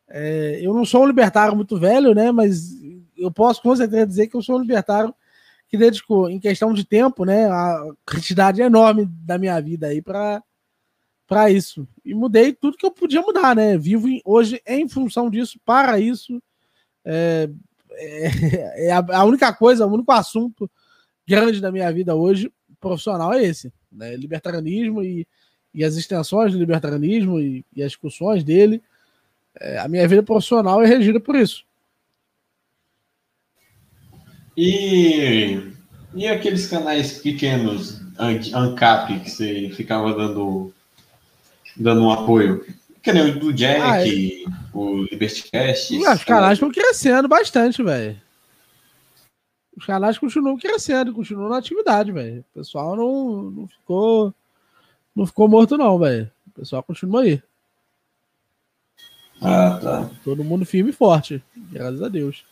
É, 0.09 0.59
eu 0.63 0.73
não 0.73 0.87
sou 0.87 1.05
um 1.05 1.07
libertário 1.07 1.55
muito 1.55 1.79
velho, 1.79 2.15
né? 2.15 2.33
Mas 2.33 2.73
eu 3.17 3.31
posso 3.31 3.61
com 3.61 3.77
certeza 3.77 4.07
dizer 4.07 4.27
que 4.29 4.37
eu 4.37 4.43
sou 4.43 4.57
um 4.57 4.63
libertário 4.63 5.15
que 5.69 5.77
dedicou, 5.77 6.29
em 6.31 6.41
questão 6.41 6.73
de 6.73 6.85
tempo, 6.85 7.25
né? 7.25 7.47
A 7.47 7.85
quantidade 8.07 8.61
enorme 8.62 9.07
da 9.07 9.39
minha 9.39 9.61
vida 9.61 9.89
aí 9.89 10.03
para 10.03 10.43
para 11.27 11.51
isso. 11.51 11.87
E 12.03 12.14
mudei 12.14 12.55
tudo 12.55 12.79
que 12.79 12.87
eu 12.87 12.91
podia 12.91 13.21
mudar, 13.21 13.55
né? 13.55 13.77
Vivo 13.77 14.09
em, 14.09 14.23
hoje 14.25 14.62
em 14.66 14.89
função 14.89 15.29
disso, 15.29 15.61
para 15.62 16.01
isso. 16.01 16.43
É, 17.05 17.51
é, 17.93 18.87
é 18.89 18.91
a, 18.93 19.25
única 19.25 19.53
coisa, 19.53 19.87
o 19.87 19.93
único 19.93 20.11
assunto 20.11 20.71
grande 21.27 21.61
da 21.61 21.71
minha 21.71 21.93
vida 21.93 22.14
hoje, 22.14 22.51
profissional, 22.81 23.35
é 23.35 23.45
esse: 23.45 23.71
né? 23.93 24.16
libertarianismo 24.16 25.03
e, 25.03 25.27
e 25.75 25.85
as 25.85 25.97
extensões 25.97 26.53
do 26.53 26.59
libertarianismo 26.59 27.39
e, 27.39 27.64
e 27.77 27.83
as 27.83 27.91
discussões 27.91 28.43
dele 28.43 28.83
é, 29.61 29.79
a 29.79 29.89
minha 29.89 30.07
vida 30.07 30.23
profissional 30.23 30.83
é 30.83 30.87
regida 30.87 31.21
por 31.21 31.35
isso. 31.35 31.64
E, 34.61 35.73
e 36.17 36.27
aqueles 36.27 36.67
canais 36.67 37.19
pequenos, 37.19 38.01
ANCAP, 38.19 39.21
que 39.21 39.31
você 39.31 39.71
ficava 39.71 40.13
dando, 40.13 40.75
dando 41.77 42.03
um 42.03 42.11
apoio? 42.11 42.67
Que 43.01 43.13
nem 43.13 43.31
o 43.31 43.39
do 43.39 43.53
Jack, 43.53 43.81
ah, 43.81 44.05
é... 44.05 44.45
o 44.75 45.05
LibertyCast. 45.05 45.97
Os 45.97 46.25
canais 46.25 46.55
estão 46.55 46.73
crescendo 46.73 47.29
bastante, 47.29 47.85
velho. 47.85 48.21
Os 49.77 49.87
canais 49.87 50.19
continuam 50.19 50.59
crescendo, 50.59 51.15
continuam 51.15 51.51
na 51.51 51.59
atividade, 51.59 52.11
velho. 52.11 52.41
O 52.41 52.59
pessoal 52.59 52.97
não, 52.97 53.43
não 53.53 53.69
ficou. 53.69 54.35
Não 55.15 55.25
ficou 55.25 55.49
morto, 55.49 55.79
não, 55.79 55.97
velho. 56.01 56.29
O 56.49 56.51
pessoal 56.51 56.83
continua 56.83 57.23
aí. 57.23 57.41
Ah, 59.41 59.79
tá. 59.81 60.11
Todo 60.25 60.43
mundo 60.43 60.67
firme 60.67 60.91
e 60.91 60.93
forte, 60.93 61.41
graças 61.71 62.03
a 62.03 62.09
Deus. 62.09 62.45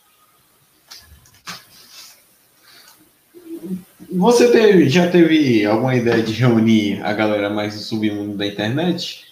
Você 4.11 4.51
teve, 4.51 4.89
já 4.89 5.09
teve 5.09 5.65
alguma 5.65 5.95
ideia 5.95 6.21
de 6.21 6.33
reunir 6.33 7.01
a 7.03 7.13
galera 7.13 7.49
mais 7.49 7.75
do 7.75 7.81
submundo 7.81 8.37
da 8.37 8.45
internet? 8.45 9.25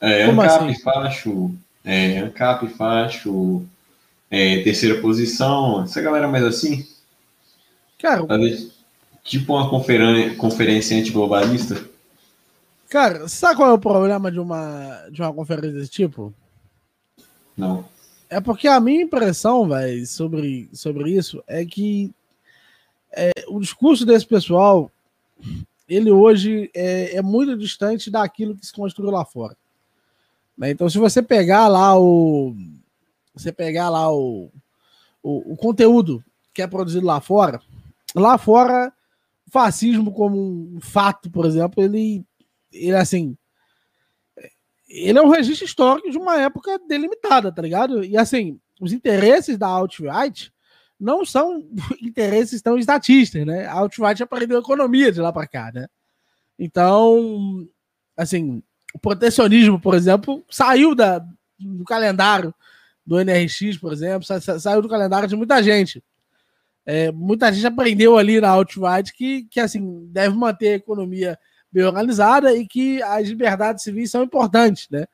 É, 0.00 0.26
Como 0.26 0.40
Ancap, 0.40 0.64
assim? 0.64 0.82
Facho, 0.82 1.50
é, 1.84 2.18
Ancap, 2.18 2.66
Facho, 2.68 3.62
é, 4.30 4.62
terceira 4.62 5.00
posição, 5.00 5.82
essa 5.82 6.00
galera 6.00 6.26
mais 6.26 6.44
assim? 6.44 6.86
Cara, 7.98 8.22
tipo 9.22 9.54
uma 9.54 9.68
conferência, 9.68 10.36
conferência 10.36 10.98
antiglobalista? 10.98 11.84
Cara, 12.88 13.28
sabe 13.28 13.56
qual 13.56 13.70
é 13.70 13.72
o 13.74 13.78
problema 13.78 14.32
de 14.32 14.40
uma, 14.40 15.06
de 15.12 15.22
uma 15.22 15.32
conferência 15.32 15.72
desse 15.72 15.90
tipo? 15.90 16.34
Não. 17.56 17.84
É 18.28 18.40
porque 18.40 18.66
a 18.66 18.80
minha 18.80 19.02
impressão, 19.02 19.68
velho, 19.68 20.06
sobre, 20.06 20.68
sobre 20.72 21.10
isso 21.10 21.42
é 21.46 21.64
que 21.64 22.12
é, 23.12 23.30
o 23.48 23.60
discurso 23.60 24.06
desse 24.06 24.26
pessoal, 24.26 24.90
ele 25.88 26.10
hoje 26.10 26.70
é, 26.74 27.16
é, 27.16 27.22
muito 27.22 27.56
distante 27.56 28.10
daquilo 28.10 28.56
que 28.56 28.64
se 28.64 28.72
construiu 28.72 29.10
lá 29.10 29.24
fora. 29.24 29.56
Né? 30.56 30.70
Então, 30.70 30.88
se 30.88 30.98
você 30.98 31.22
pegar 31.22 31.68
lá 31.68 31.98
o. 31.98 32.54
Você 33.34 33.52
pegar 33.52 33.88
lá 33.88 34.12
o, 34.12 34.50
o, 35.22 35.52
o 35.52 35.56
conteúdo 35.56 36.22
que 36.52 36.62
é 36.62 36.66
produzido 36.66 37.06
lá 37.06 37.20
fora, 37.20 37.60
lá 38.14 38.36
fora, 38.36 38.92
o 39.46 39.50
fascismo 39.50 40.12
como 40.12 40.36
um 40.76 40.80
fato, 40.80 41.30
por 41.30 41.46
exemplo, 41.46 41.82
ele, 41.82 42.24
ele 42.72 42.96
assim, 42.96 43.36
ele 44.88 45.18
é 45.18 45.22
um 45.22 45.30
registro 45.30 45.64
histórico 45.64 46.10
de 46.10 46.18
uma 46.18 46.40
época 46.40 46.78
delimitada, 46.88 47.52
tá 47.52 47.62
ligado? 47.62 48.04
E 48.04 48.16
assim, 48.16 48.60
os 48.80 48.92
interesses 48.92 49.56
da 49.56 49.68
alt-right 49.68 50.52
não 51.00 51.24
são 51.24 51.64
interesses 52.02 52.60
tão 52.60 52.78
estatistas, 52.78 53.46
né? 53.46 53.66
A 53.66 53.72
alt-right 53.72 54.22
aprendeu 54.22 54.60
economia 54.60 55.10
de 55.10 55.20
lá 55.20 55.32
para 55.32 55.46
cá, 55.46 55.70
né? 55.72 55.86
Então, 56.58 57.66
assim, 58.16 58.62
o 58.92 58.98
protecionismo, 58.98 59.80
por 59.80 59.94
exemplo, 59.94 60.44
saiu 60.50 60.94
da, 60.94 61.24
do 61.58 61.84
calendário 61.84 62.54
do 63.06 63.18
NRX, 63.18 63.78
por 63.78 63.92
exemplo, 63.92 64.24
sa, 64.24 64.40
sa, 64.40 64.60
saiu 64.60 64.82
do 64.82 64.88
calendário 64.88 65.26
de 65.26 65.34
muita 65.34 65.62
gente. 65.62 66.04
É, 66.84 67.10
muita 67.10 67.52
gente 67.52 67.66
aprendeu 67.66 68.18
ali 68.18 68.40
na 68.40 68.50
alt-right 68.50 69.12
que, 69.12 69.44
que, 69.44 69.58
assim, 69.58 70.06
deve 70.10 70.36
manter 70.36 70.68
a 70.68 70.76
economia 70.76 71.38
bem 71.72 71.84
organizada 71.84 72.54
e 72.54 72.66
que 72.66 73.02
as 73.02 73.28
liberdades 73.28 73.84
civis 73.84 74.10
são 74.10 74.22
importantes, 74.22 74.88
né? 74.90 75.06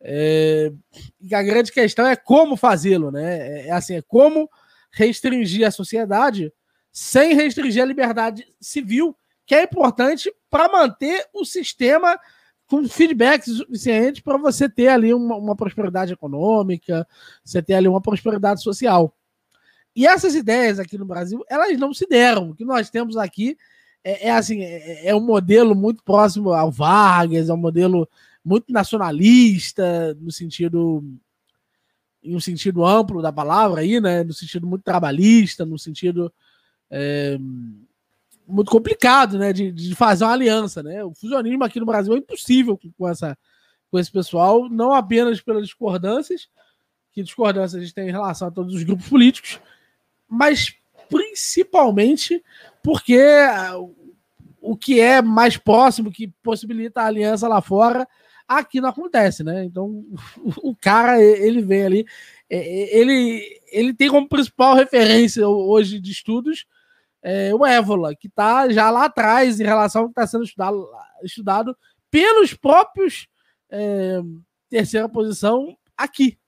É, 0.00 0.72
e 1.20 1.34
a 1.34 1.42
grande 1.42 1.72
questão 1.72 2.06
é 2.06 2.14
como 2.14 2.56
fazê-lo, 2.56 3.10
né? 3.10 3.38
É, 3.38 3.68
é 3.68 3.72
assim, 3.72 3.96
é 3.96 4.02
como 4.02 4.48
restringir 4.90 5.66
a 5.66 5.70
sociedade 5.70 6.52
sem 6.92 7.34
restringir 7.34 7.82
a 7.82 7.86
liberdade 7.86 8.46
civil, 8.60 9.16
que 9.46 9.54
é 9.54 9.62
importante 9.62 10.32
para 10.50 10.68
manter 10.68 11.26
o 11.32 11.44
sistema 11.44 12.18
com 12.66 12.86
feedback 12.86 13.44
suficiente 13.44 14.22
para 14.22 14.36
você 14.36 14.68
ter 14.68 14.88
ali 14.88 15.14
uma, 15.14 15.36
uma, 15.36 15.56
prosperidade 15.56 16.12
econômica, 16.12 17.06
você 17.42 17.62
ter 17.62 17.74
ali 17.74 17.88
uma 17.88 18.00
prosperidade 18.00 18.62
social. 18.62 19.14
E 19.96 20.06
essas 20.06 20.34
ideias 20.34 20.78
aqui 20.78 20.98
no 20.98 21.06
Brasil, 21.06 21.42
elas 21.48 21.76
não 21.78 21.94
se 21.94 22.06
deram. 22.06 22.50
O 22.50 22.54
que 22.54 22.64
nós 22.64 22.90
temos 22.90 23.16
aqui 23.16 23.56
é, 24.04 24.28
é 24.28 24.30
assim, 24.30 24.62
é, 24.62 25.08
é, 25.08 25.14
um 25.14 25.20
modelo 25.20 25.74
muito 25.74 26.04
próximo 26.04 26.52
ao 26.52 26.70
Vargas, 26.70 27.48
é 27.48 27.54
um 27.54 27.58
modelo 27.58 28.08
muito 28.44 28.72
nacionalista, 28.72 30.14
no 30.20 30.30
sentido 30.30 31.02
em 32.22 32.34
um 32.34 32.40
sentido 32.40 32.84
amplo 32.84 33.22
da 33.22 33.32
palavra 33.32 33.80
aí, 33.80 34.00
né? 34.00 34.24
No 34.24 34.32
sentido 34.32 34.66
muito 34.66 34.82
trabalhista, 34.82 35.64
no 35.64 35.78
sentido 35.78 36.32
é, 36.90 37.38
muito 38.46 38.70
complicado, 38.70 39.38
né? 39.38 39.52
De, 39.52 39.70
de, 39.72 39.94
fazer 39.94 40.24
uma 40.24 40.32
aliança, 40.32 40.82
né? 40.82 41.04
O 41.04 41.14
fusionismo 41.14 41.64
aqui 41.64 41.78
no 41.78 41.86
Brasil 41.86 42.14
é 42.14 42.18
impossível 42.18 42.78
com, 42.96 43.08
essa, 43.08 43.36
com 43.90 43.98
esse 43.98 44.10
pessoal, 44.10 44.68
não 44.68 44.92
apenas 44.92 45.40
pelas 45.40 45.64
discordâncias, 45.64 46.48
que 47.12 47.22
discordâncias 47.22 47.80
a 47.80 47.84
gente 47.84 47.94
tem 47.94 48.08
em 48.08 48.12
relação 48.12 48.48
a 48.48 48.50
todos 48.50 48.74
os 48.74 48.82
grupos 48.82 49.08
políticos, 49.08 49.60
mas 50.28 50.74
principalmente 51.08 52.42
porque 52.82 53.22
o 54.60 54.76
que 54.76 55.00
é 55.00 55.22
mais 55.22 55.56
próximo, 55.56 56.10
que 56.10 56.28
possibilita 56.42 57.00
a 57.00 57.06
aliança 57.06 57.48
lá 57.48 57.60
fora, 57.60 58.06
aqui 58.48 58.80
não 58.80 58.88
acontece, 58.88 59.44
né? 59.44 59.64
Então, 59.64 60.04
o, 60.62 60.74
cara, 60.74 61.22
ele 61.22 61.60
vem 61.62 61.84
ali, 61.84 62.06
ele, 62.48 63.60
ele 63.70 63.94
tem 63.94 64.08
como 64.08 64.28
principal 64.28 64.74
referência 64.74 65.46
hoje 65.46 66.00
de 66.00 66.10
estudos 66.10 66.66
é, 67.22 67.54
o 67.54 67.66
Évola, 67.66 68.14
que 68.14 68.28
está 68.28 68.68
já 68.70 68.90
lá 68.90 69.04
atrás 69.04 69.60
em 69.60 69.64
relação 69.64 70.02
ao 70.02 70.08
que 70.08 70.12
está 70.12 70.26
sendo 70.26 70.44
estudado, 70.44 70.88
estudado 71.22 71.76
pelos 72.10 72.54
próprios 72.54 73.28
é, 73.70 74.20
terceira 74.68 75.08
posição 75.08 75.76
aqui, 75.96 76.38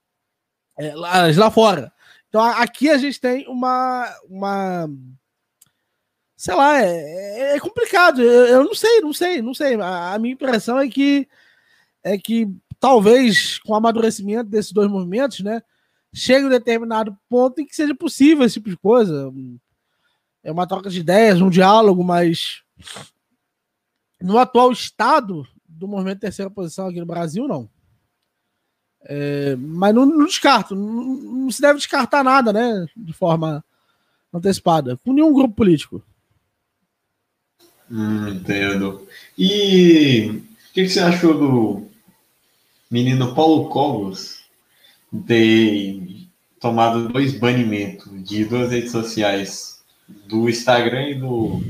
é, 0.79 0.95
lá, 0.95 1.27
lá 1.37 1.51
fora. 1.51 1.93
Então 2.29 2.41
aqui 2.43 2.89
a 2.89 2.97
gente 2.97 3.21
tem 3.21 3.47
uma, 3.49 4.07
uma 4.29 4.89
sei 6.37 6.55
lá, 6.55 6.81
é, 6.81 7.57
é 7.57 7.61
complicado. 7.61 8.23
Eu, 8.23 8.47
eu, 8.47 8.65
não 8.65 8.75
sei, 8.75 9.01
não 9.01 9.13
sei, 9.13 9.43
não 9.43 9.55
sei. 9.55 9.75
A, 9.81 10.15
a, 10.15 10.19
minha 10.19 10.35
impressão 10.35 10.79
é 10.79 10.89
que 10.89 11.29
é 12.03 12.17
que 12.19 12.49
talvez 12.79 13.59
com 13.59 13.73
o 13.73 13.77
amadurecimento 13.77 14.49
desses 14.49 14.73
dois 14.73 14.91
movimentos, 14.91 15.41
né, 15.41 15.63
chegue 16.13 16.47
um 16.47 16.51
determinado 16.51 17.17
ponto 17.29 17.61
em 17.61 17.67
que 17.67 17.77
seja 17.77 17.95
possível 17.95 18.45
esse 18.45 18.55
tipo 18.55 18.71
de 18.71 18.77
coisa 18.77 19.33
é 20.43 20.51
uma 20.51 20.67
troca 20.67 20.89
de 20.89 21.01
ideias, 21.01 21.41
um 21.41 21.51
diálogo, 21.51 22.03
mas 22.03 22.63
no 24.21 24.39
atual 24.39 24.73
estado 24.73 25.47
do 25.69 25.87
movimento 25.87 26.21
terceira 26.21 26.51
posição 26.51 26.89
aqui 26.89 26.99
no 26.99 27.07
Brasil, 27.07 27.47
não. 27.47 27.69
É, 29.03 29.57
mas 29.57 29.95
não, 29.95 30.05
não 30.05 30.27
descarto, 30.27 30.75
não, 30.75 31.05
não, 31.05 31.51
se 31.51 31.61
deve 31.61 31.79
descartar 31.79 32.23
nada, 32.23 32.53
né? 32.53 32.87
De 32.97 33.13
forma 33.13 33.65
antecipada, 34.33 34.97
com 34.99 35.13
nenhum 35.13 35.33
grupo 35.33 35.55
político. 35.55 36.03
Hum, 37.91 38.29
entendo. 38.29 39.07
E 39.37 40.29
o 40.29 40.73
que, 40.73 40.85
que, 40.85 40.89
você 40.89 41.01
achou 41.01 41.37
do 41.37 41.90
menino 42.91 43.35
Paulo 43.35 43.69
Cogos 43.69 44.45
ter 45.27 46.29
tomado 46.59 47.09
dois 47.09 47.39
banimentos 47.39 48.09
de 48.25 48.45
duas 48.45 48.71
redes 48.71 48.91
sociais 48.91 49.83
do 50.27 50.49
Instagram 50.49 51.11
e 51.11 51.15
do 51.15 51.63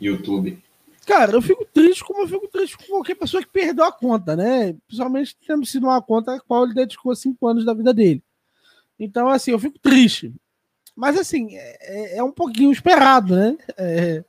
YouTube. 0.00 0.62
Cara, 1.06 1.32
eu 1.32 1.40
fico 1.40 1.64
triste 1.64 2.04
como 2.04 2.22
eu 2.22 2.28
fico 2.28 2.46
triste 2.48 2.76
com 2.76 2.84
qualquer 2.84 3.14
pessoa 3.14 3.42
que 3.42 3.48
perdeu 3.48 3.84
a 3.84 3.90
conta, 3.90 4.36
né? 4.36 4.74
Principalmente 4.86 5.36
tendo 5.46 5.64
sido 5.64 5.84
uma 5.84 6.02
conta 6.02 6.34
a 6.34 6.40
qual 6.40 6.64
ele 6.64 6.74
dedicou 6.74 7.16
cinco 7.16 7.46
anos 7.46 7.64
da 7.64 7.72
vida 7.72 7.94
dele. 7.94 8.22
Então, 9.00 9.28
assim, 9.28 9.52
eu 9.52 9.58
fico 9.58 9.78
triste. 9.78 10.34
Mas, 10.94 11.16
assim, 11.16 11.48
é, 11.52 12.18
é 12.18 12.22
um 12.22 12.32
pouquinho 12.32 12.70
esperado, 12.70 13.34
né? 13.34 13.56
É, 13.78 14.22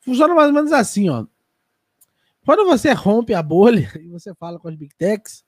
funciona 0.00 0.34
mais 0.34 0.48
ou 0.48 0.54
menos 0.54 0.72
assim, 0.72 1.08
ó. 1.08 1.26
Quando 2.44 2.64
você 2.64 2.92
rompe 2.92 3.32
a 3.32 3.42
bolha 3.42 3.92
e 4.02 4.08
você 4.08 4.34
fala 4.34 4.58
com 4.58 4.66
as 4.66 4.74
Big 4.74 4.92
Techs, 4.96 5.44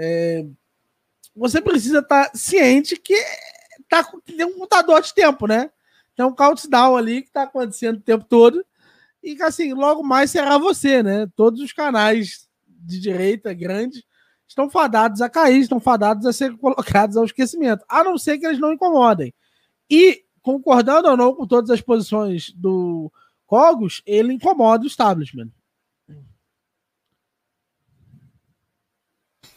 é, 0.00 0.46
você 1.34 1.60
precisa 1.60 1.98
estar 1.98 2.30
tá 2.30 2.36
ciente 2.36 2.96
que 2.96 3.16
tá, 3.88 4.04
tem 4.24 4.44
um 4.44 4.58
contador 4.58 5.02
de 5.02 5.12
tempo, 5.12 5.46
né? 5.46 5.70
Tem 6.16 6.24
um 6.24 6.34
countdown 6.34 6.96
ali 6.96 7.22
que 7.22 7.28
está 7.28 7.42
acontecendo 7.42 7.96
o 7.96 8.02
tempo 8.02 8.24
todo. 8.24 8.64
E 9.22 9.34
que 9.34 9.42
assim, 9.42 9.72
logo 9.72 10.02
mais 10.02 10.30
será 10.30 10.56
você, 10.56 11.02
né? 11.02 11.28
Todos 11.34 11.60
os 11.60 11.72
canais 11.72 12.48
de 12.66 13.00
direita 13.00 13.52
grandes 13.52 14.04
estão 14.46 14.70
fadados 14.70 15.20
a 15.20 15.28
cair, 15.28 15.60
estão 15.60 15.80
fadados 15.80 16.24
a 16.26 16.32
ser 16.32 16.56
colocados 16.58 17.16
ao 17.16 17.24
esquecimento, 17.24 17.84
a 17.88 18.04
não 18.04 18.16
ser 18.16 18.38
que 18.38 18.46
eles 18.46 18.60
não 18.60 18.72
incomodem. 18.72 19.34
E, 19.90 20.24
concordando 20.42 21.08
ou 21.08 21.16
não 21.16 21.34
com 21.34 21.46
todas 21.46 21.70
as 21.70 21.80
posições 21.80 22.52
do 22.52 23.12
Cogos, 23.46 24.02
ele 24.06 24.32
incomoda 24.32 24.84
o 24.84 24.86
establishment. 24.86 25.50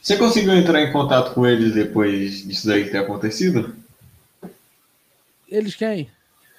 Você 0.02 0.18
conseguiu 0.18 0.54
entrar 0.54 0.82
em 0.82 0.92
contato 0.92 1.34
com 1.36 1.46
eles 1.46 1.76
depois 1.76 2.48
disso 2.48 2.68
daí 2.68 2.90
ter 2.90 2.98
acontecido? 2.98 3.76
Eles 5.48 5.76
quem? 5.76 6.10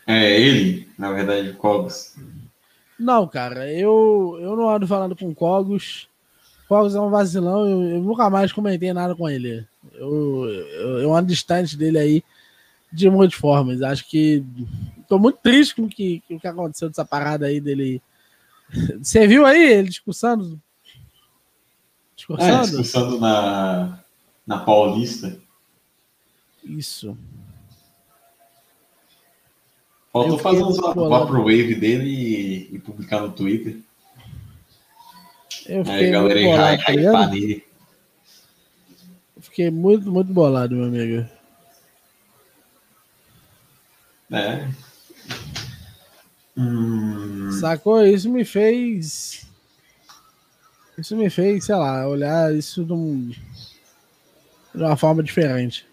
É 0.06 0.40
ele, 0.40 0.88
na 0.96 1.10
verdade, 1.12 1.52
Cogos. 1.54 2.14
Não, 2.98 3.26
cara, 3.26 3.72
eu, 3.72 4.38
eu 4.40 4.54
não 4.54 4.70
ando 4.70 4.86
falando 4.86 5.16
com 5.16 5.34
Cogos. 5.34 6.08
Cogos 6.68 6.94
é 6.94 7.00
um 7.00 7.10
vacilão, 7.10 7.68
eu, 7.68 7.82
eu, 7.96 8.00
nunca 8.00 8.30
mais 8.30 8.52
comentei 8.52 8.92
nada 8.92 9.14
com 9.16 9.28
ele. 9.28 9.66
Eu, 9.92 10.44
eu, 10.46 10.98
eu 11.00 11.14
ando 11.14 11.26
distante 11.26 11.76
dele 11.76 11.98
aí 11.98 12.24
de 12.92 13.10
muitas 13.10 13.36
formas. 13.36 13.82
Acho 13.82 14.08
que 14.08 14.44
tô 15.08 15.18
muito 15.18 15.38
triste 15.42 15.74
com 15.74 15.82
o 15.82 15.88
que, 15.88 16.22
com 16.28 16.36
o 16.36 16.40
que 16.40 16.46
aconteceu 16.46 16.88
dessa 16.88 17.04
parada 17.04 17.46
aí 17.46 17.60
dele. 17.60 18.00
Você 19.02 19.26
viu 19.26 19.44
aí 19.44 19.72
ele 19.72 19.88
discursando? 19.88 20.60
Discursando? 22.22 22.52
É, 22.52 22.60
discursando 22.60 23.18
na, 23.18 23.98
na 24.46 24.58
Paulista. 24.60 25.36
Isso. 26.62 27.18
Faltou 30.12 30.38
fazer 30.38 30.62
uns 30.62 30.76
vaporwave 30.76 31.74
dele 31.74 32.08
e, 32.08 32.76
e, 32.76 32.78
publicar 32.78 33.22
no 33.22 33.32
Twitter. 33.32 33.80
Eu 35.66 35.82
Aí, 35.88 36.10
galera, 36.10 36.40
bolado, 36.40 36.82
aí, 36.86 37.02
tá 37.02 37.26
nele. 37.26 37.64
Eu 39.34 39.42
fiquei 39.42 39.70
muito, 39.70 40.12
muito 40.12 40.32
bolado, 40.32 40.76
meu 40.76 40.84
amigo. 40.84 41.28
É. 44.30 44.68
Hum... 46.56 47.50
Sacou? 47.58 48.06
Isso 48.06 48.30
me 48.30 48.44
fez. 48.44 49.50
Isso 50.96 51.16
me 51.16 51.30
fez, 51.30 51.64
sei 51.64 51.74
lá, 51.74 52.06
olhar 52.06 52.54
isso 52.54 52.84
de, 52.84 52.92
um... 52.92 53.28
de 54.74 54.82
uma 54.82 54.96
forma 54.96 55.22
diferente. 55.22 55.86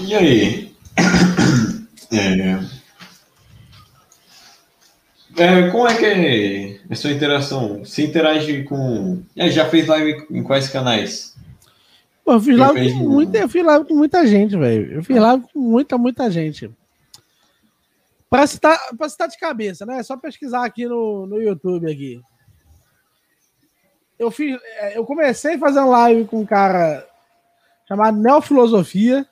E 0.00 0.14
aí? 0.14 0.74
É... 2.12 2.80
É, 5.36 5.70
como 5.70 5.86
é 5.86 5.96
que 5.96 6.04
é 6.04 6.80
a 6.90 6.94
sua 6.96 7.12
interação? 7.12 7.78
Você 7.84 8.02
interage 8.04 8.64
com. 8.64 9.22
É, 9.36 9.48
já 9.48 9.64
fez 9.66 9.86
live 9.86 10.26
em 10.30 10.42
quais 10.42 10.68
canais? 10.68 11.36
Pô, 12.24 12.32
eu 12.32 12.40
fiz 12.40 12.58
live, 12.58 12.92
com, 12.92 13.08
muita, 13.08 13.38
eu 13.38 13.48
fiz 13.48 13.64
live 13.64 13.86
com 13.86 13.94
muita 13.94 14.26
gente, 14.26 14.56
velho. 14.56 14.92
Eu 14.92 15.02
fiz 15.02 15.16
live 15.16 15.44
com 15.52 15.60
muita, 15.60 15.96
muita 15.96 16.30
gente. 16.30 16.70
Para 18.30 18.46
citar, 18.46 18.78
citar 19.08 19.28
de 19.28 19.36
cabeça, 19.36 19.84
né? 19.84 19.98
É 19.98 20.02
só 20.04 20.16
pesquisar 20.16 20.64
aqui 20.64 20.86
no, 20.86 21.26
no 21.26 21.42
YouTube 21.42 21.90
aqui. 21.90 22.22
Eu, 24.16 24.30
fiz, 24.30 24.56
é, 24.76 24.96
eu 24.96 25.04
comecei 25.04 25.58
fazendo 25.58 25.90
live 25.90 26.26
com 26.26 26.40
um 26.40 26.46
cara 26.46 27.04
chamado 27.88 28.16
Neofilosofia. 28.18 29.26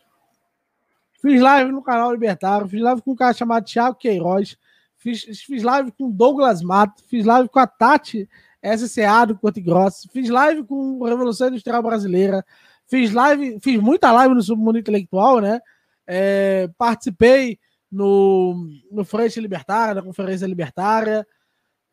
Fiz 1.23 1.41
live 1.41 1.71
no 1.71 1.83
canal 1.83 2.11
Libertário, 2.11 2.69
fiz 2.69 2.81
live 2.81 3.01
com 3.03 3.13
um 3.13 3.17
cara 3.17 3.33
chamado 3.33 3.65
Thiago 3.65 3.97
Queiroz, 3.97 4.57
fiz, 4.97 5.23
fiz 5.43 5.63
live 5.63 5.93
com 5.93 6.11
Douglas 6.11 6.63
Mato, 6.63 7.03
fiz 7.09 7.25
live 7.25 7.49
com 7.49 7.59
a 7.59 7.67
Tati 7.67 8.29
SCA 8.77 9.27
do 9.27 9.37
Corte 9.37 9.61
Grosso, 9.61 10.09
fiz 10.13 10.29
live 10.29 10.65
com 10.65 11.05
Revolução 11.05 11.49
Industrial 11.49 11.83
Brasileira, 11.83 12.45
fiz 12.87 13.13
live, 13.13 13.59
fiz 13.61 13.81
muita 13.81 14.11
live 14.11 14.35
no 14.35 14.43
Submundo 14.43 14.79
Intelectual, 14.79 15.41
né? 15.41 15.61
É, 16.07 16.69
participei 16.79 17.59
no, 17.91 18.69
no 18.91 19.05
Frente 19.05 19.41
Libertária, 19.41 19.95
na 19.95 20.03
Conferência 20.03 20.47
Libertária. 20.47 21.27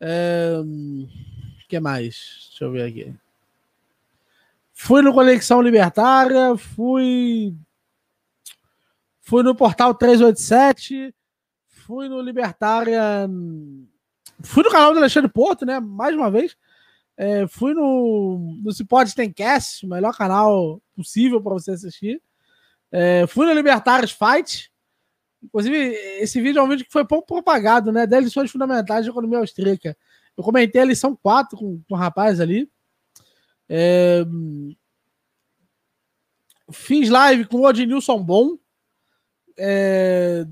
É, 0.00 0.56
que 1.68 1.80
mais? 1.80 2.48
Deixa 2.48 2.64
eu 2.64 2.72
ver 2.72 2.82
aqui. 2.82 3.14
Fui 4.72 5.00
no 5.02 5.12
Conexão 5.12 5.62
Libertária, 5.62 6.56
fui 6.56 7.54
Fui 9.20 9.42
no 9.42 9.56
Portal 9.56 9.92
387, 9.92 11.12
fui 11.66 12.08
no 12.08 12.20
Libertária 12.20 13.28
fui 14.42 14.62
no 14.62 14.70
canal 14.70 14.92
do 14.92 14.98
Alexandre 14.98 15.30
Porto, 15.30 15.64
né? 15.64 15.80
Mais 15.80 16.14
uma 16.14 16.30
vez. 16.30 16.56
É, 17.16 17.46
fui 17.48 17.72
no, 17.74 18.56
no 18.62 18.72
Cipod 18.72 19.12
Cast, 19.34 19.84
o 19.86 19.88
melhor 19.88 20.14
canal 20.14 20.80
possível 20.94 21.40
para 21.42 21.54
você 21.54 21.72
assistir. 21.72 22.22
É, 22.92 23.26
fui 23.26 23.46
no 23.46 23.52
Libertários 23.52 24.12
Fight. 24.12 24.70
Inclusive, 25.46 25.76
esse 26.20 26.40
vídeo 26.40 26.60
é 26.60 26.62
um 26.62 26.68
vídeo 26.68 26.84
que 26.84 26.92
foi 26.92 27.04
pouco 27.06 27.26
propagado, 27.26 27.92
né? 27.92 28.06
10 28.06 28.24
lições 28.24 28.50
fundamentais 28.50 29.04
de 29.04 29.10
economia 29.10 29.38
austríaca. 29.38 29.96
Eu 30.36 30.44
comentei 30.44 30.80
a 30.80 30.84
lição 30.84 31.16
4 31.16 31.56
com, 31.56 31.80
com 31.88 31.94
o 31.94 31.96
rapaz 31.96 32.40
ali. 32.40 32.70
É, 33.68 34.24
fiz 36.72 37.08
live 37.08 37.46
com 37.46 37.58
o 37.58 37.66
Odinilson 37.66 38.22
Bom. 38.22 38.58
É, 39.58 40.46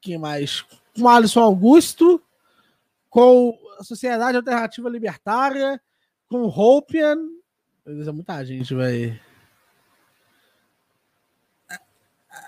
quem 0.00 0.18
mais? 0.18 0.62
Com 0.94 1.02
o 1.02 1.08
Alisson 1.08 1.40
Augusto. 1.40 2.22
Com 3.10 3.58
a 3.78 3.84
Sociedade 3.84 4.36
Alternativa 4.36 4.88
Libertária. 4.88 5.80
Com 6.28 6.42
o 6.42 6.48
Hopian. 6.48 7.18
É 7.84 8.12
muita 8.12 8.42
gente, 8.44 8.74
velho. 8.74 9.20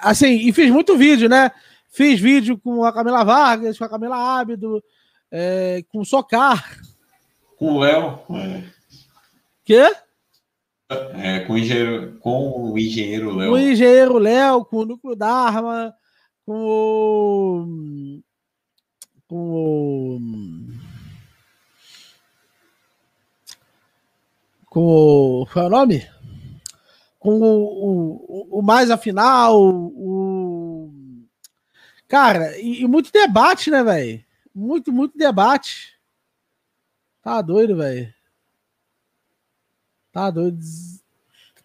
Assim, 0.04 0.46
e 0.46 0.52
fiz 0.52 0.70
muito 0.70 0.98
vídeo, 0.98 1.30
né? 1.30 1.50
Fiz 1.88 2.20
vídeo 2.20 2.58
com 2.58 2.84
a 2.84 2.92
Camila 2.92 3.24
Vargas, 3.24 3.78
com 3.78 3.84
a 3.84 3.88
Camila 3.88 4.38
Ábido, 4.38 4.84
é, 5.30 5.82
com 5.88 6.00
o 6.00 6.04
Socar. 6.04 6.78
Com 7.56 7.76
o 7.76 7.80
Léo. 7.80 8.18
Quê? 9.64 9.90
É, 10.90 11.40
com, 11.40 11.54
o 11.54 11.58
engenheiro, 11.58 12.18
com 12.20 12.72
o 12.72 12.78
engenheiro 12.78 13.34
Léo. 13.34 13.50
Com 13.50 13.56
o 13.56 13.58
engenheiro 13.58 14.18
Léo, 14.18 14.64
com 14.66 14.76
o 14.76 14.84
núcleo 14.84 15.16
Dharma, 15.16 15.94
com 16.44 16.52
o. 16.52 18.22
Com 19.26 19.36
o. 19.36 20.20
Com 24.66 24.80
o. 24.80 25.46
Qual 25.50 25.64
é 25.64 25.68
o 25.68 25.70
nome? 25.70 26.13
Com 27.24 27.40
o, 27.40 28.12
o, 28.28 28.58
o 28.58 28.62
mais 28.62 28.90
afinal, 28.90 29.58
o. 29.58 30.92
Cara, 32.06 32.58
e, 32.58 32.82
e 32.82 32.86
muito 32.86 33.10
debate, 33.10 33.70
né, 33.70 33.82
velho? 33.82 34.22
Muito, 34.54 34.92
muito 34.92 35.16
debate. 35.16 35.98
Tá 37.22 37.40
doido, 37.40 37.78
velho. 37.78 38.12
Tá 40.12 40.30
doido. 40.30 40.60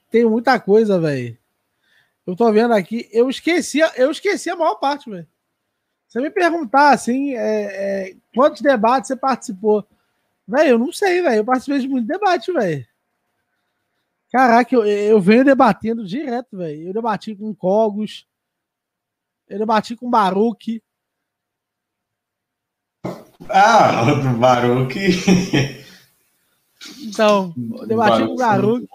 Tem 0.09 0.23
muita 0.23 0.57
coisa, 0.61 0.97
velho. 0.97 1.37
Eu 2.25 2.37
tô 2.37 2.49
vendo 2.53 2.73
aqui. 2.73 3.09
Eu 3.11 3.29
esqueci, 3.29 3.79
eu 3.97 4.11
esqueci 4.11 4.49
a 4.49 4.55
maior 4.55 4.75
parte, 4.75 5.09
velho. 5.09 5.27
Você 6.07 6.21
me 6.21 6.29
perguntar 6.29 6.93
assim, 6.93 7.35
é, 7.35 8.11
é, 8.11 8.15
quantos 8.33 8.61
debates 8.61 9.09
você 9.09 9.17
participou? 9.17 9.85
Velho, 10.47 10.69
eu 10.69 10.79
não 10.79 10.93
sei, 10.93 11.21
velho. 11.21 11.35
Eu 11.35 11.45
participei 11.45 11.79
de 11.79 11.89
muito 11.89 12.07
debate, 12.07 12.49
velho. 12.53 12.87
Caraca, 14.31 14.75
eu, 14.75 14.85
eu 14.85 15.19
venho 15.19 15.43
debatendo 15.43 16.05
direto, 16.05 16.57
velho. 16.57 16.87
Eu 16.89 16.93
debati 16.93 17.35
com 17.35 17.53
Cogos. 17.53 18.27
Eu 19.47 19.57
debati 19.57 19.95
com 19.95 20.09
Baruque. 20.09 20.83
Ah, 23.49 24.03
o 24.03 24.37
Baruque. 24.37 24.99
Então, 27.03 27.53
debati 27.87 28.25
com 28.25 28.33
o 28.33 28.35
Garuque. 28.35 28.87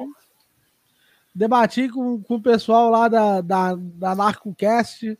Debati 1.34 1.88
com, 1.88 2.22
com 2.22 2.36
o 2.36 2.42
pessoal 2.42 2.88
lá 2.88 3.08
da, 3.08 3.40
da, 3.40 3.74
da 3.74 4.14
NarcoCast. 4.14 5.18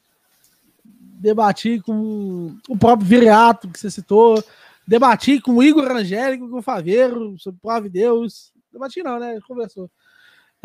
Debati 0.84 1.80
com 1.80 2.56
o 2.68 2.78
próprio 2.78 3.08
Viriato, 3.08 3.68
que 3.68 3.78
você 3.78 3.90
citou. 3.90 4.42
Debati 4.86 5.40
com 5.40 5.56
o 5.56 5.62
Igor 5.62 5.90
Angélico, 5.90 6.48
com 6.48 6.58
o 6.58 6.62
Faveiro, 6.62 7.36
sobre 7.38 7.60
Prove 7.60 7.88
Deus. 7.88 8.52
Debati 8.72 9.02
não, 9.02 9.18
né? 9.18 9.40
Conversou. 9.46 9.90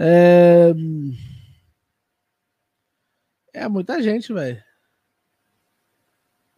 É, 0.01 0.73
é 3.53 3.67
muita 3.67 4.01
gente, 4.01 4.31
velho. 4.31 4.63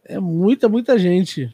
É 0.04 0.20
muita, 0.20 0.68
muita 0.68 0.96
gente. 0.96 1.52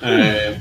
É... 0.00 0.56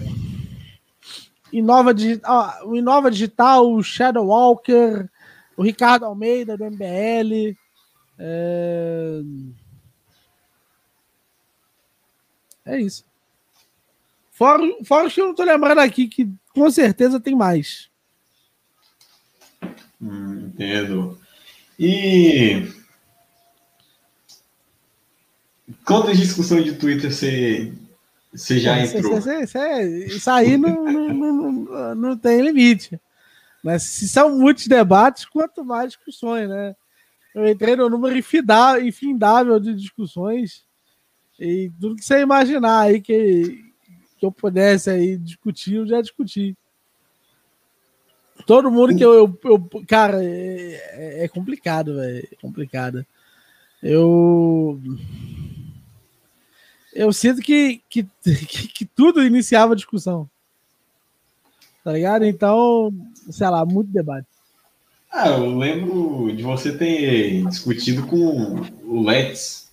Inova 1.54 1.94
Digital, 1.94 2.68
o 2.68 2.76
Inova 2.76 3.12
Digital, 3.12 3.72
o 3.72 3.84
Shadow 3.84 4.26
Walker, 4.26 5.08
o 5.56 5.62
Ricardo 5.62 6.06
Almeida 6.06 6.58
do 6.58 6.66
MBL. 6.66 7.56
É, 8.18 9.22
é 12.66 12.82
isso. 12.82 13.06
Fora, 14.38 14.62
fora 14.86 15.10
que 15.10 15.20
eu 15.20 15.26
não 15.26 15.34
tô 15.34 15.44
lembrando 15.44 15.80
aqui, 15.80 16.08
que 16.08 16.30
com 16.54 16.70
certeza 16.70 17.20
tem 17.20 17.36
mais. 17.36 17.90
Hum, 20.00 20.52
entendo. 20.54 21.20
E 21.80 22.72
quantas 25.84 26.20
discussões 26.20 26.66
de 26.66 26.74
Twitter 26.76 27.12
você 27.12 27.74
você 28.32 28.60
já 28.60 28.80
entrou. 28.80 29.18
isso 30.06 30.30
aí 30.30 30.56
não, 30.56 30.84
não, 30.84 31.10
não, 31.10 31.96
não, 31.96 32.18
tem 32.18 32.40
limite. 32.40 33.02
Mas 33.64 33.82
se 33.82 34.08
são 34.08 34.38
muitos 34.38 34.68
debates, 34.68 35.26
quanto 35.26 35.66
mais 35.66 35.94
discussões, 35.94 36.48
né? 36.48 36.76
Eu 37.34 37.48
entrei 37.48 37.76
no 37.76 37.90
número 37.90 38.16
infindável 38.16 39.60
de 39.60 39.74
discussões 39.74 40.64
e 41.40 41.72
tudo 41.82 41.96
que 41.96 42.06
você 42.06 42.22
imaginar 42.22 42.82
aí 42.82 43.02
que, 43.02 43.67
que 44.18 44.26
eu 44.26 44.32
pudesse 44.32 44.90
aí 44.90 45.18
discutir, 45.18 45.76
eu 45.76 45.88
já 45.88 46.02
discuti. 46.02 46.56
Todo 48.46 48.72
mundo 48.72 48.96
que 48.96 49.04
eu, 49.04 49.14
eu, 49.14 49.40
eu 49.44 49.70
cara, 49.88 50.24
é, 50.24 51.24
é 51.24 51.28
complicado, 51.28 51.96
velho, 51.96 52.28
é 52.32 52.36
complicado. 52.42 53.06
Eu 53.82 54.80
eu 56.94 57.14
sinto 57.14 57.42
que, 57.42 57.82
que, 57.88 58.08
que, 58.24 58.68
que 58.68 58.86
tudo 58.86 59.24
iniciava 59.24 59.76
discussão. 59.76 60.28
Tá 61.84 61.94
ligado? 61.94 62.26
Então, 62.26 62.92
sei 63.30 63.48
lá, 63.48 63.64
muito 63.66 63.92
debate. 63.92 64.28
Ah, 65.12 65.30
eu 65.30 65.56
lembro 65.56 66.36
de 66.36 66.44
você 66.44 66.76
ter 66.76 67.46
discutido 67.46 68.06
com 68.08 68.62
o 68.84 69.06
Let's. 69.06 69.67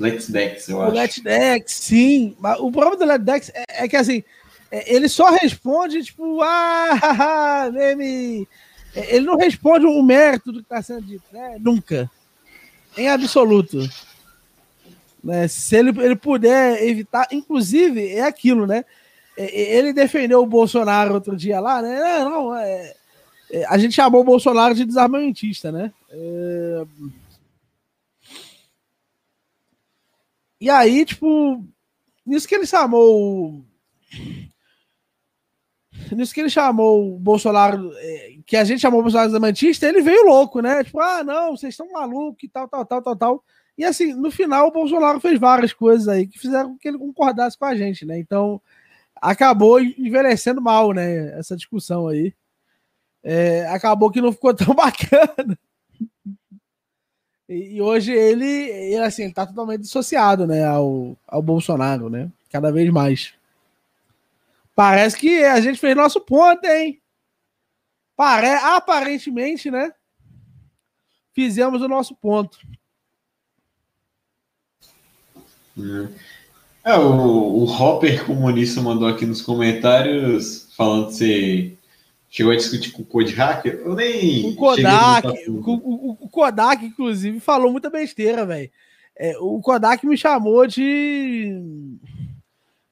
Let's 0.00 0.30
Dex, 0.30 0.68
eu 0.68 0.80
acho. 0.80 0.90
O 0.90 0.94
Let's 0.94 1.18
Dex, 1.18 1.72
sim. 1.72 2.34
Mas 2.40 2.58
o 2.58 2.72
problema 2.72 2.96
do 2.96 3.04
Let's 3.04 3.24
Dex 3.24 3.52
é, 3.54 3.84
é, 3.84 3.88
que 3.88 3.96
assim, 3.96 4.24
é, 4.70 4.94
ele 4.94 5.08
só 5.08 5.30
responde, 5.30 6.02
tipo, 6.02 6.40
ah, 6.42 7.70
meme. 7.72 8.48
É, 8.96 9.16
ele 9.16 9.26
não 9.26 9.36
responde 9.36 9.84
o 9.84 10.02
mérito 10.02 10.50
do 10.50 10.60
que 10.60 10.64
está 10.64 10.82
sendo 10.82 11.02
dito, 11.02 11.24
né? 11.30 11.56
Nunca. 11.60 12.10
Em 12.96 13.08
absoluto. 13.08 13.78
Né? 15.22 15.46
Se 15.46 15.76
ele, 15.76 15.90
ele 16.02 16.16
puder 16.16 16.82
evitar, 16.82 17.28
inclusive, 17.30 18.08
é 18.08 18.22
aquilo, 18.22 18.66
né? 18.66 18.84
É, 19.36 19.76
ele 19.76 19.92
defendeu 19.92 20.42
o 20.42 20.46
Bolsonaro 20.46 21.14
outro 21.14 21.36
dia 21.36 21.60
lá, 21.60 21.82
né? 21.82 22.00
Não, 22.24 22.30
não 22.30 22.56
é, 22.56 22.94
a 23.68 23.76
gente 23.78 23.94
chamou 23.94 24.20
o 24.20 24.24
Bolsonaro 24.24 24.74
de 24.74 24.84
desarmamentista, 24.84 25.70
né? 25.72 25.92
É... 26.10 26.84
E 30.60 30.68
aí, 30.68 31.04
tipo, 31.04 31.64
nisso 32.26 32.46
que 32.46 32.54
ele 32.54 32.66
chamou. 32.66 33.64
Nisso 36.12 36.34
que 36.34 36.40
ele 36.40 36.50
chamou 36.50 37.14
o 37.14 37.18
Bolsonaro, 37.18 37.92
é, 37.96 38.36
que 38.44 38.56
a 38.56 38.64
gente 38.64 38.80
chamou 38.80 39.00
o 39.00 39.02
Bolsonaro 39.02 39.28
de 39.28 39.32
desarmamentista, 39.32 39.86
ele 39.86 40.02
veio 40.02 40.26
louco, 40.26 40.60
né? 40.60 40.82
Tipo, 40.84 41.00
ah, 41.00 41.22
não, 41.24 41.56
vocês 41.56 41.72
estão 41.72 41.90
malucos 41.92 42.42
e 42.42 42.48
tal, 42.48 42.68
tal, 42.68 42.84
tal, 42.84 43.02
tal, 43.02 43.16
tal. 43.16 43.44
E 43.78 43.84
assim, 43.84 44.12
no 44.12 44.30
final, 44.30 44.68
o 44.68 44.72
Bolsonaro 44.72 45.20
fez 45.20 45.38
várias 45.38 45.72
coisas 45.72 46.08
aí 46.08 46.26
que 46.26 46.38
fizeram 46.38 46.70
com 46.70 46.78
que 46.78 46.88
ele 46.88 46.98
concordasse 46.98 47.56
com 47.56 47.64
a 47.64 47.74
gente, 47.74 48.04
né? 48.04 48.18
Então, 48.18 48.60
acabou 49.16 49.80
envelhecendo 49.80 50.60
mal, 50.60 50.92
né? 50.92 51.38
Essa 51.38 51.56
discussão 51.56 52.08
aí. 52.08 52.34
É, 53.22 53.66
acabou 53.68 54.10
que 54.10 54.20
não 54.20 54.32
ficou 54.32 54.54
tão 54.54 54.74
bacana. 54.76 55.58
E, 57.50 57.82
hoje 57.82 58.12
ele, 58.12 58.46
ele, 58.46 58.98
assim, 58.98 59.28
tá 59.28 59.44
totalmente 59.44 59.80
dissociado, 59.80 60.46
né? 60.46 60.64
Ao, 60.64 61.16
ao 61.26 61.42
Bolsonaro, 61.42 62.08
né? 62.08 62.30
Cada 62.48 62.70
vez 62.70 62.88
mais. 62.90 63.34
Parece 64.74 65.16
que 65.16 65.42
a 65.44 65.60
gente 65.60 65.80
fez 65.80 65.96
nosso 65.96 66.20
ponto, 66.20 66.64
hein? 66.64 67.02
Pare... 68.16 68.46
Aparentemente, 68.46 69.68
né? 69.68 69.92
Fizemos 71.34 71.82
o 71.82 71.88
nosso 71.88 72.14
ponto. 72.14 72.58
É, 76.84 76.94
o, 76.94 77.64
o 77.64 77.64
Hopper 77.64 78.26
Comunista 78.26 78.80
mandou 78.80 79.08
aqui 79.08 79.26
nos 79.26 79.42
comentários 79.42 80.68
falando 80.76 81.10
você 81.10 81.76
chegou 82.30 82.52
a 82.52 82.56
discutir 82.56 82.92
com 82.92 83.02
o 83.02 83.04
Code 83.04 83.34
Hacker. 83.34 83.82
Eu 83.84 83.94
nem. 83.94 84.48
O 84.48 84.54
Kodak, 84.54 85.28
o, 85.48 85.52
o, 85.52 86.16
o, 86.20 86.28
Kodak, 86.28 86.84
inclusive, 86.84 87.40
falou 87.40 87.72
muita 87.72 87.90
besteira, 87.90 88.46
velho. 88.46 88.70
É, 89.18 89.36
o 89.38 89.60
Kodak 89.60 90.06
me 90.06 90.16
chamou 90.16 90.66
de. 90.66 91.60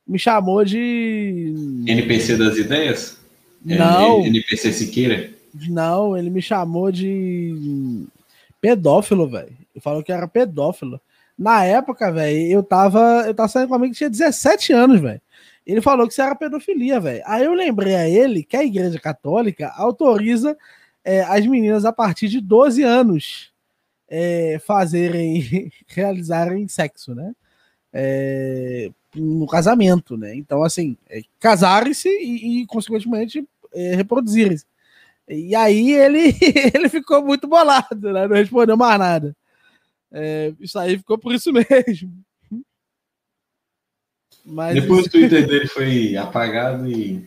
Me 0.06 0.18
chamou 0.18 0.64
de. 0.64 1.84
NPC 1.86 2.36
das 2.36 2.56
ideias? 2.56 3.18
Não. 3.64 4.24
NPC 4.26 4.72
Siqueira? 4.72 5.30
Não, 5.68 6.16
ele 6.16 6.30
me 6.30 6.42
chamou 6.42 6.90
de 6.90 8.04
pedófilo, 8.60 9.28
velho. 9.28 9.56
Ele 9.74 9.80
falou 9.80 10.02
que 10.02 10.12
era 10.12 10.26
pedófilo. 10.26 11.00
Na 11.38 11.64
época, 11.64 12.10
velho, 12.10 12.50
eu 12.50 12.62
tava, 12.62 13.24
eu 13.26 13.34
tava 13.34 13.48
saindo 13.48 13.68
com 13.68 13.74
um 13.74 13.76
amigo 13.76 13.92
que 13.92 13.98
tinha 13.98 14.10
17 14.10 14.72
anos, 14.72 15.00
velho. 15.00 15.20
Ele 15.68 15.82
falou 15.82 16.06
que 16.06 16.14
isso 16.14 16.22
era 16.22 16.34
pedofilia, 16.34 16.98
velho. 16.98 17.22
Aí 17.26 17.44
eu 17.44 17.52
lembrei 17.52 17.94
a 17.94 18.08
ele 18.08 18.42
que 18.42 18.56
a 18.56 18.64
Igreja 18.64 18.98
Católica 18.98 19.70
autoriza 19.76 20.56
é, 21.04 21.20
as 21.20 21.46
meninas 21.46 21.84
a 21.84 21.92
partir 21.92 22.28
de 22.28 22.40
12 22.40 22.82
anos 22.82 23.52
é, 24.08 24.58
fazerem, 24.64 25.70
realizarem 25.86 26.66
sexo, 26.66 27.14
né? 27.14 27.34
É, 27.92 28.90
no 29.14 29.46
casamento, 29.46 30.16
né? 30.16 30.34
Então, 30.34 30.62
assim, 30.62 30.96
é, 31.06 31.20
casarem-se 31.38 32.08
e, 32.08 32.62
e, 32.62 32.66
consequentemente, 32.66 33.46
é, 33.74 33.94
reproduzirem-se. 33.94 34.64
E 35.28 35.54
aí 35.54 35.92
ele, 35.92 36.34
ele 36.74 36.88
ficou 36.88 37.22
muito 37.22 37.46
bolado, 37.46 38.10
né? 38.10 38.26
Não 38.26 38.36
respondeu 38.36 38.76
mais 38.76 38.98
nada. 38.98 39.36
É, 40.10 40.54
isso 40.60 40.78
aí 40.78 40.96
ficou 40.96 41.18
por 41.18 41.34
isso 41.34 41.52
mesmo. 41.52 42.24
Mas 44.50 44.74
Depois 44.74 45.06
o 45.06 45.10
Twitter 45.10 45.46
dele 45.46 45.68
foi 45.68 46.16
apagado 46.16 46.90
e 46.90 47.22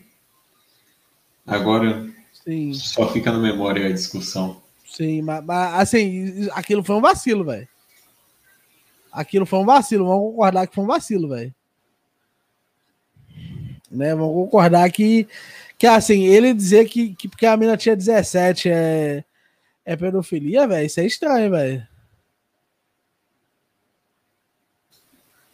agora 1.45 2.09
Sim. 2.33 2.73
só 2.73 3.07
fica 3.13 3.31
na 3.31 3.37
memória 3.37 3.85
a 3.85 3.91
discussão. 3.91 4.59
Sim, 4.83 5.21
mas, 5.21 5.45
mas 5.45 5.79
assim, 5.81 6.49
aquilo 6.51 6.83
foi 6.83 6.95
um 6.95 7.01
vacilo, 7.01 7.45
velho. 7.45 7.67
Aquilo 9.11 9.45
foi 9.45 9.59
um 9.59 9.65
vacilo, 9.65 10.07
vamos 10.07 10.31
concordar 10.31 10.65
que 10.65 10.73
foi 10.73 10.83
um 10.83 10.87
vacilo, 10.87 11.29
velho. 11.29 11.53
Né, 13.91 14.15
vamos 14.15 14.33
concordar 14.33 14.89
que, 14.89 15.27
que 15.77 15.85
assim, 15.85 16.23
ele 16.23 16.55
dizer 16.55 16.89
que, 16.89 17.13
que 17.13 17.27
porque 17.27 17.45
a 17.45 17.55
mina 17.55 17.77
tinha 17.77 17.95
17 17.95 18.67
é, 18.67 19.23
é 19.85 19.95
pedofilia, 19.95 20.67
velho, 20.67 20.87
isso 20.87 20.99
é 20.99 21.05
estranho, 21.05 21.51
velho. 21.51 21.87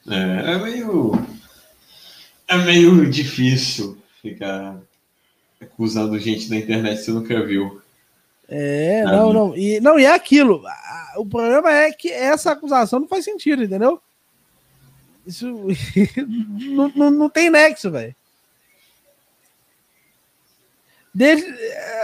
É, 0.09 0.53
é 0.53 0.57
meio. 0.59 1.36
É 2.47 2.57
meio 2.57 3.09
difícil 3.09 3.97
ficar 4.21 4.79
acusando 5.59 6.17
gente 6.19 6.49
na 6.49 6.57
internet 6.57 7.01
você 7.01 7.11
nunca 7.11 7.45
viu. 7.45 7.81
É, 8.47 9.03
não, 9.03 9.33
não. 9.33 9.57
E, 9.57 9.79
não, 9.81 9.99
e 9.99 10.05
é 10.05 10.11
aquilo. 10.13 10.63
O 11.17 11.25
problema 11.25 11.71
é 11.71 11.91
que 11.91 12.09
essa 12.09 12.51
acusação 12.51 12.99
não 12.99 13.07
faz 13.07 13.25
sentido, 13.25 13.63
entendeu? 13.63 14.01
Isso 15.25 15.45
não, 16.71 16.91
não, 16.95 17.11
não 17.11 17.29
tem 17.29 17.49
nexo, 17.49 17.91
velho. 17.91 18.15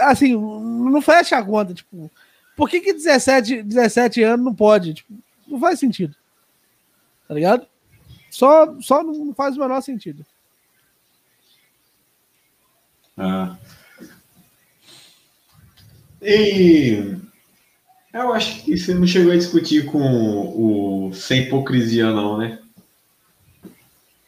Assim, 0.02 0.34
não 0.34 1.00
fecha 1.00 1.38
a 1.38 1.42
conta. 1.42 1.72
Tipo, 1.72 2.10
por 2.56 2.68
que, 2.68 2.80
que 2.80 2.92
17, 2.92 3.62
17 3.62 4.22
anos 4.22 4.44
não 4.44 4.54
pode? 4.54 4.94
Tipo, 4.94 5.14
não 5.46 5.58
faz 5.58 5.78
sentido. 5.78 6.14
Tá 7.26 7.32
ligado? 7.32 7.66
Só, 8.30 8.78
só 8.80 9.02
não 9.02 9.32
faz 9.32 9.56
o 9.56 9.60
menor 9.60 9.80
sentido. 9.80 10.26
Ah. 13.16 13.56
E 16.20 17.16
eu 18.12 18.32
acho 18.32 18.62
que 18.62 18.76
você 18.76 18.94
não 18.94 19.06
chegou 19.06 19.32
a 19.32 19.36
discutir 19.36 19.86
com 19.86 19.98
o 19.98 21.12
sem 21.12 21.42
hipocrisia, 21.42 22.10
não, 22.12 22.38
né? 22.38 22.58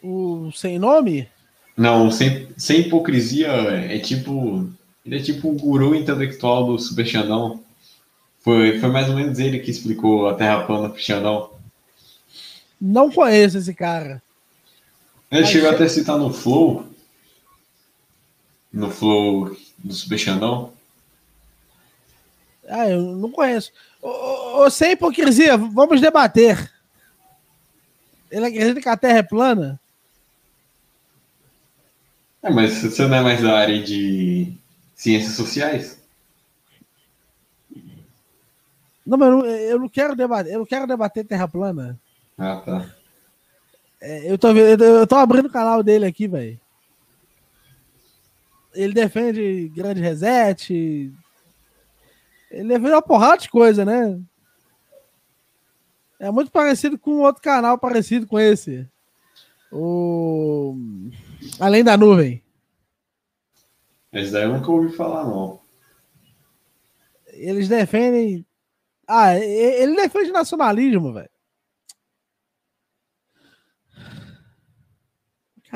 O 0.02 0.50
sem 0.52 0.78
nome? 0.78 1.28
Não, 1.76 2.10
sem, 2.10 2.48
sem 2.56 2.80
hipocrisia 2.80 3.48
é 3.48 3.98
tipo. 3.98 4.68
Ele 5.04 5.16
é 5.16 5.22
tipo 5.22 5.48
o 5.48 5.56
guru 5.56 5.94
intelectual 5.94 6.66
do 6.66 6.78
Super 6.78 7.06
Xandão. 7.06 7.62
Foi, 8.40 8.78
foi 8.78 8.88
mais 8.88 9.08
ou 9.08 9.14
menos 9.14 9.38
ele 9.38 9.60
que 9.60 9.70
explicou 9.70 10.28
a 10.28 10.34
Terra 10.34 10.64
plana 10.64 10.88
pro 10.88 11.02
Xandão. 11.02 11.50
Não 12.80 13.10
conheço 13.10 13.58
esse 13.58 13.72
cara. 13.72 14.22
Ele 15.30 15.42
Mas 15.42 15.50
chegou 15.50 15.70
até 15.70 15.84
a 15.84 15.88
citar 15.88 16.18
no 16.18 16.32
Flow. 16.32 16.86
No 18.76 18.90
Flow 18.90 19.56
do 19.78 19.94
Super 19.94 20.18
Xandão. 20.18 20.70
Ah, 22.68 22.86
eu 22.86 23.00
não 23.00 23.30
conheço. 23.30 23.72
Ô, 24.02 24.68
sem 24.68 24.92
hipocrisia, 24.92 25.56
vamos 25.56 25.98
debater. 25.98 26.70
Ele 28.30 28.44
acredita 28.44 28.82
que 28.82 28.88
a 28.88 28.96
Terra 28.96 29.18
é 29.18 29.22
plana? 29.22 29.80
É, 32.42 32.50
mas 32.50 32.74
você 32.74 33.06
não 33.06 33.16
é 33.16 33.22
mais 33.22 33.40
da 33.40 33.56
área 33.56 33.82
de 33.82 34.52
ciências 34.94 35.32
sociais? 35.32 35.98
Não, 39.06 39.16
mas 39.16 39.28
eu 39.30 39.38
não, 39.38 39.46
eu 39.46 39.78
não 39.78 39.88
quero 39.88 40.14
debater. 40.14 40.52
Eu 40.52 40.58
não 40.58 40.66
quero 40.66 40.86
debater 40.86 41.24
Terra 41.24 41.48
plana. 41.48 41.98
Ah, 42.36 42.56
tá. 42.56 42.94
É, 44.02 44.30
eu, 44.30 44.36
tô, 44.36 44.50
eu 44.50 45.06
tô 45.06 45.14
abrindo 45.14 45.46
o 45.46 45.50
canal 45.50 45.82
dele 45.82 46.04
aqui, 46.04 46.28
velho. 46.28 46.60
Ele 48.76 48.92
defende 48.92 49.68
grande 49.74 50.00
reset. 50.00 51.12
Ele 52.50 52.68
defende 52.68 52.92
uma 52.92 53.02
porrada 53.02 53.38
de 53.38 53.50
coisa, 53.50 53.84
né? 53.84 54.20
É 56.20 56.30
muito 56.30 56.50
parecido 56.50 56.98
com 56.98 57.20
outro 57.22 57.42
canal 57.42 57.78
parecido 57.78 58.26
com 58.26 58.38
esse. 58.38 58.88
O... 59.72 60.76
Além 61.58 61.82
da 61.82 61.96
nuvem. 61.96 62.42
Esse 64.12 64.30
daí 64.32 64.44
eu 64.44 64.52
nunca 64.52 64.70
ouvi 64.70 64.94
falar, 64.94 65.24
não. 65.24 65.60
Eles 67.26 67.68
defendem. 67.68 68.46
Ah, 69.06 69.36
ele 69.36 69.94
defende 69.96 70.32
nacionalismo, 70.32 71.12
velho. 71.12 71.30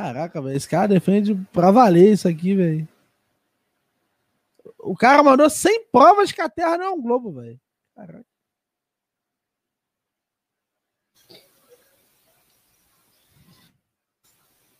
Caraca, 0.00 0.40
velho. 0.40 0.56
Esse 0.56 0.66
cara 0.66 0.88
defende 0.88 1.34
pra 1.52 1.70
valer 1.70 2.14
isso 2.14 2.26
aqui, 2.26 2.54
velho. 2.54 2.88
O 4.78 4.96
cara 4.96 5.22
mandou 5.22 5.50
100 5.50 5.88
provas 5.92 6.32
que 6.32 6.40
a 6.40 6.48
Terra 6.48 6.78
não 6.78 6.84
é 6.86 6.90
um 6.90 7.02
globo, 7.02 7.32
velho. 7.32 7.60
Caraca. 7.94 8.24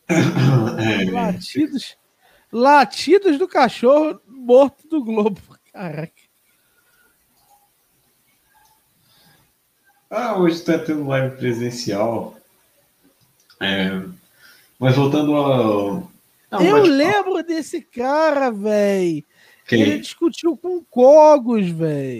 É, 0.81 1.09
latidos, 1.11 1.97
latidos 2.51 3.39
do 3.39 3.47
cachorro 3.47 4.18
morto 4.27 4.89
do 4.89 5.05
globo. 5.05 5.41
Caraca. 5.71 6.12
Ah, 10.09 10.39
hoje 10.39 10.64
tá 10.64 10.79
tendo 10.79 11.07
live 11.07 11.37
presencial. 11.37 12.35
É, 13.61 13.91
mas 14.81 14.97
voltando 14.97 15.35
ao. 15.37 16.11
Não, 16.51 16.62
eu 16.62 16.83
lembro 16.83 17.43
desse 17.45 17.83
cara, 17.83 18.51
velho. 18.51 19.22
Ele 19.70 19.99
discutiu 19.99 20.57
com 20.57 20.83
Cogos, 20.83 21.68
velho. 21.68 22.18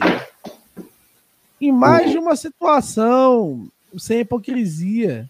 Em 1.61 1.73
mais 1.73 2.11
de 2.11 2.19
uma 2.19 2.37
situação, 2.37 3.67
sem 3.99 4.21
hipocrisia. 4.21 5.29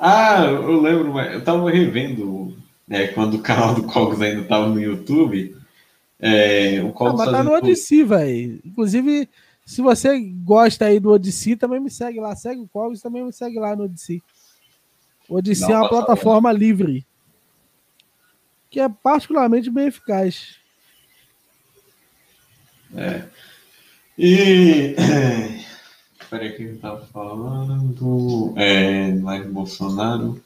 Ah, 0.00 0.44
eu 0.46 0.80
lembro, 0.80 1.18
eu 1.20 1.44
tava 1.44 1.70
revendo 1.70 2.56
né, 2.88 3.08
quando 3.08 3.34
o 3.34 3.42
canal 3.42 3.74
do 3.74 3.84
Cogos 3.84 4.20
ainda 4.20 4.42
tava 4.44 4.68
no 4.68 4.80
YouTube. 4.80 5.54
É, 6.18 6.82
o 6.82 6.90
Cogos 6.92 7.20
ah, 7.20 7.24
mas 7.26 7.34
tá 7.34 7.44
no 7.44 7.52
Odyssey, 7.52 8.02
velho. 8.02 8.60
Inclusive, 8.64 9.28
se 9.66 9.80
você 9.80 10.20
gosta 10.20 10.84
aí 10.84 11.00
do 11.00 11.10
Odyssey, 11.10 11.56
também 11.56 11.80
me 11.80 11.90
segue 11.90 12.20
lá. 12.20 12.36
Segue 12.36 12.60
o 12.60 12.68
Cogos 12.68 13.00
também 13.00 13.24
me 13.24 13.32
segue 13.32 13.58
lá 13.58 13.74
no 13.74 13.84
Odyssey. 13.84 14.22
O 15.28 15.36
Odyssey 15.36 15.68
Não, 15.68 15.76
é 15.76 15.78
uma 15.80 15.88
plataforma 15.88 16.52
ver. 16.52 16.58
livre. 16.58 17.06
Que 18.68 18.80
é 18.80 18.88
particularmente 18.88 19.70
bem 19.70 19.86
eficaz. 19.86 20.56
É. 22.94 23.24
E. 24.18 24.94
Peraí, 26.28 26.52
que 26.56 26.62
eu 26.64 26.78
tava 26.78 27.06
falando. 27.06 28.52
É. 28.56 29.14
Live 29.14 29.48
Bolsonaro. 29.48 30.42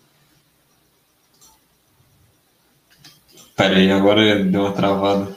Peraí, 3.57 3.91
agora 3.91 4.45
deu 4.45 4.61
uma 4.61 4.73
travada. 4.73 5.37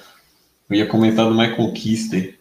Eu 0.69 0.75
ia 0.75 0.87
comentar 0.87 1.25
do 1.25 1.31
Michael 1.35 1.73
Kister. 1.73 2.40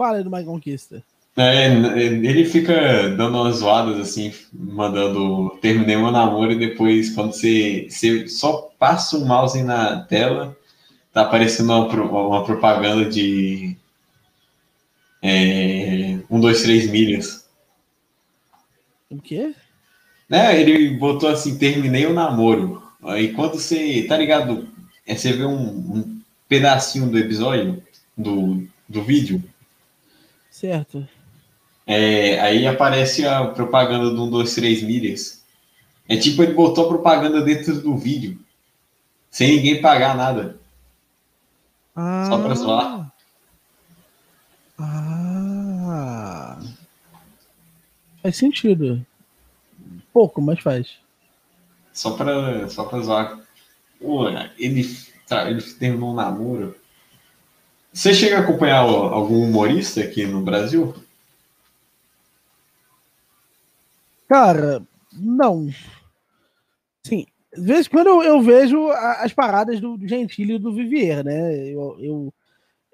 Fala 0.00 0.24
do 0.24 0.30
My 0.30 0.42
Conquista. 0.42 1.04
É, 1.36 1.66
ele 1.66 2.46
fica 2.46 3.10
dando 3.10 3.36
umas 3.36 3.56
zoadas 3.56 4.00
assim, 4.00 4.32
mandando 4.50 5.50
terminei 5.60 5.94
meu 5.94 6.10
namoro 6.10 6.52
e 6.52 6.58
depois, 6.58 7.10
quando 7.14 7.34
você, 7.34 7.86
você 7.86 8.26
só 8.26 8.70
passa 8.78 9.18
o 9.18 9.26
mouse 9.26 9.62
na 9.62 10.00
tela, 10.00 10.56
tá 11.12 11.20
aparecendo 11.20 11.74
uma, 11.74 11.86
uma 11.86 12.44
propaganda 12.46 13.10
de 13.10 13.76
é, 15.22 16.18
um, 16.30 16.40
dois, 16.40 16.62
três 16.62 16.90
milhas. 16.90 17.46
O 19.10 19.20
quê? 19.20 19.54
É, 20.30 20.58
ele 20.58 20.96
botou 20.96 21.28
assim, 21.28 21.58
terminei 21.58 22.06
o 22.06 22.14
namoro. 22.14 22.82
Aí 23.02 23.34
quando 23.34 23.58
você, 23.58 24.06
tá 24.08 24.16
ligado? 24.16 24.66
É, 25.06 25.14
você 25.14 25.34
vê 25.34 25.44
um, 25.44 25.60
um 25.60 26.20
pedacinho 26.48 27.10
do 27.10 27.18
episódio, 27.18 27.82
do, 28.16 28.66
do 28.88 29.02
vídeo. 29.02 29.44
Certo. 30.60 31.08
É, 31.86 32.38
aí 32.38 32.66
aparece 32.66 33.26
a 33.26 33.46
propaganda 33.46 34.10
do 34.10 34.24
1, 34.24 34.30
2, 34.30 34.54
3 34.54 34.82
milhas. 34.82 35.42
É 36.06 36.18
tipo, 36.18 36.42
ele 36.42 36.52
botou 36.52 36.84
a 36.84 36.88
propaganda 36.88 37.40
dentro 37.40 37.80
do 37.80 37.96
vídeo. 37.96 38.38
Sem 39.30 39.56
ninguém 39.56 39.80
pagar 39.80 40.14
nada. 40.14 40.60
Ah. 41.96 42.26
Só 42.28 42.42
pra 42.42 42.54
zoar. 42.54 43.12
Ah. 44.78 46.58
Faz 48.22 48.36
sentido. 48.36 49.06
Pouco, 50.12 50.42
mas 50.42 50.60
faz. 50.60 50.98
Só 51.90 52.10
pra, 52.10 52.68
só 52.68 52.84
pra 52.84 53.00
zoar. 53.00 53.40
Pô, 53.98 54.28
ele, 54.58 54.94
ele 55.30 55.62
terminou 55.78 56.10
um 56.10 56.14
namoro. 56.14 56.76
Você 57.92 58.14
chega 58.14 58.38
a 58.38 58.40
acompanhar 58.40 58.78
algum 58.78 59.42
humorista 59.42 60.00
aqui 60.00 60.24
no 60.24 60.42
Brasil? 60.42 60.94
Cara, 64.28 64.82
não. 65.12 65.68
Sim, 67.04 67.26
de 67.52 67.62
vez 67.62 67.86
em 67.86 67.90
quando 67.90 68.06
eu, 68.06 68.22
eu 68.22 68.40
vejo 68.40 68.88
as 68.90 69.32
paradas 69.32 69.80
do 69.80 69.98
Gentili 70.06 70.54
e 70.54 70.58
do 70.58 70.72
Vivier, 70.72 71.24
né? 71.24 71.68
Eu, 71.68 71.96
eu, 71.98 72.34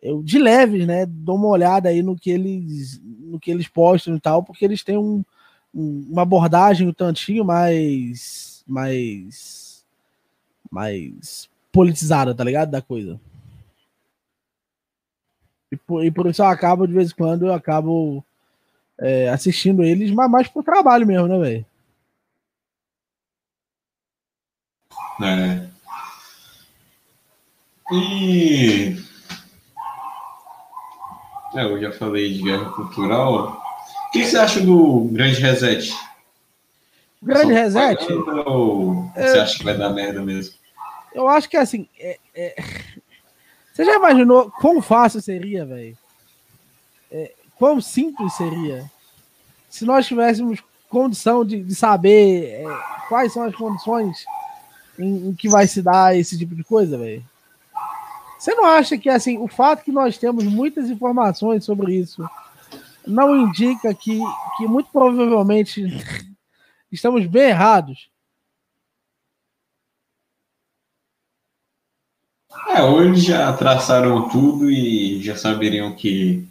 eu, 0.00 0.22
de 0.22 0.38
leves, 0.38 0.86
né, 0.86 1.04
dou 1.04 1.36
uma 1.36 1.48
olhada 1.48 1.90
aí 1.90 2.02
no 2.02 2.16
que 2.16 2.30
eles, 2.30 3.00
no 3.02 3.38
que 3.38 3.50
eles 3.50 3.68
postam 3.68 4.16
e 4.16 4.20
tal, 4.20 4.42
porque 4.42 4.64
eles 4.64 4.82
têm 4.82 4.96
um, 4.96 5.22
um, 5.74 6.08
uma 6.10 6.22
abordagem 6.22 6.88
um 6.88 6.92
tantinho 6.92 7.44
mais, 7.44 8.64
mais, 8.66 9.84
mais 10.70 11.50
politizada, 11.70 12.34
tá 12.34 12.42
ligado? 12.42 12.70
Da 12.70 12.80
coisa. 12.80 13.20
E 15.76 15.78
por, 15.86 16.04
e 16.04 16.10
por 16.10 16.26
isso 16.26 16.42
eu 16.42 16.46
acabo, 16.46 16.86
de 16.86 16.94
vez 16.94 17.10
em 17.10 17.14
quando, 17.14 17.46
eu 17.46 17.52
acabo 17.52 18.24
é, 18.98 19.28
assistindo 19.28 19.82
eles, 19.82 20.10
mas 20.10 20.30
mais 20.30 20.48
pro 20.48 20.62
trabalho 20.62 21.06
mesmo, 21.06 21.28
né, 21.28 21.38
velho? 21.38 21.66
É. 25.22 25.66
E. 27.92 28.96
É, 31.54 31.64
eu 31.64 31.80
já 31.80 31.92
falei 31.92 32.32
de 32.32 32.42
guerra 32.42 32.70
cultural. 32.70 33.62
O 34.08 34.10
que 34.12 34.24
você 34.24 34.38
acha 34.38 34.60
do 34.60 35.08
Grande 35.12 35.40
Reset? 35.40 35.94
Grande 37.22 37.52
Reset? 37.52 38.12
Ou 38.46 39.10
você 39.14 39.38
é... 39.38 39.40
acha 39.40 39.58
que 39.58 39.64
vai 39.64 39.76
dar 39.76 39.90
merda 39.90 40.22
mesmo? 40.22 40.54
Eu 41.14 41.28
acho 41.28 41.48
que 41.48 41.56
assim. 41.56 41.86
É, 41.98 42.18
é... 42.34 42.56
Você 43.76 43.84
já 43.84 43.96
imaginou 43.96 44.50
quão 44.52 44.80
fácil 44.80 45.20
seria, 45.20 45.66
velho? 45.66 45.94
É, 47.10 47.34
quão 47.56 47.78
simples 47.78 48.32
seria 48.32 48.90
se 49.68 49.84
nós 49.84 50.06
tivéssemos 50.06 50.64
condição 50.88 51.44
de, 51.44 51.62
de 51.62 51.74
saber 51.74 52.52
é, 52.52 52.64
quais 53.06 53.34
são 53.34 53.42
as 53.42 53.54
condições 53.54 54.24
em, 54.98 55.28
em, 55.28 55.34
que 55.34 55.46
vai 55.46 55.66
se 55.66 55.82
dar 55.82 56.16
esse 56.16 56.38
tipo 56.38 56.54
de 56.54 56.64
coisa, 56.64 56.96
velho? 56.96 57.22
Você 58.38 58.54
não 58.54 58.64
acha 58.64 58.96
que 58.96 59.10
assim 59.10 59.36
o 59.36 59.46
fato 59.46 59.84
que 59.84 59.92
nós 59.92 60.16
temos 60.16 60.44
muitas 60.44 60.88
informações 60.88 61.62
sobre 61.62 61.96
isso 61.96 62.26
não 63.06 63.36
indica 63.36 63.92
que, 63.92 64.18
que 64.56 64.66
muito 64.66 64.88
provavelmente 64.90 65.84
estamos 66.90 67.26
bem 67.26 67.50
errados? 67.50 68.08
É, 72.68 72.82
hoje 72.82 73.20
já 73.20 73.52
traçaram 73.52 74.28
tudo 74.28 74.70
e 74.70 75.22
já 75.22 75.36
saberiam 75.36 75.94
que, 75.94 76.46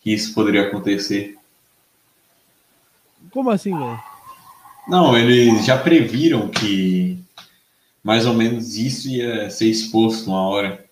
que 0.00 0.12
isso 0.12 0.34
poderia 0.34 0.68
acontecer. 0.68 1.38
Como 3.30 3.50
assim, 3.50 3.76
velho? 3.76 4.00
Não, 4.86 5.16
eles 5.16 5.64
já 5.64 5.78
previram 5.78 6.48
que 6.48 7.18
mais 8.02 8.26
ou 8.26 8.34
menos 8.34 8.76
isso 8.76 9.08
ia 9.08 9.48
ser 9.48 9.66
exposto 9.68 10.28
uma 10.28 10.46
hora. 10.48 10.84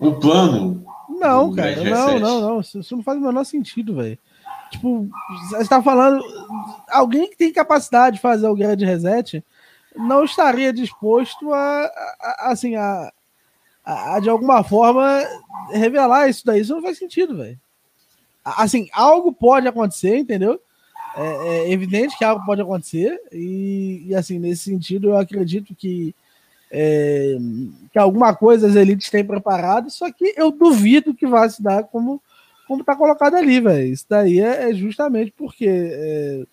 O 0.00 0.14
plano. 0.14 0.84
Não, 1.08 1.54
cara, 1.54 1.76
não, 1.84 2.18
não, 2.18 2.40
não. 2.40 2.60
Isso 2.60 2.96
não 2.96 3.02
faz 3.02 3.18
o 3.18 3.22
menor 3.22 3.44
sentido, 3.44 3.94
velho. 3.94 4.18
Tipo, 4.70 5.08
você 5.50 5.58
está 5.58 5.82
falando. 5.82 6.24
Alguém 6.90 7.28
que 7.28 7.36
tem 7.36 7.52
capacidade 7.52 8.16
de 8.16 8.22
fazer 8.22 8.48
o 8.48 8.56
grande 8.56 8.84
reset 8.84 9.44
não 9.96 10.24
estaria 10.24 10.72
disposto 10.72 11.52
a, 11.52 11.84
a, 11.84 12.36
a 12.38 12.52
assim, 12.52 12.76
a, 12.76 13.12
a, 13.84 14.20
de 14.20 14.28
alguma 14.28 14.62
forma 14.64 15.22
revelar 15.72 16.28
isso 16.28 16.44
daí. 16.44 16.60
Isso 16.60 16.74
não 16.74 16.82
faz 16.82 16.98
sentido, 16.98 17.36
velho 17.36 17.58
assim, 18.44 18.88
algo 18.92 19.32
pode 19.32 19.68
acontecer, 19.68 20.16
entendeu? 20.16 20.60
É, 21.16 21.48
é, 21.48 21.72
evidente 21.72 22.16
que 22.16 22.24
algo 22.24 22.44
pode 22.44 22.62
acontecer, 22.62 23.20
e, 23.30 24.04
e, 24.06 24.14
assim, 24.14 24.38
nesse 24.38 24.64
sentido, 24.64 25.10
eu 25.10 25.16
acredito 25.16 25.74
que, 25.74 26.14
é, 26.70 27.36
que 27.92 27.98
alguma 27.98 28.34
coisa 28.34 28.66
as 28.66 28.76
elites 28.76 29.10
têm 29.10 29.24
preparado, 29.24 29.90
só 29.90 30.10
que 30.10 30.34
eu 30.36 30.50
duvido 30.50 31.14
que 31.14 31.26
vá 31.26 31.48
se 31.48 31.62
dar 31.62 31.84
como 31.84 32.20
como 32.66 32.84
tá 32.84 32.96
colocado 32.96 33.34
ali, 33.34 33.60
velho. 33.60 33.92
Isso 33.92 34.06
daí 34.08 34.40
é, 34.40 34.70
é 34.70 34.72
justamente 34.72 35.32
porque 35.36 35.66
é, 35.68 36.46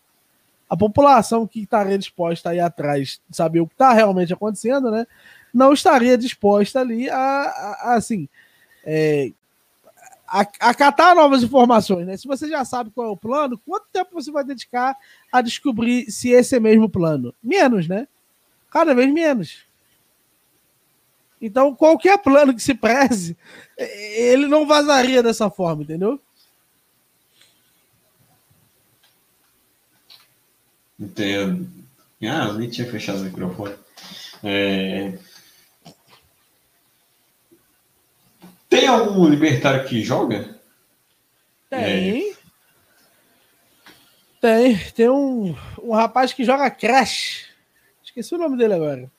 a 0.70 0.78
população 0.78 1.48
que 1.48 1.62
estaria 1.62 1.98
disposta 1.98 2.50
a 2.50 2.56
ir 2.56 2.60
atrás 2.60 3.20
saber 3.32 3.60
o 3.60 3.68
que 3.68 3.74
está 3.74 3.92
realmente 3.92 4.32
acontecendo, 4.32 4.92
né? 4.92 5.08
Não 5.54 5.74
estaria 5.74 6.18
disposta 6.18 6.80
ali 6.80 7.10
a, 7.10 7.18
a, 7.18 7.92
a 7.92 7.94
assim, 7.96 8.30
é, 8.86 9.32
acatar 10.28 11.16
novas 11.16 11.42
informações, 11.42 12.06
né? 12.06 12.16
Se 12.16 12.28
você 12.28 12.48
já 12.48 12.64
sabe 12.64 12.92
qual 12.92 13.08
é 13.08 13.10
o 13.10 13.18
plano, 13.18 13.60
quanto 13.66 13.88
tempo 13.92 14.12
você 14.14 14.32
vai 14.32 14.44
dedicar 14.44 14.96
a 15.32 15.42
descobrir 15.42 16.10
se 16.12 16.30
esse 16.30 16.56
é 16.56 16.60
mesmo 16.60 16.88
plano? 16.88 17.34
Menos, 17.42 17.88
né? 17.88 18.08
Cada 18.70 18.94
vez 18.94 19.12
menos. 19.12 19.66
Então, 21.42 21.74
qualquer 21.74 22.18
plano 22.20 22.54
que 22.54 22.62
se 22.62 22.76
preze, 22.76 23.36
ele 23.78 24.46
não 24.46 24.68
vazaria 24.68 25.24
dessa 25.24 25.50
forma, 25.50 25.82
entendeu? 25.82 26.20
Entendo. 31.00 31.70
Ah, 32.22 32.48
eu 32.48 32.54
nem 32.56 32.70
tinha 32.70 32.90
fechado 32.90 33.20
o 33.20 33.24
microfone. 33.24 33.76
É... 34.44 35.14
Tem 38.68 38.88
algum 38.88 39.28
libertário 39.28 39.88
que 39.88 40.04
joga? 40.04 40.60
Tem. 41.70 42.32
É. 42.32 42.34
Tem. 44.42 44.78
Tem 44.92 45.10
um, 45.10 45.56
um 45.82 45.94
rapaz 45.94 46.34
que 46.34 46.44
joga 46.44 46.70
Crash. 46.70 47.48
Esqueci 48.04 48.36
o 48.36 48.38
nome 48.38 48.58
dele 48.58 48.74
agora. 48.74 49.10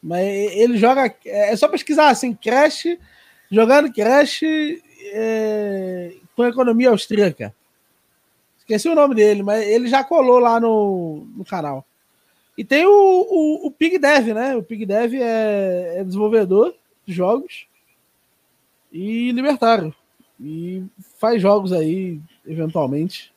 Mas 0.00 0.26
ele 0.26 0.78
joga. 0.78 1.14
É 1.24 1.56
só 1.56 1.66
pesquisar 1.66 2.10
assim: 2.10 2.34
Crash, 2.34 2.96
jogando 3.50 3.92
Crash 3.92 4.42
é, 5.12 6.14
com 6.36 6.44
economia 6.44 6.90
austríaca. 6.90 7.54
Esqueci 8.64 8.88
o 8.88 8.94
nome 8.94 9.14
dele, 9.14 9.42
mas 9.42 9.62
ele 9.66 9.88
já 9.88 10.02
colou 10.02 10.38
lá 10.38 10.58
no, 10.58 11.26
no 11.36 11.44
canal. 11.44 11.86
E 12.56 12.64
tem 12.64 12.86
o, 12.86 12.90
o, 12.90 13.66
o 13.66 13.70
Pig 13.70 13.98
Dev, 13.98 14.28
né? 14.28 14.56
O 14.56 14.62
Pig 14.62 14.86
Dev 14.86 15.14
é, 15.14 15.98
é 15.98 16.04
desenvolvedor 16.04 16.74
de 17.06 17.12
jogos 17.12 17.66
e 18.90 19.32
Libertário. 19.32 19.94
E 20.40 20.82
faz 21.18 21.42
jogos 21.42 21.72
aí, 21.72 22.20
eventualmente. 22.46 23.34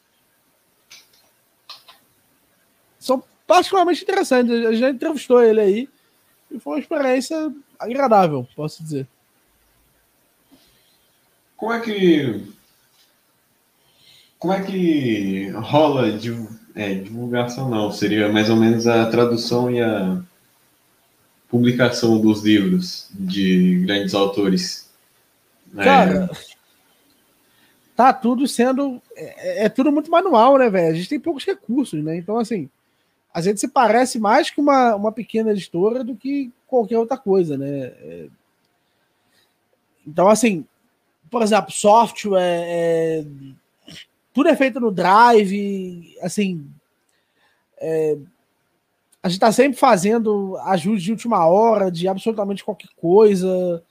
São 2.99 3.21
particularmente 3.45 4.03
interessantes. 4.03 4.65
A 4.65 4.71
gente 4.71 4.95
entrevistou 4.95 5.43
ele 5.43 5.59
aí 5.59 5.89
e 6.49 6.59
foi 6.59 6.73
uma 6.73 6.79
experiência 6.79 7.53
agradável, 7.77 8.47
posso 8.55 8.81
dizer. 8.81 9.07
Como 11.57 11.73
é 11.73 11.81
que. 11.81 12.55
Como 14.39 14.53
é 14.53 14.61
que 14.61 15.49
rola 15.49 16.11
de, 16.11 16.33
é, 16.75 16.93
divulgação? 16.95 17.69
Não, 17.69 17.91
seria 17.91 18.31
mais 18.31 18.49
ou 18.49 18.55
menos 18.55 18.87
a 18.87 19.09
tradução 19.09 19.71
e 19.71 19.81
a 19.81 20.21
publicação 21.49 22.19
dos 22.19 22.43
livros 22.43 23.09
de 23.13 23.83
grandes 23.85 24.13
autores 24.13 24.87
é. 25.75 25.83
Cara, 25.83 26.29
tá 27.95 28.13
tudo 28.13 28.47
sendo. 28.47 29.01
É, 29.15 29.65
é 29.65 29.69
tudo 29.69 29.91
muito 29.91 30.11
manual, 30.11 30.57
né, 30.57 30.69
velho? 30.69 30.91
A 30.91 30.93
gente 30.93 31.09
tem 31.09 31.19
poucos 31.19 31.43
recursos, 31.45 32.03
né? 32.03 32.17
Então, 32.17 32.37
assim, 32.37 32.69
a 33.33 33.41
gente 33.41 33.59
se 33.59 33.67
parece 33.67 34.19
mais 34.19 34.49
que 34.49 34.61
uma, 34.61 34.95
uma 34.95 35.11
pequena 35.11 35.51
editora 35.51 36.03
do 36.03 36.15
que 36.15 36.51
qualquer 36.67 36.97
outra 36.97 37.17
coisa, 37.17 37.57
né? 37.57 37.67
É... 37.67 38.27
Então, 40.05 40.29
assim, 40.29 40.65
por 41.29 41.41
exemplo, 41.41 41.71
software, 41.71 42.39
é... 42.41 43.25
tudo 44.37 44.49
é 44.49 44.55
feito 44.55 44.79
no 44.79 44.91
Drive, 44.91 46.15
assim. 46.21 46.63
É... 47.79 48.15
A 49.23 49.29
gente 49.29 49.37
está 49.37 49.51
sempre 49.51 49.79
fazendo 49.79 50.55
ajuste 50.57 51.05
de 51.05 51.11
última 51.11 51.47
hora 51.47 51.89
de 51.89 52.07
absolutamente 52.07 52.63
qualquer 52.63 52.89
coisa. 52.95 53.83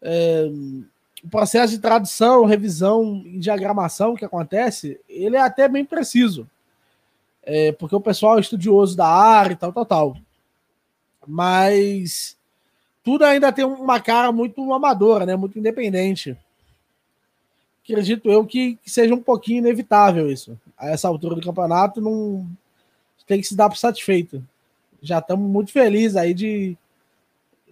É 0.00 0.48
o 1.24 1.28
processo 1.28 1.72
de 1.72 1.80
tradução, 1.80 2.44
revisão 2.44 3.20
e 3.26 3.36
diagramação 3.40 4.14
que 4.14 4.24
acontece, 4.24 5.00
ele 5.08 5.36
é 5.36 5.40
até 5.40 5.68
bem 5.68 5.84
preciso. 5.84 6.48
É, 7.42 7.72
porque 7.72 7.96
o 7.96 8.00
pessoal 8.00 8.38
é 8.38 8.40
estudioso 8.40 8.96
da 8.96 9.08
área 9.08 9.54
e 9.54 9.56
tal, 9.56 9.72
tal, 9.72 9.84
tal. 9.84 10.16
Mas 11.26 12.36
tudo 13.02 13.24
ainda 13.24 13.52
tem 13.52 13.64
uma 13.64 13.98
cara 13.98 14.30
muito 14.30 14.72
amadora, 14.72 15.26
né? 15.26 15.34
Muito 15.34 15.58
independente. 15.58 16.38
Acredito 17.90 18.30
eu 18.30 18.44
que, 18.46 18.76
que 18.76 18.90
seja 18.90 19.14
um 19.14 19.22
pouquinho 19.22 19.58
inevitável 19.58 20.30
isso. 20.30 20.58
A 20.76 20.88
essa 20.88 21.08
altura 21.08 21.34
do 21.34 21.42
campeonato, 21.42 22.00
não 22.00 22.46
tem 23.26 23.40
que 23.40 23.46
se 23.46 23.56
dar 23.56 23.68
por 23.68 23.76
satisfeito. 23.76 24.42
Já 25.02 25.18
estamos 25.18 25.48
muito 25.50 25.72
felizes 25.72 26.16
aí 26.16 26.34
de 26.34 26.76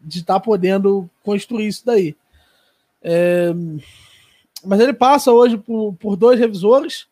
de 0.03 0.21
estar 0.21 0.35
tá 0.35 0.41
podendo 0.41 1.09
construir 1.23 1.69
isso 1.69 1.85
daí. 1.85 2.16
É, 3.03 3.51
mas 4.64 4.81
ele 4.81 4.93
passa 4.93 5.33
hoje 5.33 5.57
por, 5.57 5.95
por 5.95 6.16
dois 6.16 6.39
revisores. 6.39 7.07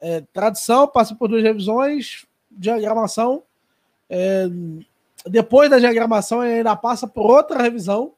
É, 0.00 0.22
tradição 0.32 0.88
passa 0.88 1.14
por 1.14 1.28
duas 1.28 1.42
revisões, 1.42 2.26
diagramação. 2.50 3.42
É, 4.08 4.46
depois 5.26 5.68
da 5.68 5.78
diagramação, 5.78 6.42
ele 6.42 6.58
ainda 6.58 6.76
passa 6.76 7.06
por 7.06 7.30
outra 7.30 7.62
revisão. 7.62 8.12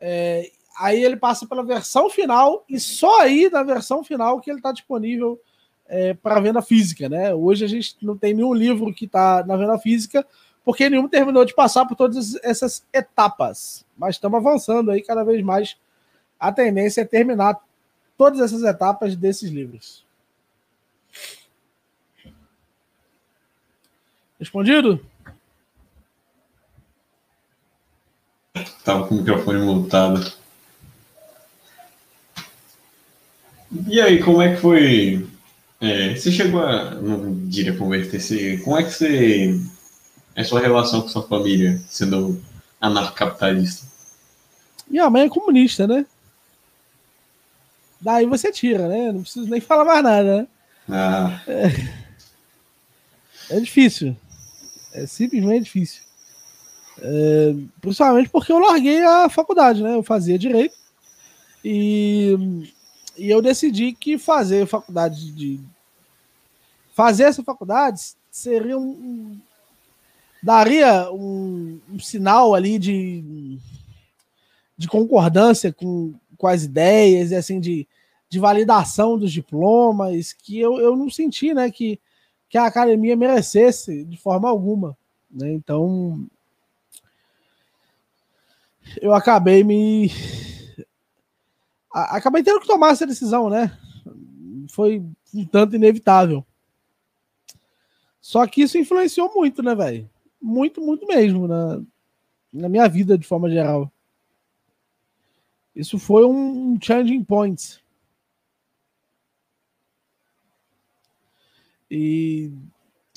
É, 0.00 0.50
aí 0.76 1.02
ele 1.02 1.16
passa 1.16 1.46
pela 1.46 1.64
versão 1.64 2.10
final, 2.10 2.64
e 2.68 2.78
só 2.80 3.20
aí 3.20 3.48
na 3.50 3.62
versão 3.62 4.02
final 4.02 4.40
que 4.40 4.50
ele 4.50 4.58
está 4.58 4.72
disponível 4.72 5.40
é, 5.86 6.14
para 6.14 6.40
venda 6.40 6.62
física. 6.62 7.08
Né? 7.08 7.34
Hoje 7.34 7.64
a 7.64 7.68
gente 7.68 7.96
não 8.02 8.16
tem 8.16 8.34
nenhum 8.34 8.54
livro 8.54 8.92
que 8.92 9.04
está 9.04 9.44
na 9.46 9.56
venda 9.56 9.78
física, 9.78 10.26
porque 10.64 10.88
nenhum 10.88 11.08
terminou 11.08 11.44
de 11.44 11.54
passar 11.54 11.84
por 11.86 11.94
todas 11.94 12.34
essas 12.42 12.84
etapas. 12.92 13.84
Mas 13.96 14.16
estamos 14.16 14.38
avançando 14.38 14.90
aí 14.90 15.02
cada 15.02 15.22
vez 15.22 15.42
mais 15.42 15.76
a 16.38 16.50
tendência 16.50 17.02
é 17.02 17.04
terminar 17.04 17.58
todas 18.16 18.40
essas 18.40 18.62
etapas 18.62 19.14
desses 19.16 19.50
livros. 19.50 20.04
Respondido? 24.38 25.04
Estava 28.54 29.06
com 29.06 29.14
o 29.14 29.18
microfone 29.18 29.64
multado. 29.64 30.43
E 33.88 34.00
aí, 34.00 34.22
como 34.22 34.40
é 34.40 34.54
que 34.54 34.60
foi? 34.60 35.26
É, 35.80 36.14
você 36.14 36.30
chegou 36.30 36.62
a, 36.62 36.94
não 36.94 37.46
diria 37.46 37.76
converter-se, 37.76 38.58
como 38.64 38.78
é 38.78 38.84
que 38.84 38.90
você, 38.90 39.60
é 40.34 40.40
a 40.40 40.44
sua 40.44 40.60
relação 40.60 41.02
com 41.02 41.08
sua 41.08 41.26
família, 41.26 41.80
sendo 41.88 42.40
anarcocapitalista? 42.80 43.86
Minha 44.88 45.10
mãe 45.10 45.24
é 45.24 45.28
comunista, 45.28 45.86
né? 45.86 46.06
Daí 48.00 48.26
você 48.26 48.52
tira, 48.52 48.86
né? 48.86 49.12
Não 49.12 49.22
preciso 49.22 49.48
nem 49.48 49.60
falar 49.60 49.84
mais 49.84 50.02
nada, 50.02 50.36
né? 50.36 50.46
Ah. 50.88 51.42
É, 51.48 53.56
é 53.56 53.60
difícil. 53.60 54.16
É 54.92 55.06
simplesmente 55.06 55.64
difícil. 55.64 56.02
É, 56.98 57.54
principalmente 57.80 58.28
porque 58.28 58.52
eu 58.52 58.58
larguei 58.58 59.02
a 59.02 59.28
faculdade, 59.28 59.82
né? 59.82 59.94
Eu 59.94 60.02
fazia 60.02 60.38
direito. 60.38 60.76
E, 61.64 62.70
e 63.16 63.30
eu 63.30 63.40
decidi 63.40 63.92
que 63.92 64.18
fazer 64.18 64.66
faculdade 64.66 65.30
de. 65.32 65.60
Fazer 66.92 67.24
essa 67.24 67.42
faculdade 67.42 68.00
seria 68.30 68.78
um. 68.78 69.38
daria 70.42 71.10
um, 71.12 71.80
um 71.90 71.98
sinal 71.98 72.54
ali 72.54 72.78
de, 72.78 73.58
de 74.76 74.88
concordância 74.88 75.72
com, 75.72 76.14
com 76.36 76.46
as 76.46 76.64
ideias 76.64 77.30
e 77.30 77.36
assim 77.36 77.60
de, 77.60 77.86
de 78.28 78.38
validação 78.38 79.18
dos 79.18 79.32
diplomas 79.32 80.32
que 80.32 80.58
eu, 80.58 80.78
eu 80.80 80.96
não 80.96 81.10
senti 81.10 81.54
né, 81.54 81.70
que, 81.70 81.98
que 82.48 82.58
a 82.58 82.66
academia 82.66 83.16
merecesse 83.16 84.04
de 84.04 84.16
forma 84.16 84.48
alguma. 84.48 84.96
Né? 85.30 85.52
Então 85.52 86.26
eu 89.00 89.12
acabei 89.12 89.64
me. 89.64 90.10
Acabei 91.94 92.42
tendo 92.42 92.60
que 92.60 92.66
tomar 92.66 92.90
essa 92.90 93.06
decisão, 93.06 93.48
né? 93.48 93.78
Foi 94.70 95.02
um 95.32 95.46
tanto 95.46 95.76
inevitável. 95.76 96.44
Só 98.20 98.46
que 98.46 98.62
isso 98.62 98.76
influenciou 98.76 99.32
muito, 99.32 99.62
né, 99.62 99.74
velho? 99.74 100.10
Muito, 100.42 100.80
muito 100.80 101.06
mesmo 101.06 101.46
na, 101.46 101.80
na 102.52 102.68
minha 102.68 102.88
vida 102.88 103.16
de 103.16 103.26
forma 103.26 103.48
geral. 103.48 103.92
Isso 105.74 105.98
foi 105.98 106.24
um 106.24 106.76
changing 106.80 107.22
point. 107.22 107.82
E 111.90 112.50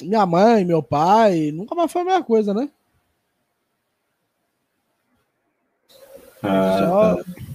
minha 0.03 0.25
mãe, 0.25 0.63
meu 0.63 0.83
pai, 0.83 1.51
nunca 1.51 1.73
mais 1.73 1.91
foi 1.91 2.01
a 2.01 2.05
mesma 2.05 2.23
coisa, 2.23 2.53
né? 2.53 2.69
Ah, 6.43 6.77
Só... 6.79 7.15
tá. 7.15 7.46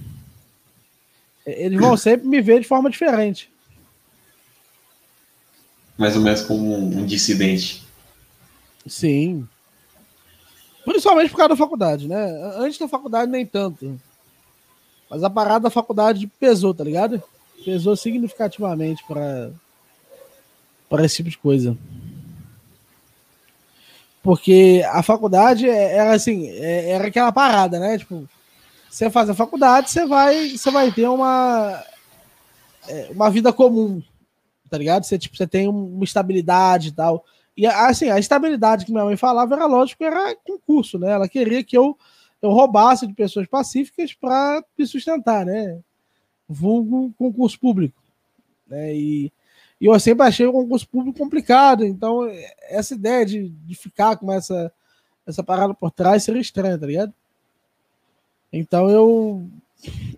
Eles 1.45 1.79
vão 1.79 1.97
sempre 1.97 2.27
me 2.27 2.41
ver 2.41 2.61
de 2.61 2.67
forma 2.67 2.89
diferente. 2.89 3.51
Mais 5.97 6.15
ou 6.15 6.21
menos 6.21 6.41
como 6.41 6.75
um 6.75 7.05
dissidente. 7.05 7.83
Sim. 8.85 9.47
Principalmente 10.83 11.29
por 11.29 11.37
causa 11.37 11.49
da 11.49 11.55
faculdade, 11.55 12.07
né? 12.07 12.53
Antes 12.57 12.77
da 12.77 12.87
faculdade, 12.87 13.31
nem 13.31 13.45
tanto. 13.45 13.99
Mas 15.09 15.23
a 15.23 15.29
parada 15.29 15.63
da 15.63 15.69
faculdade 15.69 16.27
pesou, 16.39 16.73
tá 16.73 16.83
ligado? 16.83 17.21
Pesou 17.63 17.95
significativamente 17.95 19.03
para 19.07 19.51
para 20.89 21.05
esse 21.05 21.17
tipo 21.17 21.29
de 21.29 21.37
coisa. 21.37 21.77
Porque 24.21 24.83
a 24.91 25.01
faculdade 25.01 25.67
é, 25.67 25.95
era 25.95 26.13
assim, 26.13 26.47
é, 26.49 26.91
era 26.91 27.07
aquela 27.07 27.31
parada, 27.31 27.79
né? 27.79 27.97
Tipo, 27.97 28.27
você 28.93 29.09
faz 29.09 29.27
a 29.27 29.33
faculdade, 29.33 29.89
você 29.89 30.05
vai, 30.05 30.49
você 30.49 30.69
vai 30.69 30.91
ter 30.91 31.07
uma 31.07 31.83
uma 33.09 33.31
vida 33.31 33.51
comum, 33.51 34.03
tá 34.69 34.77
ligado? 34.77 35.03
Você 35.03 35.17
tipo, 35.17 35.35
você 35.35 35.47
tem 35.47 35.67
uma 35.67 36.03
estabilidade 36.03 36.89
e 36.89 36.91
tal. 36.91 37.25
E 37.57 37.65
assim, 37.65 38.09
a 38.09 38.19
estabilidade 38.19 38.85
que 38.85 38.91
minha 38.91 39.03
mãe 39.03 39.17
falava 39.17 39.55
era 39.55 39.65
lógico, 39.65 40.03
era 40.03 40.35
concurso, 40.35 40.99
né? 40.99 41.11
Ela 41.11 41.27
queria 41.27 41.63
que 41.63 41.75
eu 41.75 41.97
eu 42.39 42.51
roubasse 42.51 43.07
de 43.07 43.13
pessoas 43.13 43.47
pacíficas 43.47 44.13
para 44.13 44.63
me 44.77 44.85
sustentar, 44.85 45.43
né? 45.43 45.79
Vulgo 46.47 47.11
concurso 47.17 47.59
público. 47.59 47.99
Né? 48.67 48.95
E, 48.95 49.33
e 49.81 49.85
eu 49.87 49.99
sempre 49.99 50.27
achei 50.27 50.45
o 50.45 50.51
concurso 50.51 50.87
público 50.87 51.17
complicado, 51.17 51.83
então 51.83 52.29
essa 52.69 52.93
ideia 52.93 53.25
de, 53.25 53.49
de 53.49 53.75
ficar 53.75 54.17
com 54.17 54.31
essa, 54.31 54.71
essa 55.25 55.41
parada 55.41 55.73
por 55.73 55.89
trás 55.89 56.23
seria 56.23 56.41
estranha, 56.41 56.77
tá 56.77 56.85
ligado? 56.85 57.13
Então 58.53 58.89
eu, 58.89 59.43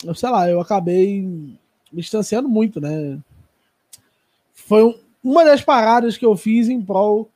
eu 0.04 0.14
sei 0.14 0.30
lá, 0.30 0.50
eu 0.50 0.60
acabei 0.60 1.22
me 1.22 1.58
distanciando 2.02 2.50
muito, 2.50 2.82
né? 2.82 3.18
Foi 4.54 5.02
uma 5.24 5.46
das 5.46 5.62
paradas 5.62 6.18
que 6.18 6.26
eu 6.26 6.36
fiz 6.36 6.68
em 6.68 6.82
prol 6.82 7.32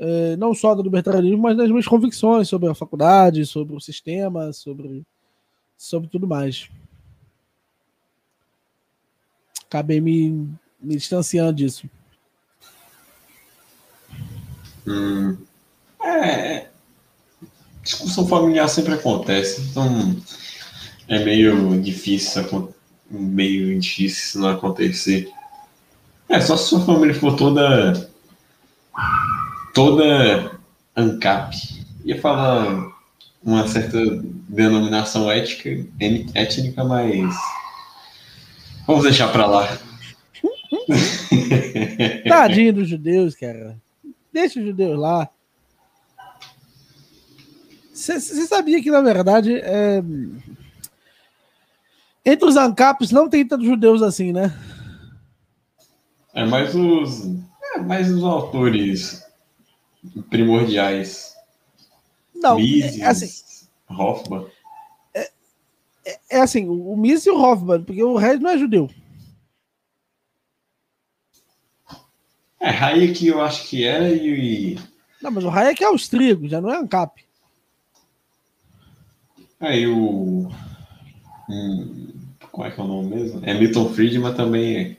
é, 0.00 0.34
não 0.36 0.54
só 0.54 0.74
do 0.74 0.82
libertarianismo, 0.82 1.42
mas 1.42 1.56
das 1.56 1.68
minhas 1.68 1.86
convicções 1.86 2.48
sobre 2.48 2.68
a 2.68 2.74
faculdade, 2.74 3.44
sobre 3.44 3.76
o 3.76 3.80
sistema, 3.80 4.50
sobre, 4.50 5.04
sobre 5.76 6.08
tudo 6.08 6.26
mais. 6.26 6.70
Acabei 9.66 10.00
me, 10.00 10.48
me 10.80 10.96
distanciando 10.96 11.52
disso. 11.52 11.88
Hum, 14.86 15.36
é, 16.02 16.70
discussão 17.82 18.26
familiar 18.26 18.68
sempre 18.68 18.94
acontece, 18.94 19.60
então 19.62 20.16
é 21.08 21.24
meio 21.24 21.80
difícil, 21.80 22.72
meio 23.10 23.78
difícil 23.78 24.42
não 24.42 24.50
acontecer. 24.50 25.30
É, 26.28 26.40
só 26.40 26.56
se 26.56 26.68
sua 26.68 26.80
família 26.80 27.14
for 27.14 27.36
toda 27.36 28.08
toda 29.74 30.58
ANCAP, 30.94 31.56
ia 32.04 32.20
falar 32.20 32.90
uma 33.42 33.66
certa 33.66 33.98
denominação 34.48 35.30
ética, 35.30 35.70
étnica, 36.34 36.84
mas 36.84 37.34
vamos 38.86 39.04
deixar 39.04 39.28
para 39.28 39.46
lá. 39.46 39.78
Tadinho 42.28 42.74
dos 42.74 42.88
judeus, 42.88 43.34
cara. 43.34 43.76
Deixa 44.32 44.60
os 44.60 44.66
judeus 44.66 44.98
lá. 44.98 45.28
Você 48.00 48.46
sabia 48.46 48.82
que, 48.82 48.90
na 48.90 49.02
verdade, 49.02 49.56
é... 49.56 50.02
entre 52.24 52.48
os 52.48 52.56
ANCAPs 52.56 53.10
não 53.10 53.28
tem 53.28 53.46
tantos 53.46 53.66
judeus 53.66 54.00
assim, 54.00 54.32
né? 54.32 54.56
É 56.32 56.46
mais 56.46 56.74
os, 56.74 57.26
é 57.74 57.78
mais 57.80 58.10
os 58.10 58.24
autores 58.24 59.22
primordiais. 60.30 61.34
Não, 62.34 62.56
Mises, 62.56 63.00
é 63.00 63.06
assim, 63.06 63.28
Hoffman. 63.90 64.46
É, 65.12 65.30
é, 66.06 66.20
é, 66.30 66.40
assim, 66.40 66.66
o 66.68 66.96
Mises 66.96 67.26
e 67.26 67.30
o 67.30 67.38
Hoffman, 67.38 67.84
porque 67.84 68.02
o 68.02 68.16
resto 68.16 68.42
não 68.42 68.50
é 68.50 68.58
judeu. 68.58 68.88
É, 72.58 72.70
Hayek 72.70 73.26
eu 73.26 73.42
acho 73.42 73.68
que 73.68 73.86
é 73.86 74.10
e. 74.14 74.78
Não, 75.20 75.30
mas 75.30 75.44
o 75.44 75.50
Hayek 75.50 75.82
é 75.84 75.86
austríaco, 75.86 76.48
já 76.48 76.62
não 76.62 76.70
é 76.70 76.78
ANCAP. 76.78 77.29
Aí 79.60 79.86
o. 79.86 80.48
Hum, 81.48 82.08
qual 82.50 82.66
é 82.66 82.70
que 82.70 82.80
é 82.80 82.84
o 82.84 82.86
nome 82.86 83.14
mesmo? 83.14 83.40
É 83.44 83.54
Milton 83.54 83.92
Friedman 83.92 84.34
também. 84.34 84.96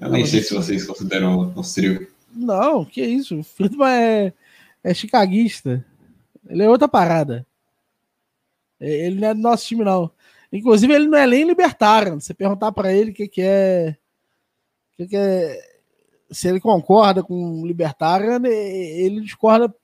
Eu 0.00 0.10
nem 0.10 0.24
sei 0.24 0.42
se 0.42 0.54
vocês 0.54 0.86
consideram 0.86 1.52
austríaco. 1.56 2.06
Não, 2.32 2.84
que 2.84 3.02
isso. 3.02 3.40
O 3.40 3.44
Friedman 3.44 3.88
é, 3.88 4.32
é 4.82 4.94
chicaguista. 4.94 5.84
Ele 6.48 6.62
é 6.62 6.68
outra 6.68 6.88
parada. 6.88 7.46
É, 8.80 9.06
ele 9.06 9.20
não 9.20 9.28
é 9.28 9.34
do 9.34 9.40
nosso 9.40 9.66
time, 9.66 9.84
não. 9.84 10.10
Inclusive, 10.52 10.92
ele 10.92 11.08
não 11.08 11.18
é 11.18 11.26
nem 11.26 11.44
libertário. 11.44 12.20
Você 12.20 12.32
perguntar 12.32 12.72
para 12.72 12.92
ele 12.92 13.10
o 13.10 13.14
que, 13.14 13.28
que 13.28 13.42
é. 13.42 13.96
O 14.92 14.96
que, 14.96 15.08
que 15.08 15.16
é 15.16 15.78
se 16.30 16.48
ele 16.48 16.60
concorda 16.60 17.22
com 17.22 17.62
o 17.62 17.66
libertário, 17.66 18.46
ele 18.46 19.20
discorda 19.20 19.74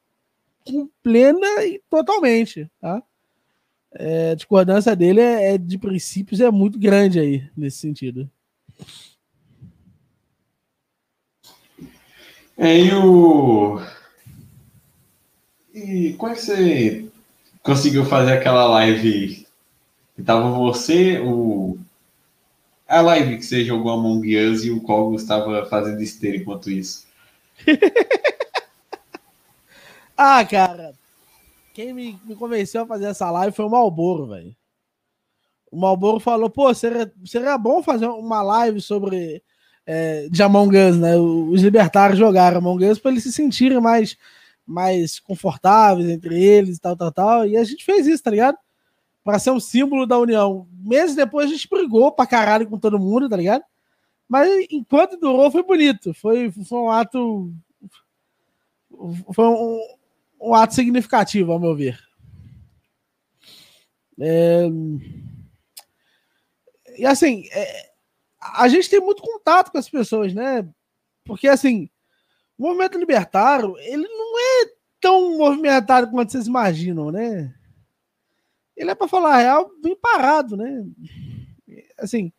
com 0.67 0.89
plena 1.03 1.65
e 1.65 1.81
totalmente, 1.91 2.71
tá? 2.81 3.03
É, 3.97 4.33
a 4.33 4.35
discordância 4.35 4.95
dele 4.97 5.21
é, 5.21 5.55
é, 5.55 5.59
de 5.59 5.79
princípios 5.79 6.41
é 6.41 6.51
muito 6.51 6.79
grande 6.79 7.21
aí 7.21 7.49
nesse 7.57 7.79
sentido. 7.79 8.29
É, 12.57 12.79
e 12.79 12.95
o. 12.95 13.81
E 15.73 16.13
como 16.15 16.33
é 16.33 16.35
que 16.35 16.43
você 16.43 17.09
conseguiu 17.63 18.05
fazer 18.05 18.33
aquela 18.33 18.67
live 18.67 19.47
que 20.15 20.23
tava 20.23 20.51
você, 20.51 21.19
o 21.19 21.79
a 22.87 23.01
live 23.01 23.39
que 23.39 23.45
você 23.45 23.65
jogou 23.65 23.93
Among 23.93 24.37
Us 24.37 24.65
e 24.65 24.71
o 24.71 24.81
Cogos 24.81 25.23
estava 25.23 25.67
fazendo 25.67 26.03
esteira 26.03 26.37
enquanto 26.37 26.71
isso. 26.71 27.07
ah, 30.17 30.45
cara. 30.45 30.95
Quem 31.75 31.93
me, 31.93 32.19
me, 32.25 32.35
convenceu 32.35 32.83
a 32.83 32.87
fazer 32.87 33.07
essa 33.07 33.31
live 33.31 33.55
foi 33.55 33.67
o 33.67 33.71
Malboro, 33.71 34.29
velho. 34.29 34.57
O 35.71 35.79
Malboro 35.79 36.21
falou, 36.21 36.49
pô, 36.49 36.73
seria, 36.73 37.13
seria 37.27 37.59
bom 37.59 37.83
fazer 37.83 38.07
uma 38.07 38.41
live 38.43 38.81
sobre 38.81 39.43
é, 39.85 40.27
de 40.31 40.43
Among 40.43 40.75
Us, 40.75 40.97
né? 40.97 41.19
Os 41.19 41.63
libertários 41.63 42.19
jogaram 42.19 42.59
Among 42.59 42.87
Us 42.87 42.99
para 42.99 43.11
eles 43.11 43.25
se 43.25 43.33
sentirem 43.33 43.81
mais, 43.81 44.17
mais 44.65 45.21
confortáveis 45.21 46.09
entre 46.09 46.43
eles 46.43 46.79
e 46.79 46.81
tal, 46.81 46.97
tal, 46.97 47.13
tal. 47.13 47.47
E 47.47 47.57
a 47.57 47.65
gente 47.65 47.85
fez 47.85 48.07
isso, 48.07 48.23
tá 48.23 48.31
ligado? 48.31 48.57
para 49.25 49.39
ser 49.39 49.51
um 49.51 49.59
símbolo 49.59 50.07
da 50.07 50.19
união. 50.19 50.69
Meses 50.71 51.17
depois 51.17 51.47
a 51.47 51.53
gente 51.55 51.69
brigou 51.69 52.13
pra 52.13 52.27
caralho 52.27 52.69
com 52.69 52.79
todo 52.79 52.99
mundo, 52.99 53.29
tá 53.29 53.37
ligado? 53.37 53.65
Mas 54.29 54.67
enquanto 54.71 55.17
durou, 55.17 55.51
foi 55.51 55.63
bonito. 55.63 56.13
Foi, 56.13 56.53
foi 56.53 56.79
um 56.79 56.91
ato. 56.91 57.51
Foi 59.33 59.47
um, 59.47 59.81
um 60.41 60.55
ato 60.55 60.75
significativo, 60.75 61.53
ao 61.53 61.61
meu 61.61 61.75
ver. 61.75 61.99
É... 64.21 64.67
E 66.97 67.07
assim, 67.07 67.49
é... 67.53 67.91
a 68.41 68.69
gente 68.69 68.89
tem 68.89 69.01
muito 69.01 69.23
contato 69.23 69.71
com 69.71 69.79
as 69.79 69.89
pessoas, 69.89 70.33
né? 70.35 70.69
Porque 71.25 71.49
assim, 71.49 71.89
o 72.59 72.65
movimento 72.65 72.99
libertário, 72.99 73.77
ele 73.79 74.07
não 74.07 74.39
é 74.39 74.71
tão 75.01 75.37
movimentado 75.37 76.11
quanto 76.11 76.33
vocês 76.33 76.47
imaginam, 76.47 77.11
né? 77.11 77.55
ele 78.77 78.91
é 78.91 78.95
para 78.95 79.09
falar 79.09 79.35
a 79.35 79.39
real 79.39 79.71
bem 79.83 79.97
parado, 79.97 80.57
né? 80.57 80.85
Assim, 81.99 82.33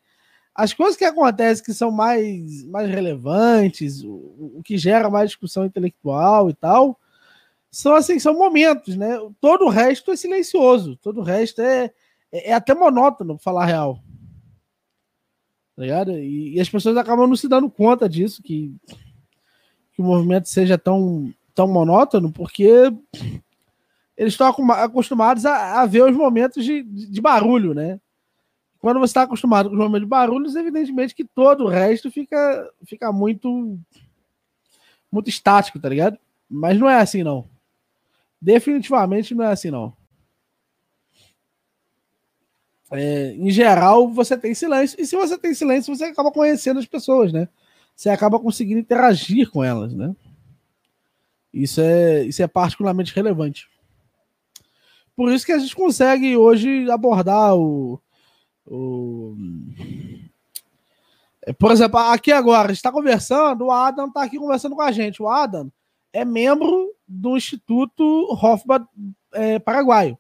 as 0.53 0.73
coisas 0.73 0.97
que 0.97 1.05
acontecem 1.05 1.63
que 1.63 1.73
são 1.73 1.91
mais, 1.91 2.63
mais 2.65 2.89
relevantes, 2.89 4.03
o, 4.03 4.13
o 4.57 4.61
que 4.63 4.77
gera 4.77 5.09
mais 5.09 5.29
discussão 5.29 5.65
intelectual 5.65 6.49
e 6.49 6.53
tal, 6.53 6.99
são 7.75 7.93
assim, 7.93 8.17
são 8.19 8.33
momentos, 8.33 8.95
né? 8.95 9.19
Todo 9.41 9.65
o 9.65 9.69
resto 9.69 10.09
é 10.09 10.15
silencioso, 10.15 10.95
todo 10.95 11.19
o 11.19 11.23
resto 11.23 11.61
é, 11.61 11.91
é, 12.31 12.51
é 12.51 12.53
até 12.53 12.73
monótono, 12.73 13.35
para 13.35 13.43
falar 13.43 13.65
real. 13.65 13.99
Tá 15.75 15.81
ligado? 15.81 16.11
E, 16.11 16.55
e, 16.55 16.59
as 16.61 16.69
pessoas 16.69 16.95
acabam 16.95 17.27
não 17.27 17.35
se 17.35 17.49
dando 17.49 17.69
conta 17.69 18.07
disso, 18.07 18.41
que, 18.41 18.73
que 19.91 20.01
o 20.01 20.05
movimento 20.05 20.47
seja 20.47 20.77
tão, 20.77 21.33
tão 21.53 21.67
monótono, 21.67 22.31
porque 22.31 22.65
eles 24.15 24.33
estão 24.33 24.47
acostumados 24.71 25.45
a, 25.45 25.81
a 25.81 25.85
ver 25.85 26.05
os 26.05 26.15
momentos 26.15 26.63
de, 26.63 26.81
de, 26.81 27.19
barulho, 27.19 27.73
né? 27.73 27.99
Quando 28.79 29.01
você 29.01 29.09
está 29.09 29.23
acostumado 29.23 29.67
com 29.67 29.75
os 29.75 29.81
momentos 29.81 30.05
de 30.05 30.09
barulhos, 30.09 30.55
evidentemente 30.55 31.13
que 31.13 31.25
todo 31.25 31.65
o 31.65 31.69
resto 31.69 32.09
fica, 32.09 32.71
fica 32.85 33.11
muito, 33.11 33.77
muito 35.11 35.29
estático, 35.29 35.77
tá 35.77 35.89
ligado? 35.89 36.17
Mas 36.49 36.79
não 36.79 36.89
é 36.89 37.01
assim, 37.01 37.21
não. 37.21 37.53
Definitivamente 38.45 39.33
não 39.33 39.43
é 39.43 39.51
assim, 39.51 39.71
não. 39.71 39.91
É, 42.91 43.33
em 43.33 43.49
geral, 43.49 44.07
você 44.07 44.37
tem 44.37 44.53
silêncio. 44.53 45.01
E 45.01 45.07
se 45.07 45.15
você 45.15 45.35
tem 45.35 45.55
silêncio, 45.55 45.95
você 45.95 46.03
acaba 46.03 46.31
conhecendo 46.31 46.79
as 46.79 46.85
pessoas, 46.85 47.33
né? 47.33 47.49
Você 47.95 48.07
acaba 48.07 48.39
conseguindo 48.39 48.79
interagir 48.79 49.49
com 49.49 49.63
elas, 49.63 49.95
né? 49.95 50.15
Isso 51.51 51.81
é, 51.81 52.23
isso 52.23 52.43
é 52.43 52.47
particularmente 52.47 53.15
relevante. 53.15 53.67
Por 55.15 55.31
isso 55.31 55.43
que 55.43 55.51
a 55.51 55.57
gente 55.57 55.75
consegue 55.75 56.37
hoje 56.37 56.87
abordar 56.91 57.55
o. 57.55 57.99
o... 58.67 59.35
É, 61.41 61.51
por 61.51 61.71
exemplo, 61.71 61.99
aqui 61.99 62.31
agora, 62.31 62.65
a 62.65 62.67
gente 62.67 62.77
está 62.77 62.91
conversando, 62.91 63.65
o 63.65 63.71
Adam 63.71 64.05
está 64.07 64.21
aqui 64.21 64.37
conversando 64.37 64.75
com 64.75 64.83
a 64.83 64.91
gente. 64.91 65.19
O 65.19 65.27
Adam 65.27 65.71
é 66.13 66.23
membro 66.23 66.94
do 67.07 67.37
Instituto 67.37 68.03
Hoffman 68.31 68.85
é, 69.33 69.59
Paraguaio. 69.59 70.17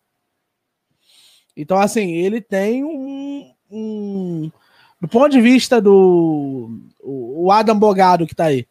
Então, 1.55 1.77
assim, 1.77 2.11
ele 2.11 2.41
tem 2.41 2.83
um, 2.83 3.51
um. 3.71 4.51
do 4.99 5.07
ponto 5.07 5.29
de 5.29 5.41
vista 5.41 5.81
do. 5.81 6.79
O 7.01 7.51
Adam 7.51 7.77
Bogado 7.77 8.25
que 8.25 8.33
está 8.33 8.45
aí. 8.45 8.67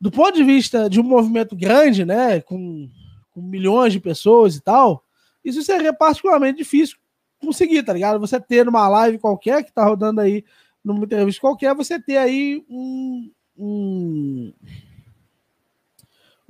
Do 0.00 0.10
ponto 0.10 0.34
de 0.34 0.42
vista 0.42 0.90
de 0.90 1.00
um 1.00 1.04
movimento 1.04 1.54
grande, 1.54 2.04
né? 2.04 2.40
Com 2.40 2.88
com 3.34 3.40
milhões 3.40 3.92
de 3.92 4.00
pessoas 4.00 4.56
e 4.56 4.60
tal, 4.60 5.04
isso 5.44 5.62
seria 5.62 5.92
particularmente 5.92 6.58
difícil 6.58 6.96
conseguir, 7.40 7.82
tá 7.82 7.92
ligado? 7.92 8.20
Você 8.20 8.38
ter 8.40 8.64
numa 8.64 8.88
live 8.88 9.18
qualquer 9.18 9.64
que 9.64 9.72
tá 9.72 9.84
rodando 9.84 10.20
aí, 10.20 10.44
numa 10.84 11.04
entrevista 11.04 11.40
qualquer, 11.40 11.74
você 11.74 12.00
ter 12.00 12.18
aí 12.18 12.64
um, 12.68 13.30
um, 13.56 14.52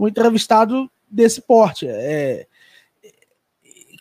um 0.03 0.09
entrevistado 0.09 0.91
desse 1.09 1.41
porte. 1.41 1.87
É, 1.89 2.47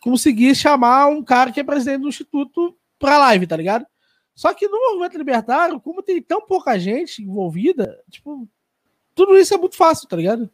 conseguir 0.01 0.55
chamar 0.55 1.07
um 1.07 1.23
cara 1.23 1.51
que 1.51 1.59
é 1.59 1.63
presidente 1.63 2.01
do 2.01 2.09
Instituto 2.09 2.75
pra 2.97 3.19
live, 3.19 3.45
tá 3.45 3.55
ligado? 3.55 3.85
Só 4.33 4.51
que 4.53 4.67
no 4.67 4.79
movimento 4.79 5.17
libertário, 5.17 5.79
como 5.79 6.01
tem 6.01 6.21
tão 6.21 6.41
pouca 6.41 6.79
gente 6.79 7.21
envolvida, 7.21 8.01
tipo, 8.09 8.47
tudo 9.13 9.37
isso 9.37 9.53
é 9.53 9.57
muito 9.57 9.75
fácil, 9.75 10.07
tá 10.07 10.17
ligado? 10.17 10.49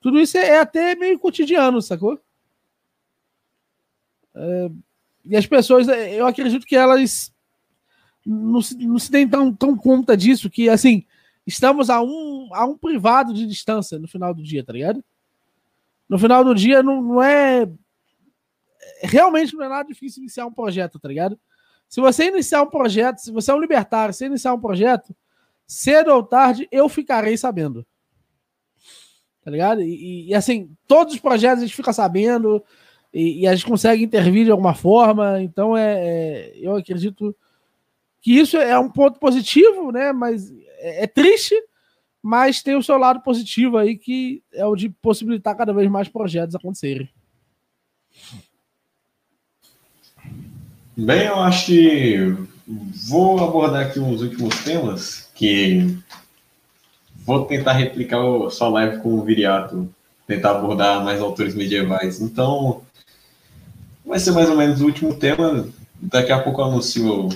Tudo 0.00 0.18
isso 0.18 0.36
é, 0.36 0.48
é 0.48 0.58
até 0.58 0.96
meio 0.96 1.18
cotidiano, 1.18 1.80
sacou? 1.80 2.20
É, 4.34 4.70
e 5.24 5.36
as 5.36 5.46
pessoas, 5.46 5.88
é, 5.88 6.14
eu 6.14 6.26
acredito 6.26 6.66
que 6.66 6.74
elas 6.74 7.32
não 8.24 8.60
se, 8.60 8.76
não 8.84 8.98
se 8.98 9.12
deem 9.12 9.28
tão, 9.28 9.54
tão 9.54 9.76
conta 9.76 10.16
disso, 10.16 10.50
que 10.50 10.68
assim, 10.68 11.04
estamos 11.46 11.90
a 11.90 12.00
um, 12.02 12.48
a 12.52 12.64
um 12.64 12.76
privado 12.76 13.32
de 13.32 13.46
distância 13.46 13.98
no 13.98 14.08
final 14.08 14.34
do 14.34 14.42
dia, 14.42 14.64
tá 14.64 14.72
ligado? 14.72 15.04
No 16.08 16.18
final 16.18 16.44
do 16.44 16.54
dia 16.54 16.82
não, 16.82 17.02
não 17.02 17.22
é. 17.22 17.68
Realmente 19.02 19.54
não 19.54 19.64
é 19.64 19.68
nada 19.68 19.88
difícil 19.88 20.22
iniciar 20.22 20.46
um 20.46 20.52
projeto, 20.52 20.98
tá 20.98 21.08
ligado? 21.08 21.38
Se 21.88 22.00
você 22.00 22.28
iniciar 22.28 22.62
um 22.62 22.70
projeto, 22.70 23.18
se 23.18 23.30
você 23.30 23.50
é 23.50 23.54
um 23.54 23.60
libertário, 23.60 24.14
se 24.14 24.24
iniciar 24.24 24.54
um 24.54 24.60
projeto, 24.60 25.14
cedo 25.66 26.12
ou 26.12 26.22
tarde 26.22 26.68
eu 26.70 26.88
ficarei 26.88 27.36
sabendo 27.36 27.86
tá 29.46 29.50
ligado? 29.52 29.80
E, 29.80 30.26
e, 30.28 30.34
assim, 30.34 30.76
todos 30.88 31.14
os 31.14 31.20
projetos 31.20 31.62
a 31.62 31.66
gente 31.66 31.76
fica 31.76 31.92
sabendo 31.92 32.60
e, 33.14 33.42
e, 33.42 33.46
a 33.46 33.54
gente 33.54 33.70
consegue 33.70 34.02
intervir 34.02 34.44
de 34.44 34.50
alguma 34.50 34.74
forma, 34.74 35.40
então 35.40 35.76
é, 35.76 35.94
é, 36.00 36.52
eu 36.56 36.74
acredito 36.74 37.32
que 38.20 38.36
isso 38.36 38.56
é 38.56 38.76
um 38.76 38.90
ponto 38.90 39.20
positivo, 39.20 39.92
né? 39.92 40.12
Mas 40.12 40.52
é, 40.86 41.04
é 41.04 41.06
triste, 41.06 41.54
mas 42.22 42.62
tem 42.62 42.76
o 42.76 42.82
seu 42.82 42.96
lado 42.96 43.20
positivo 43.20 43.76
aí, 43.76 43.96
que 43.96 44.42
é 44.52 44.64
o 44.64 44.76
de 44.76 44.88
possibilitar 44.88 45.56
cada 45.56 45.72
vez 45.72 45.90
mais 45.90 46.08
projetos 46.08 46.54
acontecerem. 46.54 47.08
Bem, 50.96 51.26
eu 51.26 51.40
acho 51.40 51.66
que 51.66 52.34
vou 53.08 53.38
abordar 53.44 53.86
aqui 53.86 54.00
uns 54.00 54.22
últimos 54.22 54.64
temas 54.64 55.30
que 55.34 55.98
vou 57.24 57.44
tentar 57.44 57.72
replicar 57.72 58.18
a 58.18 58.50
sua 58.50 58.68
live 58.68 59.02
com 59.02 59.14
o 59.14 59.22
Viriato, 59.22 59.88
tentar 60.26 60.52
abordar 60.52 61.04
mais 61.04 61.20
autores 61.20 61.54
medievais. 61.54 62.20
Então, 62.20 62.82
vai 64.04 64.18
ser 64.18 64.32
mais 64.32 64.48
ou 64.48 64.56
menos 64.56 64.80
o 64.80 64.86
último 64.86 65.14
tema. 65.14 65.68
Daqui 66.00 66.32
a 66.32 66.40
pouco 66.42 66.60
eu 66.60 66.66
anuncio 66.66 67.26
o 67.26 67.28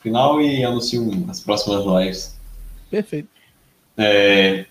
final 0.00 0.40
e 0.40 0.64
anuncio 0.64 1.26
as 1.28 1.40
próximas 1.40 1.84
lives. 1.84 2.35
Perfeito. 2.90 3.28
É, 3.96 4.66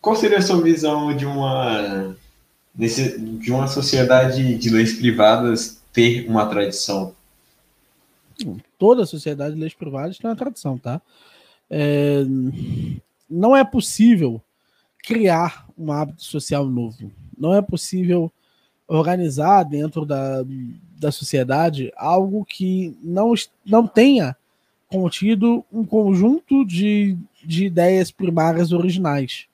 qual 0.00 0.16
seria 0.16 0.38
a 0.38 0.42
sua 0.42 0.60
visão 0.62 1.14
de 1.14 1.26
uma 1.26 2.16
de 2.74 3.52
uma 3.52 3.66
sociedade 3.66 4.54
de 4.56 4.70
leis 4.70 4.94
privadas 4.94 5.82
ter 5.92 6.26
uma 6.28 6.46
tradição? 6.46 7.14
Toda 8.78 9.04
sociedade 9.04 9.54
de 9.54 9.60
leis 9.60 9.74
privadas 9.74 10.16
tem 10.16 10.30
uma 10.30 10.36
tradição, 10.36 10.78
tá? 10.78 11.02
É, 11.68 12.22
não 13.28 13.54
é 13.54 13.62
possível 13.62 14.40
criar 15.02 15.66
um 15.76 15.92
hábito 15.92 16.24
social 16.24 16.64
novo. 16.64 17.12
Não 17.36 17.54
é 17.54 17.60
possível 17.60 18.32
organizar 18.88 19.64
dentro 19.64 20.06
da, 20.06 20.44
da 20.98 21.12
sociedade 21.12 21.92
algo 21.96 22.44
que 22.44 22.96
não, 23.02 23.34
não 23.64 23.86
tenha 23.86 24.36
contido 24.90 25.64
um 25.72 25.84
conjunto 25.84 26.64
de, 26.64 27.16
de 27.44 27.66
ideias 27.66 28.10
primárias 28.10 28.72
originais. 28.72 29.46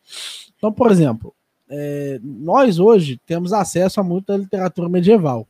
Então, 0.57 0.73
por 0.73 0.91
exemplo, 0.91 1.35
é, 1.69 2.19
nós 2.23 2.79
hoje 2.79 3.21
temos 3.27 3.53
acesso 3.53 4.01
a 4.01 4.05
muita 4.05 4.37
literatura 4.37 4.89
medieval. 4.89 5.47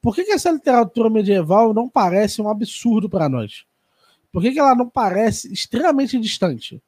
Por 0.00 0.14
que, 0.14 0.24
que 0.24 0.32
essa 0.32 0.50
literatura 0.50 1.10
medieval 1.10 1.74
não 1.74 1.88
parece 1.88 2.40
um 2.40 2.48
absurdo 2.48 3.08
para 3.08 3.28
nós? 3.28 3.64
Por 4.30 4.42
que, 4.42 4.52
que 4.52 4.60
ela 4.60 4.74
não 4.74 4.88
parece 4.88 5.52
extremamente 5.52 6.18
distante? 6.18 6.80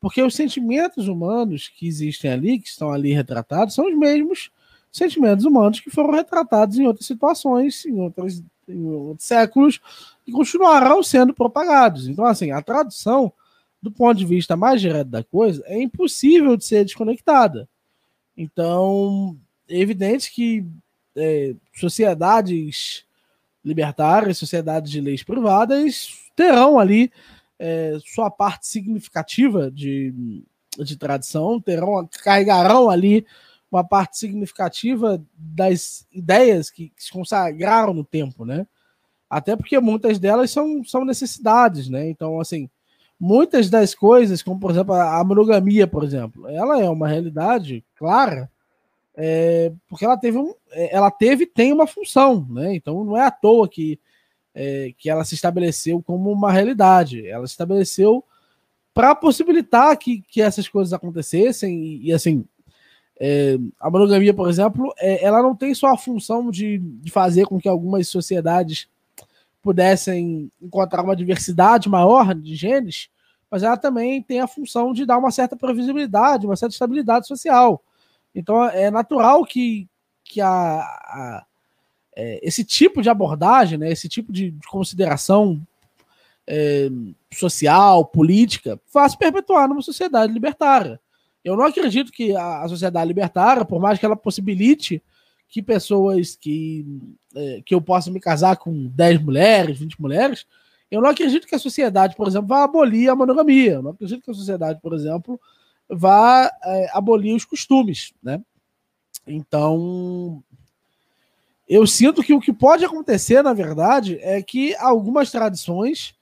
Porque 0.00 0.22
os 0.22 0.34
sentimentos 0.34 1.06
humanos 1.06 1.68
que 1.68 1.86
existem 1.86 2.30
ali, 2.30 2.58
que 2.58 2.68
estão 2.68 2.90
ali 2.90 3.12
retratados, 3.12 3.74
são 3.74 3.86
os 3.86 3.96
mesmos 3.96 4.50
sentimentos 4.90 5.44
humanos 5.44 5.80
que 5.80 5.90
foram 5.90 6.12
retratados 6.12 6.78
em 6.78 6.86
outras 6.86 7.06
situações, 7.06 7.84
em, 7.84 8.00
outras, 8.00 8.42
séculos, 9.18 9.80
e 10.26 10.32
continuarão 10.32 11.02
sendo 11.02 11.32
propagados. 11.32 12.06
Então, 12.06 12.24
assim, 12.24 12.50
a 12.50 12.62
tradução, 12.62 13.32
do 13.80 13.90
ponto 13.90 14.18
de 14.18 14.26
vista 14.26 14.56
mais 14.56 14.80
direto 14.80 15.08
da 15.08 15.24
coisa, 15.24 15.62
é 15.66 15.80
impossível 15.80 16.56
de 16.56 16.64
ser 16.64 16.84
desconectada. 16.84 17.68
Então, 18.36 19.36
é 19.68 19.78
evidente 19.78 20.32
que 20.32 20.64
é, 21.16 21.54
sociedades 21.74 23.04
libertárias, 23.64 24.38
sociedades 24.38 24.90
de 24.90 25.00
leis 25.00 25.22
privadas, 25.22 26.10
terão 26.36 26.78
ali 26.78 27.10
é, 27.58 27.98
sua 28.04 28.30
parte 28.30 28.66
significativa 28.66 29.70
de, 29.70 30.42
de 30.78 30.96
tradição, 30.96 31.60
terão, 31.60 32.08
carregarão 32.22 32.88
ali 32.88 33.26
uma 33.70 33.84
parte 33.84 34.18
significativa 34.18 35.22
das 35.36 36.06
ideias 36.12 36.70
que, 36.70 36.92
se 36.96 37.12
consagraram 37.12 37.92
no 37.92 38.04
tempo, 38.04 38.44
né? 38.44 38.66
Até 39.28 39.54
porque 39.54 39.78
muitas 39.78 40.18
delas 40.18 40.50
são, 40.50 40.82
são 40.84 41.04
necessidades, 41.04 41.88
né? 41.88 42.08
Então, 42.08 42.40
assim, 42.40 42.68
muitas 43.20 43.68
das 43.68 43.94
coisas, 43.94 44.42
como 44.42 44.58
por 44.58 44.70
exemplo 44.70 44.94
a 44.94 45.22
monogamia, 45.22 45.86
por 45.86 46.02
exemplo, 46.04 46.48
ela 46.48 46.80
é 46.80 46.88
uma 46.88 47.08
realidade 47.08 47.84
clara, 47.96 48.50
é, 49.14 49.72
porque 49.88 50.04
ela 50.04 50.16
teve 50.16 50.38
um, 50.38 50.54
é, 50.70 50.94
ela 50.94 51.10
teve 51.10 51.44
tem 51.44 51.72
uma 51.72 51.86
função, 51.86 52.46
né? 52.48 52.74
Então 52.74 53.04
não 53.04 53.16
é 53.16 53.26
à 53.26 53.30
toa 53.30 53.68
que 53.68 53.98
é, 54.54 54.92
que 54.96 55.10
ela 55.10 55.24
se 55.24 55.34
estabeleceu 55.34 56.02
como 56.02 56.32
uma 56.32 56.50
realidade. 56.50 57.26
Ela 57.26 57.46
se 57.46 57.52
estabeleceu 57.52 58.24
para 58.94 59.14
possibilitar 59.14 59.96
que, 59.96 60.22
que 60.22 60.40
essas 60.40 60.68
coisas 60.68 60.92
acontecessem 60.92 61.82
e, 61.84 62.06
e 62.08 62.12
assim 62.12 62.44
é, 63.20 63.58
a 63.80 63.90
monogamia, 63.90 64.32
por 64.32 64.48
exemplo, 64.48 64.92
é, 64.96 65.24
ela 65.24 65.42
não 65.42 65.54
tem 65.54 65.74
só 65.74 65.88
a 65.88 65.98
função 65.98 66.50
de, 66.50 66.78
de 66.78 67.10
fazer 67.10 67.46
com 67.46 67.60
que 67.60 67.68
algumas 67.68 68.08
sociedades 68.08 68.88
pudessem 69.60 70.50
encontrar 70.62 71.02
uma 71.02 71.16
diversidade 71.16 71.88
maior 71.88 72.32
de 72.34 72.54
genes, 72.54 73.08
mas 73.50 73.62
ela 73.62 73.76
também 73.76 74.22
tem 74.22 74.40
a 74.40 74.46
função 74.46 74.92
de 74.92 75.04
dar 75.04 75.18
uma 75.18 75.30
certa 75.30 75.56
previsibilidade, 75.56 76.46
uma 76.46 76.56
certa 76.56 76.74
estabilidade 76.74 77.26
social. 77.26 77.82
Então 78.34 78.64
é 78.64 78.90
natural 78.90 79.44
que, 79.44 79.88
que 80.22 80.40
a, 80.40 80.80
a 80.80 81.44
é, 82.14 82.40
esse 82.42 82.64
tipo 82.64 83.00
de 83.00 83.08
abordagem, 83.08 83.78
né, 83.78 83.92
esse 83.92 84.08
tipo 84.08 84.32
de, 84.32 84.50
de 84.50 84.66
consideração 84.66 85.60
é, 86.44 86.88
social, 87.32 88.04
política, 88.04 88.80
faça 88.86 89.16
perpetuar 89.16 89.68
numa 89.68 89.82
sociedade 89.82 90.32
libertária. 90.32 91.00
Eu 91.44 91.56
não 91.56 91.64
acredito 91.64 92.12
que 92.12 92.34
a, 92.36 92.66
sociedade 92.68 93.08
libertária, 93.08 93.64
por 93.64 93.80
mais 93.80 93.98
que 93.98 94.04
ela 94.04 94.16
possibilite 94.16 95.02
que 95.48 95.62
pessoas 95.62 96.36
que, 96.36 96.84
é, 97.34 97.62
que 97.64 97.74
eu 97.74 97.80
possa 97.80 98.10
me 98.10 98.20
casar 98.20 98.56
com 98.56 98.88
10 98.88 99.22
mulheres, 99.22 99.78
20 99.78 100.00
mulheres, 100.00 100.46
eu 100.90 101.00
não 101.00 101.10
acredito 101.10 101.46
que 101.46 101.54
a 101.54 101.58
sociedade, 101.58 102.16
por 102.16 102.26
exemplo, 102.26 102.48
vá 102.48 102.64
abolir 102.64 103.08
a 103.08 103.16
monogamia. 103.16 103.74
Eu 103.74 103.82
não 103.82 103.90
acredito 103.92 104.22
que 104.22 104.30
a 104.30 104.34
sociedade, 104.34 104.80
por 104.80 104.92
exemplo, 104.92 105.40
vá 105.88 106.50
é, 106.64 106.90
abolir 106.92 107.34
os 107.34 107.44
costumes, 107.44 108.12
né? 108.22 108.40
Então, 109.26 110.42
eu 111.68 111.86
sinto 111.86 112.22
que 112.22 112.32
o 112.32 112.40
que 112.40 112.52
pode 112.52 112.84
acontecer, 112.84 113.42
na 113.42 113.52
verdade, 113.52 114.18
é 114.22 114.42
que 114.42 114.74
algumas 114.76 115.30
tradições 115.30 116.14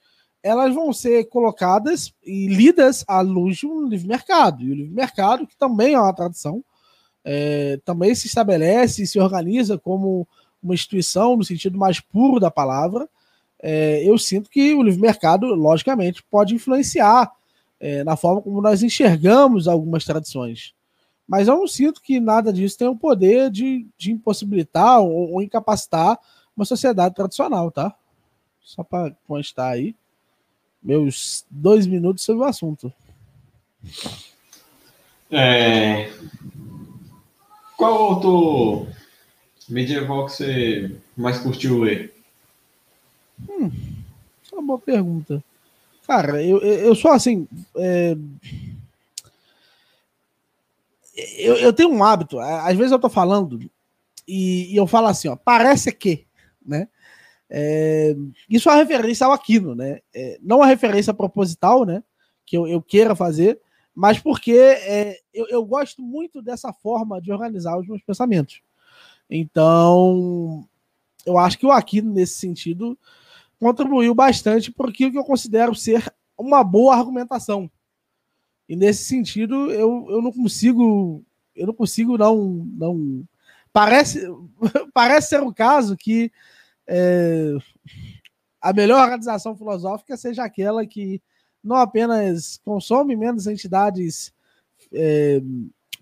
elas 0.47 0.73
vão 0.73 0.93
ser 0.93 1.25
colocadas 1.25 2.13
e 2.23 2.47
lidas 2.47 3.03
à 3.05 3.19
luz 3.19 3.59
do 3.59 3.85
livre 3.85 4.07
mercado. 4.07 4.63
E 4.63 4.71
o 4.71 4.75
livre 4.75 4.93
mercado, 4.93 5.45
que 5.45 5.57
também 5.57 5.93
é 5.93 5.99
uma 5.99 6.13
tradição, 6.13 6.63
é, 7.23 7.77
também 7.83 8.15
se 8.15 8.27
estabelece 8.27 9.03
e 9.03 9.07
se 9.07 9.19
organiza 9.19 9.77
como 9.77 10.25
uma 10.63 10.73
instituição 10.73 11.35
no 11.35 11.43
sentido 11.43 11.77
mais 11.77 11.99
puro 11.99 12.39
da 12.39 12.49
palavra. 12.49 13.09
É, 13.61 14.01
eu 14.05 14.17
sinto 14.17 14.49
que 14.49 14.73
o 14.73 14.81
livre 14.81 15.01
mercado, 15.01 15.47
logicamente, 15.47 16.23
pode 16.23 16.55
influenciar 16.55 17.29
é, 17.77 18.05
na 18.05 18.15
forma 18.15 18.41
como 18.41 18.61
nós 18.61 18.81
enxergamos 18.81 19.67
algumas 19.67 20.05
tradições. 20.05 20.73
Mas 21.27 21.49
eu 21.49 21.57
não 21.57 21.67
sinto 21.67 22.01
que 22.01 22.21
nada 22.21 22.53
disso 22.53 22.77
tem 22.77 22.87
o 22.87 22.95
poder 22.95 23.51
de, 23.51 23.85
de 23.97 24.13
impossibilitar 24.13 25.01
ou, 25.01 25.33
ou 25.33 25.41
incapacitar 25.41 26.17
uma 26.55 26.63
sociedade 26.63 27.13
tradicional, 27.13 27.69
tá? 27.69 27.93
Só 28.61 28.81
para 28.81 29.13
constar 29.27 29.73
aí 29.73 29.93
meus 30.87 31.45
dois 31.51 31.85
minutos 31.85 32.23
sobre 32.23 32.43
o 32.43 32.47
assunto. 32.47 32.91
É... 35.29 36.09
Qual 37.75 37.93
autor 37.93 38.87
medieval 39.67 40.25
que 40.25 40.31
você 40.31 40.95
mais 41.15 41.37
curtiu 41.39 41.79
ler? 41.79 42.15
Hum, 43.49 43.69
é 44.49 44.55
uma 44.55 44.63
boa 44.63 44.79
pergunta. 44.79 45.43
Cara, 46.07 46.41
eu, 46.41 46.59
eu 46.59 46.95
sou 46.95 47.11
assim. 47.11 47.45
É 47.75 48.15
eu, 51.17 51.55
eu 51.55 51.73
tenho 51.73 51.89
um 51.89 52.03
hábito, 52.03 52.39
às 52.39 52.77
vezes 52.77 52.91
eu 52.91 52.99
tô 52.99 53.09
falando 53.09 53.59
e, 54.27 54.71
e 54.71 54.75
eu 54.75 54.85
falo 54.85 55.07
assim, 55.07 55.27
ó, 55.27 55.35
parece 55.35 55.91
que, 55.91 56.25
né? 56.63 56.87
É, 57.49 58.15
isso 58.49 58.69
é 58.69 58.73
uma 58.73 58.79
referência 58.79 59.25
ao 59.25 59.31
Aquino, 59.31 59.73
né? 59.73 59.99
É, 60.13 60.37
não 60.41 60.57
uma 60.57 60.65
referência 60.65 61.13
proposital, 61.13 61.85
né? 61.85 62.03
Que 62.45 62.57
eu, 62.57 62.67
eu 62.67 62.81
queira 62.81 63.15
fazer, 63.15 63.59
mas 63.95 64.19
porque 64.19 64.53
é, 64.53 65.17
eu, 65.33 65.47
eu, 65.49 65.65
gosto 65.65 66.01
muito 66.01 66.41
dessa 66.41 66.71
forma 66.73 67.21
de 67.21 67.31
organizar 67.31 67.77
os 67.77 67.87
meus 67.87 68.01
pensamentos. 68.01 68.61
Então, 69.29 70.67
eu 71.25 71.37
acho 71.37 71.57
que 71.57 71.65
o 71.65 71.71
Aquino, 71.71 72.13
nesse 72.13 72.39
sentido, 72.39 72.97
contribuiu 73.59 74.13
bastante 74.13 74.71
por 74.71 74.89
aquilo 74.89 75.11
que 75.11 75.17
eu 75.17 75.23
considero 75.23 75.73
ser 75.73 76.13
uma 76.37 76.63
boa 76.63 76.95
argumentação. 76.95 77.69
E 78.69 78.75
nesse 78.75 79.05
sentido, 79.05 79.71
eu, 79.71 80.05
eu 80.09 80.21
não 80.21 80.31
consigo, 80.31 81.23
eu 81.55 81.67
não 81.67 81.73
consigo 81.73 82.17
não, 82.17 82.67
não 82.77 83.23
parece, 83.71 84.21
parece 84.93 85.29
ser 85.29 85.41
o 85.41 85.47
um 85.47 85.53
caso 85.53 85.95
que 85.97 86.31
é, 86.87 87.53
a 88.61 88.73
melhor 88.73 89.01
organização 89.01 89.55
filosófica 89.55 90.15
seja 90.15 90.43
aquela 90.43 90.85
que 90.85 91.21
não 91.63 91.75
apenas 91.75 92.59
consome 92.63 93.15
menos 93.15 93.45
entidades, 93.45 94.33
é, 94.93 95.41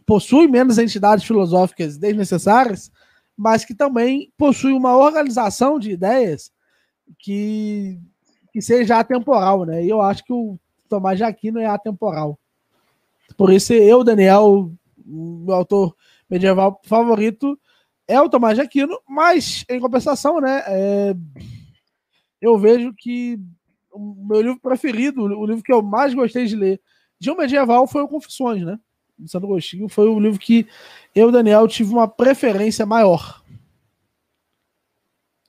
possui 0.05 0.47
menos 0.47 0.77
entidades 0.77 1.25
filosóficas 1.25 1.97
desnecessárias, 1.97 2.91
mas 3.35 3.65
que 3.65 3.73
também 3.73 4.31
possui 4.37 4.73
uma 4.73 4.95
organização 4.95 5.79
de 5.79 5.91
ideias 5.91 6.51
que, 7.19 7.99
que 8.53 8.61
seja 8.61 8.99
atemporal, 8.99 9.65
né? 9.65 9.83
E 9.83 9.89
eu 9.89 10.01
acho 10.01 10.23
que 10.23 10.33
o 10.33 10.57
Tomás 10.87 11.17
de 11.17 11.23
Aquino 11.23 11.59
é 11.59 11.65
atemporal. 11.65 12.39
Por 13.35 13.51
isso, 13.51 13.73
eu, 13.73 14.03
Daniel, 14.03 14.71
meu 15.05 15.55
autor 15.55 15.95
medieval 16.29 16.79
favorito 16.83 17.59
é 18.07 18.21
o 18.21 18.29
Tomás 18.29 18.55
de 18.55 18.61
Aquino, 18.61 18.99
mas, 19.07 19.65
em 19.69 19.79
compensação, 19.79 20.39
né, 20.39 20.63
é, 20.67 21.15
eu 22.41 22.57
vejo 22.57 22.93
que 22.93 23.39
o 23.91 24.27
meu 24.27 24.41
livro 24.41 24.59
preferido, 24.59 25.23
o 25.23 25.45
livro 25.45 25.63
que 25.63 25.73
eu 25.73 25.81
mais 25.81 26.13
gostei 26.13 26.45
de 26.45 26.55
ler 26.55 26.81
de 27.19 27.31
um 27.31 27.37
medieval 27.37 27.87
foi 27.87 28.01
o 28.01 28.07
Confissões, 28.07 28.63
né? 28.63 28.77
Do 29.17 29.29
Santo 29.29 29.45
Agostinho. 29.45 29.87
Foi 29.87 30.07
o 30.07 30.19
livro 30.19 30.37
que 30.37 30.67
eu, 31.15 31.31
Daniel, 31.31 31.67
tive 31.67 31.93
uma 31.93 32.07
preferência 32.07 32.85
maior. 32.85 33.41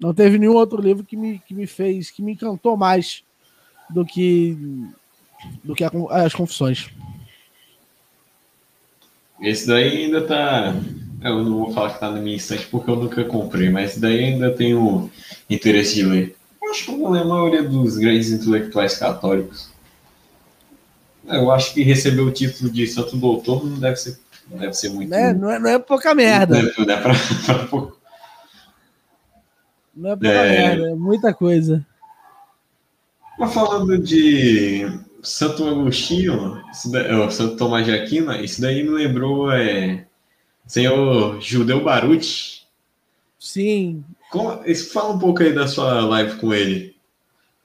Não 0.01 0.15
teve 0.15 0.39
nenhum 0.39 0.55
outro 0.55 0.81
livro 0.81 1.05
que 1.05 1.17
me, 1.17 1.39
que 1.41 1.55
me 1.55 1.67
fez, 1.67 2.11
que 2.11 2.23
me 2.23 2.33
encantou 2.33 2.77
mais 2.77 3.25
do 3.91 4.05
que 4.05 4.57
do 5.63 5.75
que 5.75 5.85
a, 5.85 5.91
as 6.25 6.35
confissões. 6.35 6.91
Esse 9.41 9.67
daí 9.67 10.05
ainda 10.05 10.27
tá. 10.27 10.75
Eu 11.29 11.45
não 11.45 11.59
vou 11.59 11.73
falar 11.73 11.95
que 11.95 12.01
tá 12.01 12.11
na 12.11 12.21
minha 12.21 12.37
estante 12.37 12.67
porque 12.67 12.91
eu 12.91 12.97
nunca 12.97 13.25
comprei, 13.25 13.71
mas 13.71 13.99
daí 13.99 14.25
ainda 14.25 14.51
tenho 14.51 15.11
interesse 15.49 15.95
de 15.95 16.05
ler. 16.05 16.37
Eu 16.63 16.71
acho 16.71 16.85
que 16.85 16.91
eu 16.91 17.15
a 17.15 17.25
maioria 17.25 17.63
dos 17.63 17.97
grandes 17.97 18.31
intelectuais 18.31 18.97
católicos. 18.99 19.71
Eu 21.29 21.51
acho 21.51 21.75
que 21.75 21.83
receber 21.83 22.21
o 22.21 22.31
título 22.31 22.71
de 22.71 22.87
Santo 22.87 23.17
Doutor 23.17 23.65
não 23.65 23.79
deve 23.79 23.97
ser, 23.97 24.19
não 24.51 24.59
deve 24.59 24.75
ser 24.75 24.91
muito. 24.91 25.13
É, 25.13 25.35
não, 25.35 25.51
é, 25.51 25.59
não 25.59 25.71
é 25.71 25.79
pouca 25.79 26.15
merda. 26.15 26.63
Não 26.63 26.69
é, 26.69 26.87
não 26.87 26.95
é 26.95 27.01
pra, 27.01 27.15
pra 27.47 27.67
pouco. 27.67 27.99
Não 29.95 30.11
é 30.11 30.17
pouca 30.17 30.29
é... 30.29 30.69
merda, 30.69 30.91
é 30.91 30.95
muita 30.95 31.35
coisa. 31.35 31.85
Mas 33.39 33.53
falando 33.53 33.99
de 33.99 34.87
Santo 35.23 35.67
Agostinho, 35.67 36.63
daí, 36.87 37.31
Santo 37.31 37.57
Tomás 37.57 37.85
de 37.85 37.93
Aquino, 37.93 38.33
isso 38.37 38.61
daí 38.61 38.83
me 38.83 38.91
lembrou 38.91 39.51
é, 39.51 40.07
senhor 40.67 41.41
Judeu 41.41 41.83
Baruch. 41.83 42.67
Sim. 43.39 44.05
Como, 44.31 44.63
fala 44.93 45.15
um 45.15 45.19
pouco 45.19 45.43
aí 45.43 45.53
da 45.53 45.67
sua 45.67 46.05
live 46.05 46.37
com 46.39 46.53
ele. 46.53 46.97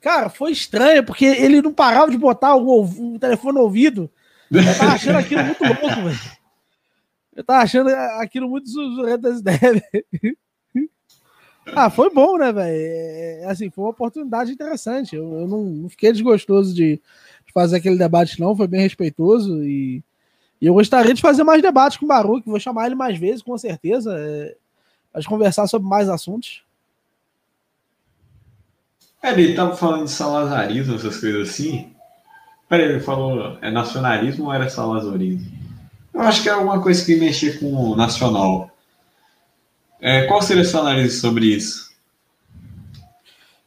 Cara, 0.00 0.28
foi 0.28 0.52
estranho, 0.52 1.04
porque 1.04 1.24
ele 1.24 1.62
não 1.62 1.72
parava 1.72 2.10
de 2.10 2.18
botar 2.18 2.56
o, 2.56 2.82
o 2.82 3.18
telefone 3.18 3.54
no 3.54 3.64
ouvido. 3.64 4.10
Eu 4.50 4.78
tava 4.78 4.92
achando 4.92 5.18
aquilo 5.18 5.44
muito 5.44 5.62
louco, 5.64 6.02
velho. 6.02 6.20
Eu 7.34 7.44
tava 7.44 7.62
achando 7.62 7.88
aquilo 7.88 8.48
muito 8.48 8.68
zuzurento 8.68 9.22
das 9.22 9.40
ideias, 9.40 9.82
Ah, 11.74 11.88
foi 11.88 12.10
bom, 12.10 12.36
né, 12.36 12.52
velho? 12.52 12.76
É, 12.76 13.44
assim, 13.46 13.70
foi 13.70 13.84
uma 13.84 13.90
oportunidade 13.90 14.52
interessante. 14.52 15.16
Eu, 15.16 15.40
eu 15.40 15.48
não, 15.48 15.64
não, 15.64 15.88
fiquei 15.88 16.12
desgostoso 16.12 16.74
de, 16.74 16.96
de, 17.46 17.52
fazer 17.54 17.76
aquele 17.76 17.96
debate, 17.96 18.40
não. 18.40 18.56
Foi 18.56 18.66
bem 18.66 18.80
respeitoso 18.80 19.64
e, 19.64 20.02
e 20.62 20.66
eu 20.68 20.74
gostaria 20.74 21.12
de 21.12 21.20
fazer 21.20 21.42
mais 21.42 21.60
debates 21.60 21.98
com 21.98 22.04
o 22.04 22.08
Baruch. 22.08 22.48
Vou 22.48 22.60
chamar 22.60 22.86
ele 22.86 22.94
mais 22.94 23.18
vezes, 23.18 23.42
com 23.42 23.58
certeza, 23.58 24.14
é, 24.16 24.54
para 25.12 25.24
conversar 25.24 25.66
sobre 25.66 25.88
mais 25.88 26.08
assuntos. 26.08 26.62
É, 29.20 29.32
ele 29.32 29.54
tava 29.54 29.74
falando 29.74 30.04
de 30.04 30.12
salazarismo, 30.12 30.94
essas 30.94 31.18
coisas 31.18 31.50
assim. 31.50 31.92
Peraí, 32.68 32.90
ele 32.90 33.00
falou, 33.00 33.58
é 33.60 33.72
nacionalismo 33.72 34.44
ou 34.44 34.54
era 34.54 34.70
salazarismo? 34.70 35.50
Eu 36.14 36.20
acho 36.20 36.44
que 36.44 36.48
é 36.48 36.52
alguma 36.52 36.80
coisa 36.80 37.04
que 37.04 37.16
mexia 37.16 37.58
com 37.58 37.74
o 37.74 37.96
nacional. 37.96 38.70
É, 40.00 40.26
qual 40.26 40.40
seria 40.40 40.62
a 40.62 40.64
sua 40.64 40.82
análise 40.82 41.18
sobre 41.18 41.46
isso? 41.46 41.90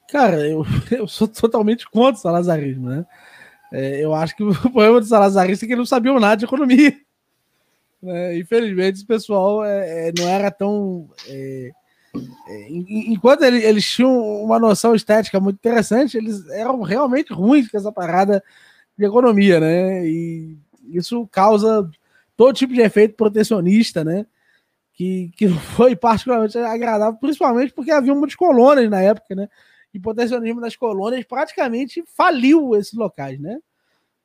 Cara, 0.07 0.47
eu, 0.47 0.65
eu 0.89 1.09
sou 1.09 1.27
totalmente 1.27 1.89
contra 1.89 2.13
o 2.13 2.21
salazarismo, 2.21 2.89
né? 2.89 3.05
É, 3.71 4.03
eu 4.03 4.13
acho 4.13 4.35
que 4.35 4.43
o 4.43 4.53
problema 4.53 4.99
do 4.99 5.05
salazarista 5.05 5.65
é 5.65 5.67
que 5.67 5.73
eles 5.73 5.79
não 5.79 5.85
sabiam 5.85 6.19
nada 6.19 6.37
de 6.37 6.45
economia. 6.45 6.95
Né? 8.03 8.37
Infelizmente, 8.37 8.97
esse 8.97 9.05
pessoal 9.05 9.65
é, 9.65 10.09
é 10.09 10.13
não 10.15 10.27
era 10.27 10.51
tão. 10.51 11.09
É, 11.27 11.71
é 12.47 12.67
enquanto 12.69 13.41
eles 13.41 13.83
tinham 13.83 14.43
uma 14.43 14.59
noção 14.59 14.93
estética 14.93 15.39
muito 15.39 15.55
interessante, 15.55 16.15
eles 16.15 16.47
eram 16.49 16.83
realmente 16.83 17.33
ruins 17.33 17.67
com 17.67 17.77
essa 17.77 17.91
parada 17.91 18.43
de 18.95 19.05
economia, 19.05 19.59
né? 19.59 20.05
E 20.07 20.55
isso 20.87 21.27
causa 21.31 21.89
todo 22.37 22.53
tipo 22.53 22.75
de 22.75 22.81
efeito 22.81 23.15
protecionista, 23.15 24.03
né? 24.03 24.27
que, 24.95 25.31
que 25.35 25.47
não 25.47 25.59
foi 25.75 25.95
particularmente 25.95 26.57
agradável, 26.57 27.19
principalmente 27.19 27.73
porque 27.73 27.91
havia 27.91 28.15
muitas 28.15 28.35
colônias 28.35 28.89
na 28.89 29.01
época, 29.01 29.35
né? 29.35 29.49
E 29.95 29.99
protecionismo 29.99 30.59
das 30.59 30.75
colônias 30.75 31.23
praticamente 31.23 32.03
faliu 32.17 32.75
esses 32.75 32.91
locais, 32.91 33.39
né? 33.39 33.59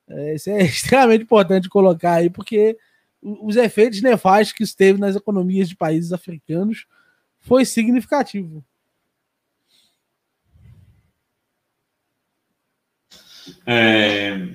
É, 0.09 0.35
isso 0.35 0.51
é 0.51 0.63
extremamente 0.67 1.23
importante 1.23 1.69
colocar 1.69 2.15
aí, 2.15 2.29
porque 2.29 2.77
os 3.23 3.55
efeitos 3.55 4.03
nefastos 4.03 4.53
que 4.53 4.65
isso 4.65 4.77
teve 4.77 4.99
nas 4.99 5.15
economias 5.15 5.69
de 5.69 5.77
países 5.77 6.13
africanos 6.13 6.87
foi 7.39 7.65
significativo. 7.65 8.65
É, 13.65 14.49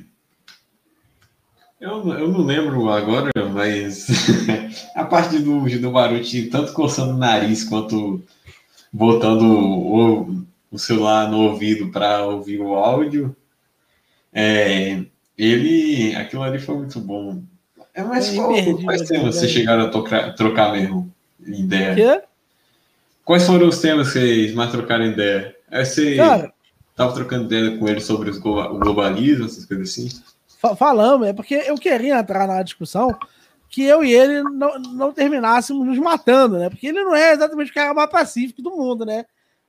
eu, 1.80 2.10
eu 2.12 2.28
não 2.28 2.42
lembro 2.42 2.90
agora, 2.90 3.32
mas 3.54 4.08
a 4.94 5.06
parte 5.06 5.40
do, 5.40 5.62
do 5.80 5.92
Baruti, 5.92 6.48
tanto 6.48 6.74
coçando 6.74 7.14
o 7.14 7.18
nariz 7.18 7.64
quanto 7.64 8.22
botando 8.92 9.44
o, 9.44 10.46
o 10.72 10.78
celular 10.78 11.30
no 11.30 11.42
ouvido 11.42 11.92
para 11.92 12.26
ouvir 12.26 12.60
o 12.60 12.74
áudio, 12.76 13.36
é, 14.34 15.04
ele. 15.38 16.16
Aquilo 16.16 16.44
ali 16.44 16.60
foi 16.60 16.76
muito 16.76 17.00
bom. 17.00 17.42
É 17.94 18.04
qual, 18.04 18.82
quais 18.84 19.08
temas 19.08 19.36
vocês 19.36 19.52
chegaram 19.52 19.86
a 19.86 19.90
trocar, 19.90 20.36
trocar 20.36 20.74
mesmo 20.74 21.14
ideia? 21.46 21.96
Quê? 21.96 22.24
Quais 23.24 23.46
foram 23.46 23.70
os 23.70 23.80
temas 23.80 24.12
que 24.12 24.20
vocês 24.20 24.54
mais 24.54 24.72
trocaram 24.72 25.06
ideia? 25.06 25.56
É, 25.72 25.84
você 25.84 26.18
Cara, 26.18 26.54
tava 26.96 27.14
trocando 27.14 27.46
ideia 27.46 27.78
com 27.78 27.88
ele 27.88 28.02
sobre 28.02 28.30
o 28.30 28.80
globalismo, 28.80 29.46
essas 29.46 29.66
coisas 29.66 29.90
assim? 29.90 30.10
falamos, 30.78 31.28
é 31.28 31.34
porque 31.34 31.54
eu 31.54 31.76
queria 31.76 32.18
entrar 32.18 32.48
na 32.48 32.64
discussão 32.64 33.16
que 33.70 33.84
eu 33.84 34.04
e 34.04 34.14
ele 34.14 34.42
não, 34.42 34.80
não 34.80 35.12
terminássemos 35.12 35.86
nos 35.86 35.98
matando, 36.00 36.58
né? 36.58 36.70
Porque 36.70 36.88
ele 36.88 37.04
não 37.04 37.14
é 37.14 37.34
exatamente 37.34 37.72
o 37.72 37.74
cara 37.74 37.94
mais 37.94 38.10
pacífico 38.10 38.62
do 38.62 38.72
mundo, 38.72 39.06
né? 39.06 39.26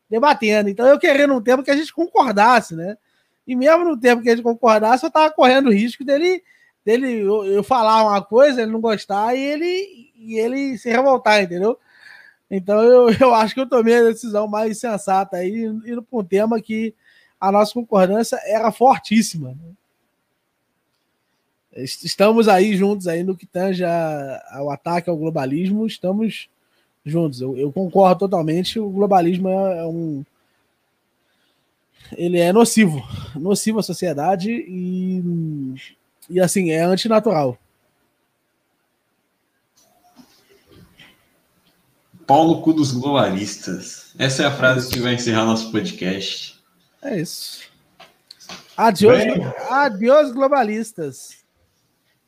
Debatendo. 0.08 0.68
Então 0.68 0.86
eu 0.86 0.98
queria 0.98 1.26
num 1.26 1.40
tempo 1.40 1.62
que 1.62 1.70
a 1.70 1.76
gente 1.76 1.92
concordasse, 1.92 2.74
né? 2.74 2.96
E 3.46 3.54
mesmo 3.54 3.84
no 3.84 3.98
tempo 3.98 4.22
que 4.22 4.28
a 4.28 4.34
gente 4.34 4.42
concordasse, 4.42 5.04
eu 5.04 5.10
tava 5.10 5.32
correndo 5.32 5.68
o 5.68 5.72
risco 5.72 6.04
dele, 6.04 6.42
dele 6.84 7.20
eu, 7.20 7.44
eu 7.44 7.62
falar 7.62 8.04
uma 8.04 8.22
coisa, 8.22 8.62
ele 8.62 8.72
não 8.72 8.80
gostar 8.80 9.34
e 9.34 9.40
ele, 9.40 10.10
e 10.16 10.38
ele 10.38 10.76
se 10.78 10.90
revoltar, 10.90 11.42
entendeu? 11.42 11.78
Então 12.50 12.82
eu, 12.82 13.10
eu 13.20 13.34
acho 13.34 13.54
que 13.54 13.60
eu 13.60 13.68
tomei 13.68 13.96
a 13.96 14.04
decisão 14.04 14.48
mais 14.48 14.78
sensata 14.78 15.36
aí, 15.36 15.64
indo 15.64 16.02
para 16.02 16.18
um 16.18 16.24
tema 16.24 16.60
que 16.60 16.94
a 17.40 17.52
nossa 17.52 17.72
concordância 17.72 18.38
era 18.44 18.72
fortíssima. 18.72 19.50
Né? 19.50 19.74
Estamos 21.84 22.48
aí 22.48 22.74
juntos 22.74 23.06
aí 23.06 23.22
no 23.22 23.36
que 23.36 23.46
tange 23.46 23.84
ao 23.84 24.70
ataque 24.70 25.10
ao 25.10 25.16
globalismo, 25.16 25.86
estamos 25.86 26.48
juntos. 27.06 27.40
Eu, 27.40 27.56
eu 27.56 27.72
concordo 27.72 28.18
totalmente. 28.18 28.78
O 28.80 28.90
globalismo 28.90 29.48
é, 29.48 29.78
é, 29.78 29.86
um. 29.86 30.24
Ele 32.16 32.38
é 32.38 32.52
nocivo, 32.52 33.02
nocivo 33.34 33.78
à 33.78 33.82
sociedade 33.82 34.50
e, 34.50 35.74
e 36.28 36.40
assim, 36.40 36.70
é 36.70 36.82
antinatural. 36.82 37.58
Pau 42.26 42.46
no 42.46 42.60
cu 42.60 42.72
dos 42.72 42.92
globalistas. 42.92 44.12
Essa 44.18 44.42
é 44.42 44.46
a 44.46 44.50
frase 44.50 44.90
que 44.90 45.00
vai 45.00 45.14
encerrar 45.14 45.44
nosso 45.44 45.70
podcast. 45.70 46.60
É 47.02 47.20
isso. 47.20 47.60
Adiós, 48.76 49.22
adiós 49.70 50.32
globalistas. 50.32 51.44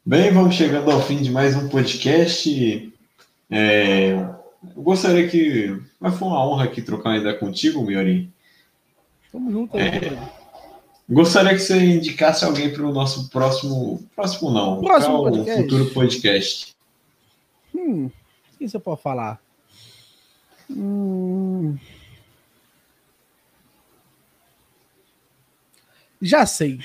Bem, 0.04 0.32
vamos 0.32 0.54
chegando 0.54 0.90
ao 0.90 1.02
fim 1.02 1.20
de 1.20 1.30
mais 1.30 1.54
um 1.56 1.68
podcast. 1.68 2.92
É, 3.50 4.28
eu 4.62 4.82
gostaria 4.82 5.28
que. 5.28 5.80
Mas 6.00 6.16
foi 6.16 6.28
uma 6.28 6.46
honra 6.46 6.64
aqui 6.64 6.82
trocar 6.82 7.10
uma 7.10 7.18
ideia 7.18 7.36
contigo, 7.36 7.82
Miorim. 7.82 8.32
Tamo 9.30 9.50
junto 9.50 9.76
aí, 9.76 9.82
é, 9.82 10.18
Gostaria 11.08 11.52
que 11.52 11.60
você 11.60 11.78
indicasse 11.78 12.44
alguém 12.44 12.72
para 12.72 12.86
o 12.86 12.92
nosso 12.92 13.28
próximo. 13.30 14.02
Próximo 14.14 14.50
não, 14.50 14.80
para 14.82 14.98
o 14.98 15.46
futuro 15.46 15.90
podcast. 15.90 16.74
Hum, 17.74 18.06
o 18.06 18.58
que 18.58 18.68
você 18.68 18.78
pode 18.78 19.02
falar? 19.02 19.40
Hum... 20.70 21.76
Já 26.20 26.44
sei 26.44 26.80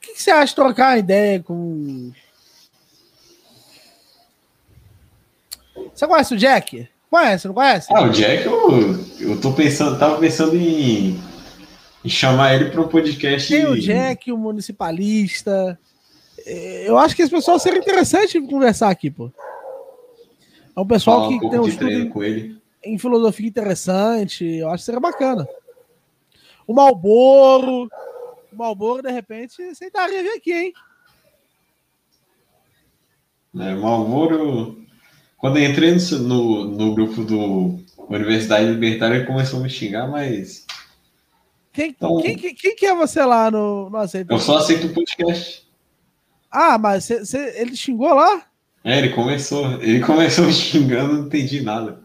que, 0.00 0.14
que 0.14 0.22
você 0.22 0.30
acha 0.30 0.46
de 0.46 0.54
trocar 0.54 0.98
ideia 0.98 1.42
com. 1.42 2.12
Você 5.94 6.06
conhece 6.06 6.34
o 6.34 6.36
Jack? 6.36 6.88
Conhece, 7.10 7.46
não 7.48 7.54
conhece? 7.54 7.88
Ah, 7.92 8.02
o 8.02 8.10
Jack, 8.10 8.44
eu, 8.46 8.98
eu 9.20 9.40
tô 9.40 9.52
pensando, 9.52 9.98
tava 9.98 10.18
pensando 10.18 10.56
em, 10.56 11.18
E 12.04 12.08
chamar 12.08 12.54
ele 12.54 12.70
para 12.70 12.80
um 12.80 12.88
podcast. 12.88 13.48
Tem 13.48 13.66
o 13.66 13.78
Jack, 13.78 14.30
o 14.30 14.38
municipalista. 14.38 15.78
É, 16.46 16.88
eu 16.88 16.96
acho 16.98 17.14
que 17.16 17.22
esse 17.22 17.30
pessoal 17.30 17.58
seria 17.58 17.80
interessante 17.80 18.40
conversar 18.40 18.90
aqui, 18.90 19.10
pô. 19.10 19.30
É 20.76 20.80
um 20.80 20.86
pessoal 20.86 21.24
Fala 21.24 21.38
que 21.38 21.46
um 21.46 21.50
tem 21.50 21.58
um 21.60 21.66
estudo 21.68 21.90
em, 21.90 22.08
com 22.08 22.22
ele. 22.22 22.56
em 22.84 22.96
filosofia 22.96 23.48
interessante. 23.48 24.44
Eu 24.44 24.68
acho 24.68 24.78
que 24.78 24.86
seria 24.86 25.00
bacana. 25.00 25.46
O 26.66 26.72
Malboro. 26.72 27.90
O 28.52 28.56
Malboro, 28.56 29.02
de 29.02 29.10
repente, 29.10 29.60
aceitaria 29.62 30.22
vir 30.22 30.32
aqui, 30.36 30.52
hein? 30.52 30.72
Né? 33.52 33.74
Malmoro, 33.74 34.80
quando 35.40 35.56
eu 35.58 35.68
entrei 35.70 35.92
no, 35.92 36.64
no, 36.66 36.94
grupo 36.94 37.24
do 37.24 37.78
Universidade 38.08 38.66
Libertária, 38.70 39.16
ele 39.16 39.26
começou 39.26 39.58
a 39.58 39.62
me 39.62 39.70
xingar, 39.70 40.06
mas 40.06 40.66
Quem, 41.72 41.90
Então- 41.90 42.20
quem, 42.20 42.36
quem, 42.36 42.54
quem 42.54 42.76
que 42.76 42.84
é 42.86 42.94
você 42.94 43.24
lá 43.24 43.50
no, 43.50 43.88
no 43.88 43.96
Aceita? 43.96 44.32
eu 44.34 44.38
só 44.38 44.58
aceito 44.58 44.86
o 44.88 44.92
podcast. 44.92 45.66
Ah, 46.50 46.76
mas 46.76 47.04
cê- 47.04 47.24
cê- 47.24 47.60
ele 47.60 47.74
xingou 47.74 48.12
lá? 48.12 48.44
É, 48.84 48.98
ele 48.98 49.10
começou, 49.10 49.80
ele 49.80 50.00
começou 50.04 50.44
me 50.46 50.52
xingando, 50.52 51.14
não 51.14 51.26
entendi 51.26 51.62
nada. 51.62 52.00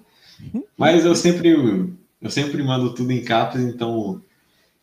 Mas 0.78 1.03
eu 1.06 1.16
sempre, 1.16 1.49
eu 2.22 2.30
sempre 2.30 2.62
mando 2.64 2.94
tudo 2.94 3.12
em 3.12 3.24
capas, 3.24 3.62
então 3.62 4.22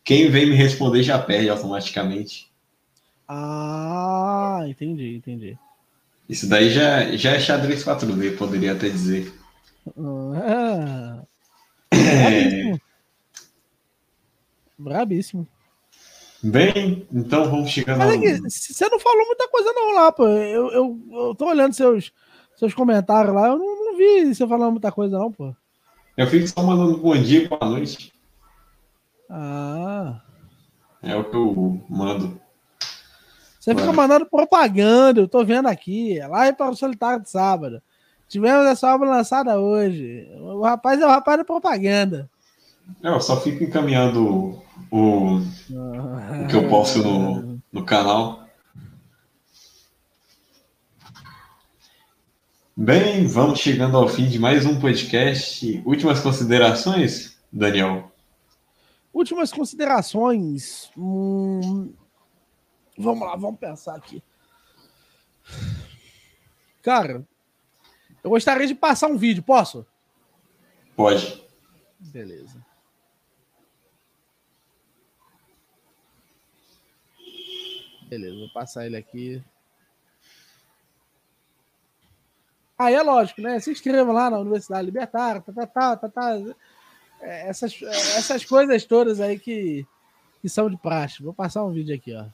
quem 0.03 0.29
vem 0.29 0.47
me 0.47 0.55
responder 0.55 1.01
já 1.01 1.17
perde 1.17 1.49
automaticamente. 1.49 2.51
Ah, 3.27 4.63
entendi, 4.67 5.15
entendi. 5.15 5.57
Isso 6.27 6.47
daí 6.47 6.69
já, 6.69 7.15
já 7.15 7.31
é 7.31 7.39
xadrez 7.39 7.83
4D, 7.83 8.37
poderia 8.37 8.73
até 8.73 8.89
dizer. 8.89 9.33
Ah, 9.97 11.23
É, 11.91 12.77
brabíssimo. 14.77 15.47
Brabíssimo. 15.47 15.47
bem, 16.41 17.07
então 17.11 17.49
vamos 17.49 17.69
chegando 17.69 17.99
Mas 17.99 18.21
é 18.21 18.49
você 18.49 18.89
não 18.89 18.99
falou 18.99 19.25
muita 19.25 19.47
coisa 19.49 19.71
não 19.73 19.95
lá, 19.95 20.11
pô. 20.11 20.27
Eu, 20.27 20.71
eu, 20.71 20.99
eu 21.11 21.35
tô 21.35 21.47
olhando 21.47 21.73
seus, 21.73 22.11
seus 22.55 22.73
comentários 22.73 23.33
lá, 23.33 23.47
eu 23.49 23.57
não, 23.57 23.85
não 23.85 23.97
vi 23.97 24.33
você 24.33 24.47
falando 24.47 24.71
muita 24.71 24.91
coisa 24.91 25.17
não, 25.17 25.31
pô. 25.31 25.55
Eu 26.15 26.27
fico 26.27 26.47
só 26.47 26.61
mandando 26.63 26.97
bom 26.97 27.15
dia 27.17 27.43
e 27.43 27.47
boa 27.47 27.65
noite. 27.65 28.13
Ah, 29.29 30.21
É 31.01 31.15
o 31.15 31.29
que 31.29 31.35
eu 31.35 31.81
mando. 31.89 32.39
Você 33.63 33.73
fica 33.73 33.93
mandando 33.93 34.25
propaganda, 34.25 35.21
eu 35.21 35.27
tô 35.27 35.45
vendo 35.45 35.69
aqui. 35.69 36.19
É 36.19 36.27
lá 36.27 36.51
para 36.51 36.69
o 36.69 36.75
Solitário 36.75 37.23
de 37.23 37.29
Sábado. 37.29 37.81
Tivemos 38.27 38.65
essa 38.65 38.93
obra 38.93 39.09
lançada 39.09 39.57
hoje. 39.57 40.27
O 40.37 40.63
rapaz 40.63 40.99
é 40.99 41.05
o 41.05 41.09
rapaz 41.09 41.37
da 41.37 41.45
propaganda. 41.45 42.29
É, 43.01 43.07
Eu 43.07 43.21
só 43.21 43.39
fico 43.39 43.63
encaminhando 43.63 44.61
o, 44.91 45.39
o 45.39 46.47
que 46.49 46.57
eu 46.57 46.67
posto 46.67 46.99
no, 46.99 47.61
no 47.71 47.85
canal. 47.85 48.45
Bem, 52.75 53.25
vamos 53.27 53.59
chegando 53.59 53.95
ao 53.95 54.09
fim 54.09 54.27
de 54.27 54.39
mais 54.39 54.65
um 54.65 54.77
podcast. 54.77 55.81
Últimas 55.85 56.19
considerações, 56.19 57.37
Daniel? 57.49 58.11
Últimas 59.13 59.53
considerações. 59.53 60.91
Hum, 60.97 61.93
Vamos 62.97 63.27
lá, 63.27 63.35
vamos 63.35 63.59
pensar 63.59 63.95
aqui. 63.95 64.21
Cara, 66.81 67.25
eu 68.23 68.29
gostaria 68.29 68.67
de 68.67 68.75
passar 68.75 69.07
um 69.07 69.17
vídeo, 69.17 69.41
posso? 69.43 69.85
Pode. 70.95 71.43
Beleza. 71.99 72.63
Beleza, 78.07 78.37
vou 78.37 78.49
passar 78.53 78.85
ele 78.85 78.95
aqui. 78.95 79.43
Aí 82.77 82.93
é 82.93 83.01
lógico, 83.01 83.41
né? 83.41 83.59
Se 83.59 83.71
inscreva 83.71 84.11
lá 84.11 84.29
na 84.29 84.39
Universidade 84.39 84.85
Libertária, 84.85 85.41
tá, 85.41 85.53
tá, 85.53 85.67
tá, 85.67 85.97
tá, 85.97 86.09
tá. 86.09 86.55
É, 87.21 87.47
Essas, 87.47 87.81
é, 87.81 87.87
essas 88.17 88.43
coisas 88.43 88.83
todas 88.85 89.19
aí 89.21 89.39
que, 89.39 89.87
que 90.41 90.49
são 90.49 90.69
de 90.69 90.77
praxe. 90.77 91.23
Vou 91.23 91.33
passar 91.33 91.63
um 91.63 91.71
vídeo 91.71 91.95
aqui, 91.95 92.13
ó. 92.13 92.25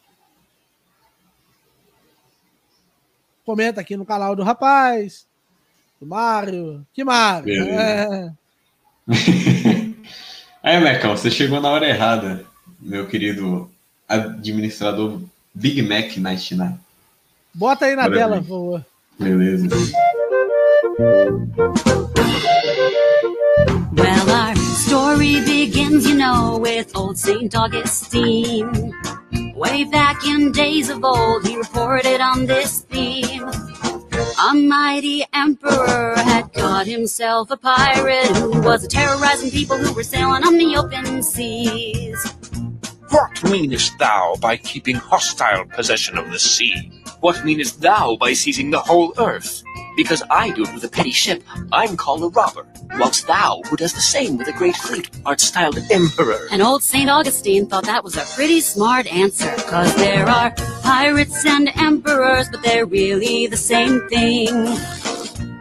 Comenta 3.49 3.81
aqui 3.81 3.97
no 3.97 4.05
canal 4.05 4.35
do 4.35 4.43
rapaz, 4.43 5.25
do 5.99 6.05
Mário. 6.05 6.85
Que 6.93 7.03
Mário? 7.03 7.51
É. 7.51 8.31
Aí, 10.61 10.79
Mecão, 10.79 11.17
você 11.17 11.31
chegou 11.31 11.59
na 11.59 11.71
hora 11.71 11.89
errada, 11.89 12.45
meu 12.79 13.07
querido 13.07 13.67
administrador 14.07 15.19
Big 15.51 15.81
Mac 15.81 16.15
99. 16.15 16.75
Bota 17.51 17.85
aí 17.85 17.95
na 17.95 18.03
Maravilha. 18.03 18.21
tela, 18.27 18.37
por 18.37 18.47
favor. 18.47 18.85
Beleza. 19.17 19.67
Well, 23.97 24.29
our 24.29 24.55
story 24.57 25.41
begins, 25.41 26.05
you 26.05 26.13
know, 26.13 26.59
with 26.59 26.95
old 26.95 27.17
St. 27.17 27.55
Augustine. 27.55 28.93
Way 29.59 29.83
back 29.83 30.25
in 30.25 30.53
days 30.53 30.89
of 30.89 31.03
old, 31.03 31.45
he 31.45 31.57
reported 31.57 32.21
on 32.21 32.45
this 32.45 32.83
theme. 32.83 33.43
A 33.43 34.53
mighty 34.53 35.25
emperor 35.33 36.15
had 36.15 36.53
got 36.53 36.87
himself 36.87 37.51
a 37.51 37.57
pirate 37.57 38.37
who 38.37 38.61
was 38.61 38.87
terrorizing 38.87 39.51
people 39.51 39.75
who 39.75 39.93
were 39.93 40.03
sailing 40.03 40.45
on 40.45 40.57
the 40.57 40.77
open 40.77 41.21
seas. 41.21 42.25
What 43.09 43.43
meanest 43.51 43.99
thou 43.99 44.37
by 44.39 44.55
keeping 44.55 44.95
hostile 44.95 45.65
possession 45.65 46.17
of 46.17 46.31
the 46.31 46.39
sea? 46.39 47.03
What 47.19 47.43
meanest 47.43 47.81
thou 47.81 48.15
by 48.15 48.31
seizing 48.31 48.71
the 48.71 48.79
whole 48.79 49.13
earth? 49.17 49.61
Because 49.95 50.23
I 50.29 50.51
do 50.51 50.63
it 50.63 50.73
with 50.73 50.83
a 50.83 50.89
petty 50.89 51.11
ship, 51.11 51.43
I'm 51.71 51.97
called 51.97 52.23
a 52.23 52.27
robber, 52.27 52.65
whilst 52.97 53.27
thou, 53.27 53.61
who 53.69 53.75
does 53.75 53.93
the 53.93 54.01
same 54.01 54.37
with 54.37 54.47
a 54.47 54.53
great 54.53 54.75
fleet, 54.75 55.09
art 55.25 55.41
styled 55.41 55.77
an 55.77 55.85
emperor. 55.91 56.47
And 56.51 56.61
old 56.61 56.83
St. 56.83 57.09
Augustine 57.09 57.67
thought 57.67 57.85
that 57.85 58.03
was 58.03 58.15
a 58.15 58.25
pretty 58.35 58.61
smart 58.61 59.07
answer. 59.07 59.53
Cause 59.67 59.93
there 59.95 60.27
are 60.27 60.51
pirates 60.83 61.45
and 61.45 61.69
emperors, 61.75 62.47
but 62.49 62.63
they're 62.63 62.85
really 62.85 63.47
the 63.47 63.57
same 63.57 64.07
thing. 64.09 64.77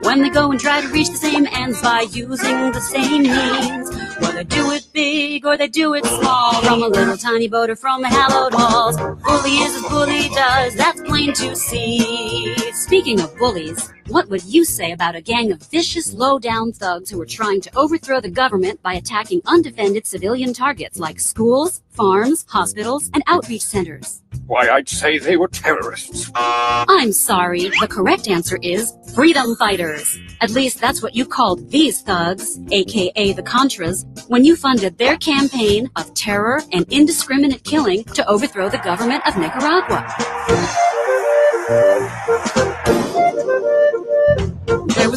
When 0.03 0.23
they 0.23 0.31
go 0.31 0.51
and 0.51 0.61
try 0.61 0.81
to 0.81 0.89
reach 0.89 1.09
the 1.11 1.17
same 1.17 1.47
ends 1.53 1.83
by 1.83 2.03
using 2.11 2.73
the 2.73 2.81
same 2.81 3.25
means. 3.25 3.91
Well, 4.21 4.33
they 4.33 4.45
do 4.45 4.71
it 4.71 4.87
big 4.93 5.45
or 5.45 5.57
they 5.57 5.69
do 5.69 5.95
it 5.95 6.07
small. 6.07 6.63
From 6.63 6.83
a 6.83 6.89
little 6.89 7.17
tiny 7.17 7.49
boat 7.49 7.71
or 7.71 7.77
from 7.77 8.03
the 8.03 8.09
hallowed 8.09 8.55
halls. 8.55 8.97
Bully 8.97 9.59
is 9.59 9.75
as 9.75 9.83
bully 9.91 10.29
does, 10.31 10.75
that's 10.77 11.01
plain 11.03 11.33
to 11.35 11.55
see. 11.57 12.55
Speaking 12.73 13.21
of 13.21 13.37
bullies, 13.37 13.93
what 14.09 14.29
would 14.29 14.45
you 14.45 14.65
say 14.65 14.93
about 14.93 15.15
a 15.15 15.21
gang 15.21 15.53
of 15.53 15.63
vicious, 15.63 16.13
low-down 16.15 16.73
thugs 16.73 17.11
who 17.11 17.21
are 17.21 17.27
trying 17.27 17.61
to 17.61 17.77
overthrow 17.77 18.21
the 18.21 18.31
government 18.31 18.83
by 18.83 18.95
attacking 18.95 19.43
undefended 19.47 20.07
civilian 20.07 20.53
targets 20.55 20.99
like 20.99 21.21
schools, 21.21 21.83
farms, 21.91 22.47
hospitals, 22.49 23.11
and 23.13 23.23
outreach 23.27 23.63
centers? 23.63 24.23
Why, 24.47 24.69
I'd 24.71 24.89
say 24.89 25.19
they 25.19 25.37
were 25.37 25.49
terrorists. 25.49 26.31
I'm 26.35 27.13
sorry, 27.13 27.71
the 27.81 27.89
correct 27.89 28.29
answer 28.29 28.59
is 28.63 28.95
freedom 29.15 29.57
fighters. 29.57 30.19
At 30.41 30.51
least 30.51 30.81
that's 30.81 31.03
what 31.03 31.15
you 31.15 31.27
called 31.27 31.71
these 31.71 32.01
thugs, 32.01 32.59
aka 32.71 33.33
the 33.33 33.43
Contras, 33.43 34.07
when 34.29 34.45
you 34.45 34.57
funded 34.57 34.97
their 34.97 35.19
campaign 35.19 35.91
of 35.97 36.15
terror 36.15 36.63
and 36.73 36.91
indiscriminate 36.91 37.65
killing 37.65 38.05
to 38.05 38.27
overthrow 38.27 38.71
the 38.71 38.79
government 38.79 39.27
of 39.27 39.37
Nicaragua. 39.37 40.07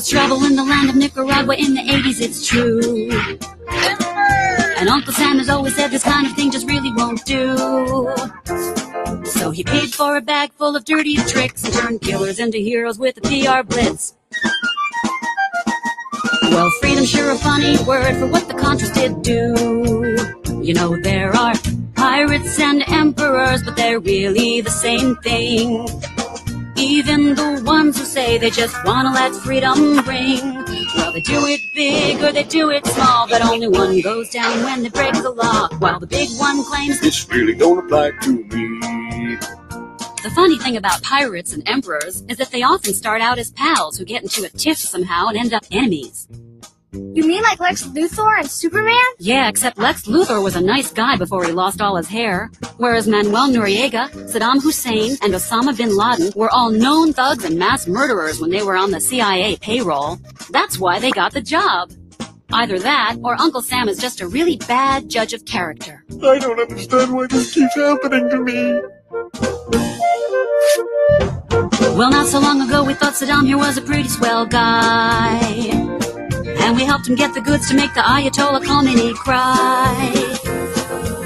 Was 0.01 0.09
trouble 0.09 0.43
in 0.45 0.55
the 0.55 0.63
land 0.63 0.89
of 0.89 0.95
Nicaragua 0.95 1.55
in 1.57 1.75
the 1.75 1.81
80s, 1.81 2.21
it's 2.21 2.47
true. 2.47 3.11
And 4.79 4.89
Uncle 4.89 5.13
Sam 5.13 5.37
has 5.37 5.47
always 5.47 5.75
said 5.75 5.91
this 5.91 6.03
kind 6.03 6.25
of 6.25 6.33
thing 6.33 6.49
just 6.49 6.67
really 6.67 6.91
won't 6.91 7.23
do. 7.23 7.55
So 9.25 9.51
he 9.51 9.63
paid 9.63 9.93
for 9.93 10.17
a 10.17 10.21
bag 10.21 10.53
full 10.53 10.75
of 10.75 10.85
dirty 10.85 11.17
tricks 11.17 11.63
and 11.65 11.73
turned 11.75 12.01
killers 12.01 12.39
into 12.39 12.57
heroes 12.57 12.97
with 12.97 13.17
a 13.17 13.21
PR 13.21 13.61
blitz. 13.61 14.15
Well, 16.49 16.71
freedom's 16.79 17.11
sure 17.11 17.29
a 17.29 17.35
funny 17.35 17.77
word 17.83 18.15
for 18.15 18.25
what 18.25 18.47
the 18.47 18.55
Contras 18.55 18.91
did 18.95 19.21
do. 19.21 20.63
You 20.63 20.73
know, 20.73 20.99
there 20.99 21.31
are 21.35 21.53
pirates 21.93 22.59
and 22.59 22.81
emperors, 22.89 23.61
but 23.61 23.75
they're 23.75 23.99
really 23.99 24.61
the 24.61 24.71
same 24.71 25.15
thing. 25.17 25.87
Even 26.81 27.35
the 27.35 27.61
ones 27.63 27.99
who 27.99 28.05
say 28.05 28.39
they 28.39 28.49
just 28.49 28.75
wanna 28.85 29.11
let 29.13 29.35
freedom 29.35 29.99
ring. 29.99 30.55
Well, 30.95 31.13
they 31.13 31.21
do 31.21 31.45
it 31.45 31.61
big 31.75 32.23
or 32.23 32.31
they 32.31 32.41
do 32.43 32.71
it 32.71 32.87
small, 32.87 33.27
but 33.27 33.43
only 33.45 33.67
one 33.67 34.01
goes 34.01 34.31
down 34.31 34.63
when 34.63 34.81
they 34.81 34.89
break 34.89 35.13
the 35.13 35.29
law. 35.29 35.69
While 35.77 35.99
the 35.99 36.07
big 36.07 36.29
one 36.39 36.63
claims 36.63 36.99
This 36.99 37.29
really 37.29 37.53
don't 37.53 37.85
apply 37.85 38.11
to 38.23 38.31
me. 38.31 39.37
The 40.23 40.31
funny 40.33 40.57
thing 40.57 40.75
about 40.75 41.03
pirates 41.03 41.53
and 41.53 41.61
emperors 41.67 42.23
is 42.27 42.37
that 42.37 42.49
they 42.49 42.63
often 42.63 42.95
start 42.95 43.21
out 43.21 43.37
as 43.37 43.51
pals 43.51 43.99
who 43.99 44.03
get 44.03 44.23
into 44.23 44.43
a 44.43 44.49
tiff 44.49 44.79
somehow 44.79 45.27
and 45.27 45.37
end 45.37 45.53
up 45.53 45.63
enemies. 45.69 46.27
You 46.93 47.25
mean 47.25 47.41
like 47.43 47.61
Lex 47.61 47.83
Luthor 47.83 48.37
and 48.37 48.49
Superman? 48.49 48.99
Yeah, 49.17 49.47
except 49.47 49.77
Lex 49.77 50.03
Luthor 50.07 50.43
was 50.43 50.57
a 50.57 50.61
nice 50.61 50.91
guy 50.91 51.15
before 51.15 51.45
he 51.45 51.53
lost 51.53 51.79
all 51.79 51.95
his 51.95 52.09
hair. 52.09 52.51
Whereas 52.77 53.07
Manuel 53.07 53.49
Noriega, 53.49 54.09
Saddam 54.29 54.61
Hussein, 54.61 55.15
and 55.21 55.33
Osama 55.33 55.75
bin 55.77 55.95
Laden 55.95 56.33
were 56.35 56.49
all 56.49 56.69
known 56.69 57.13
thugs 57.13 57.45
and 57.45 57.57
mass 57.57 57.87
murderers 57.87 58.41
when 58.41 58.49
they 58.49 58.61
were 58.61 58.75
on 58.75 58.91
the 58.91 58.99
CIA 58.99 59.55
payroll. 59.55 60.19
That's 60.49 60.79
why 60.79 60.99
they 60.99 61.11
got 61.11 61.31
the 61.31 61.41
job. 61.41 61.91
Either 62.51 62.77
that, 62.79 63.15
or 63.23 63.39
Uncle 63.39 63.61
Sam 63.61 63.87
is 63.87 63.97
just 63.97 64.19
a 64.19 64.27
really 64.27 64.57
bad 64.57 65.07
judge 65.07 65.31
of 65.31 65.45
character. 65.45 66.03
I 66.21 66.39
don't 66.39 66.59
understand 66.59 67.13
why 67.13 67.27
this 67.27 67.53
keeps 67.53 67.73
happening 67.75 68.29
to 68.29 68.39
me. 68.39 68.81
Well, 71.95 72.11
not 72.11 72.27
so 72.27 72.39
long 72.41 72.61
ago, 72.61 72.83
we 72.83 72.95
thought 72.95 73.13
Saddam 73.13 73.45
here 73.45 73.57
was 73.57 73.77
a 73.77 73.81
pretty 73.81 74.09
swell 74.09 74.45
guy. 74.45 75.79
And 76.71 76.77
we 76.77 76.85
helped 76.85 77.05
him 77.05 77.15
get 77.15 77.33
the 77.33 77.41
goods 77.41 77.67
to 77.67 77.75
make 77.75 77.93
the 77.95 77.99
Ayatollah 77.99 78.63
Khomeini 78.63 79.13
cry. 79.13 80.13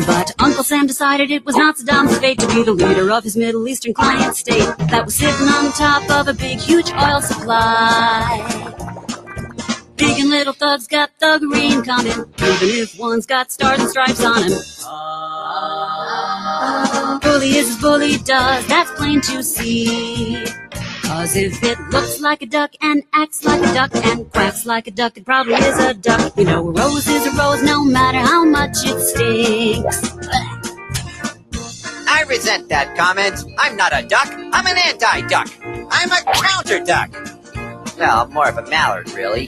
But 0.08 0.34
Uncle 0.40 0.64
Sam 0.64 0.88
decided 0.88 1.30
it 1.30 1.46
was 1.46 1.56
not 1.56 1.78
Saddam's 1.78 2.18
fate 2.18 2.40
to 2.40 2.48
be 2.48 2.64
the 2.64 2.72
leader 2.72 3.12
of 3.12 3.24
his 3.24 3.38
Middle 3.38 3.68
Eastern 3.68 3.94
client 3.94 4.36
state 4.36 4.66
that 4.90 5.06
was 5.06 5.14
sitting 5.14 5.48
on 5.48 5.72
top 5.74 6.10
of 6.10 6.28
a 6.30 6.34
big, 6.34 6.58
huge 6.58 6.92
oil 6.94 7.22
supply. 7.22 8.42
Big 9.98 10.20
and 10.20 10.32
little 10.32 10.54
thugs 10.54 10.88
got 10.88 11.12
thuggery 11.22 11.74
in 11.74 11.84
common, 11.84 12.28
even 12.40 12.82
if 12.82 12.98
one's 12.98 13.28
got 13.28 13.52
stars 13.52 13.80
and 13.82 13.90
stripes 13.92 14.26
on 14.26 14.42
him. 14.42 14.58
Bully 17.22 17.56
is 17.56 17.70
as 17.70 17.78
bully 17.80 18.18
does, 18.18 18.66
that's 18.66 18.90
plain 18.94 19.22
to 19.22 19.44
see. 19.44 20.44
Cause 21.06 21.36
if 21.36 21.64
it 21.64 21.80
looks 21.92 22.20
like 22.20 22.42
a 22.42 22.46
duck 22.46 22.72
and 22.82 23.04
acts 23.14 23.44
like 23.44 23.62
a 23.62 23.74
duck 23.74 23.96
and 23.96 24.32
quacks 24.32 24.66
like 24.66 24.88
a 24.88 24.92
duck, 24.92 25.18
it 25.18 25.26
probably 25.26 25.54
is 25.54 25.80
a 25.80 25.94
duck. 25.94 26.34
You 26.38 26.46
know, 26.46 26.68
a 26.68 26.72
rose 26.72 27.08
is 27.08 27.28
a 27.28 27.32
rose 27.38 27.62
no 27.64 27.84
matter 27.84 28.18
how 28.18 28.44
much 28.44 28.78
it 28.84 29.00
stinks. 29.00 30.16
I 32.08 32.24
resent 32.28 32.70
that 32.70 32.96
comment. 32.98 33.44
I'm 33.60 33.76
not 33.76 33.92
a 33.94 34.06
duck. 34.08 34.28
I'm 34.32 34.66
an 34.66 34.78
anti-duck. 34.78 35.50
I'm 35.92 36.12
a 36.12 36.24
counter-duck. 36.34 37.12
Well, 37.98 38.28
more 38.30 38.50
of 38.50 38.58
a 38.58 38.68
mallard, 38.70 39.12
really. 39.12 39.48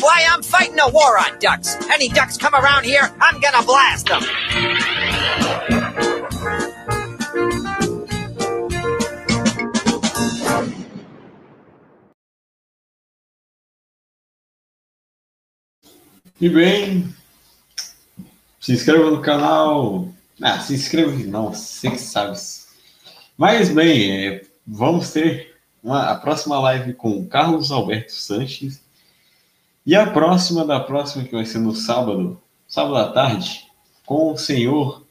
Why, 0.00 0.26
I'm 0.30 0.42
fighting 0.42 0.78
a 0.78 0.88
war 0.88 1.18
on 1.18 1.38
ducks. 1.38 1.76
Any 1.90 2.08
ducks 2.08 2.36
come 2.36 2.54
around 2.54 2.84
here, 2.84 3.10
I'm 3.20 3.40
gonna 3.40 3.64
blast 3.64 4.06
them. 4.06 4.22
E 16.38 16.50
bem, 16.50 17.14
se 18.60 18.72
inscreva 18.72 19.10
no 19.10 19.22
canal. 19.22 20.12
Ah, 20.42 20.60
se 20.60 20.74
inscreva 20.74 21.10
não, 21.24 21.54
você 21.54 21.90
que 21.90 21.98
sabe. 21.98 22.38
Mas 23.38 23.70
bem, 23.70 24.28
é, 24.28 24.46
vamos 24.66 25.12
ter 25.12 25.56
uma, 25.82 26.10
a 26.10 26.14
próxima 26.14 26.58
live 26.58 26.92
com 26.92 27.26
Carlos 27.26 27.70
Alberto 27.70 28.12
Sanches. 28.12 28.82
E 29.86 29.94
a 29.94 30.10
próxima 30.10 30.64
da 30.64 30.78
próxima, 30.78 31.24
que 31.24 31.34
vai 31.34 31.46
ser 31.46 31.58
no 31.58 31.74
sábado, 31.74 32.38
sábado 32.68 32.96
à 32.96 33.12
tarde, 33.12 33.66
com 34.04 34.32
o 34.32 34.36
senhor 34.36 35.06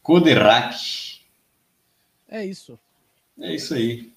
Koderac. 0.00 1.20
É 2.28 2.44
isso. 2.44 2.78
É 3.40 3.54
isso 3.54 3.74
aí. 3.74 4.09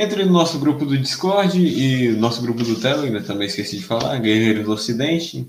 Entre 0.00 0.24
no 0.24 0.32
nosso 0.32 0.60
grupo 0.60 0.86
do 0.86 0.96
Discord 0.96 1.58
e 1.58 2.12
nosso 2.12 2.40
grupo 2.40 2.62
do 2.62 2.80
Telegram, 2.80 3.20
também 3.20 3.48
esqueci 3.48 3.78
de 3.78 3.84
falar, 3.84 4.16
Guerreiros 4.20 4.64
do 4.64 4.70
Ocidente. 4.70 5.44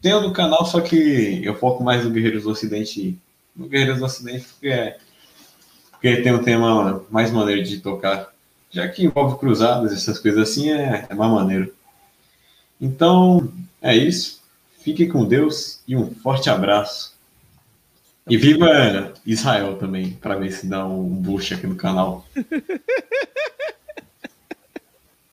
Tem 0.00 0.14
o 0.14 0.20
do 0.20 0.32
canal, 0.32 0.64
só 0.64 0.80
que 0.80 1.44
eu 1.44 1.56
foco 1.56 1.82
mais 1.82 2.04
no 2.04 2.10
Guerreiros 2.12 2.44
do 2.44 2.50
Ocidente, 2.50 3.18
no 3.54 3.66
Guerreiros 3.66 3.98
do 3.98 4.04
Ocidente, 4.04 4.46
porque, 4.46 4.68
é, 4.68 4.96
porque 5.90 6.18
tem 6.18 6.32
um 6.32 6.40
tema 6.40 7.04
mais 7.10 7.32
maneiro 7.32 7.64
de 7.64 7.80
tocar. 7.80 8.32
Já 8.70 8.86
que 8.86 9.04
envolve 9.04 9.40
cruzadas, 9.40 9.92
essas 9.92 10.20
coisas 10.20 10.48
assim, 10.48 10.70
é, 10.70 11.06
é 11.10 11.14
mais 11.16 11.32
maneiro. 11.32 11.74
Então, 12.80 13.52
é 13.82 13.96
isso. 13.96 14.40
Fique 14.84 15.08
com 15.08 15.24
Deus 15.24 15.80
e 15.88 15.96
um 15.96 16.14
forte 16.14 16.48
abraço. 16.48 17.12
E 18.28 18.36
viva 18.36 19.12
Israel 19.26 19.74
também, 19.78 20.12
para 20.12 20.36
ver 20.36 20.52
se 20.52 20.68
dá 20.68 20.86
um 20.86 21.08
boost 21.08 21.54
aqui 21.54 21.66
no 21.66 21.74
canal. 21.74 22.24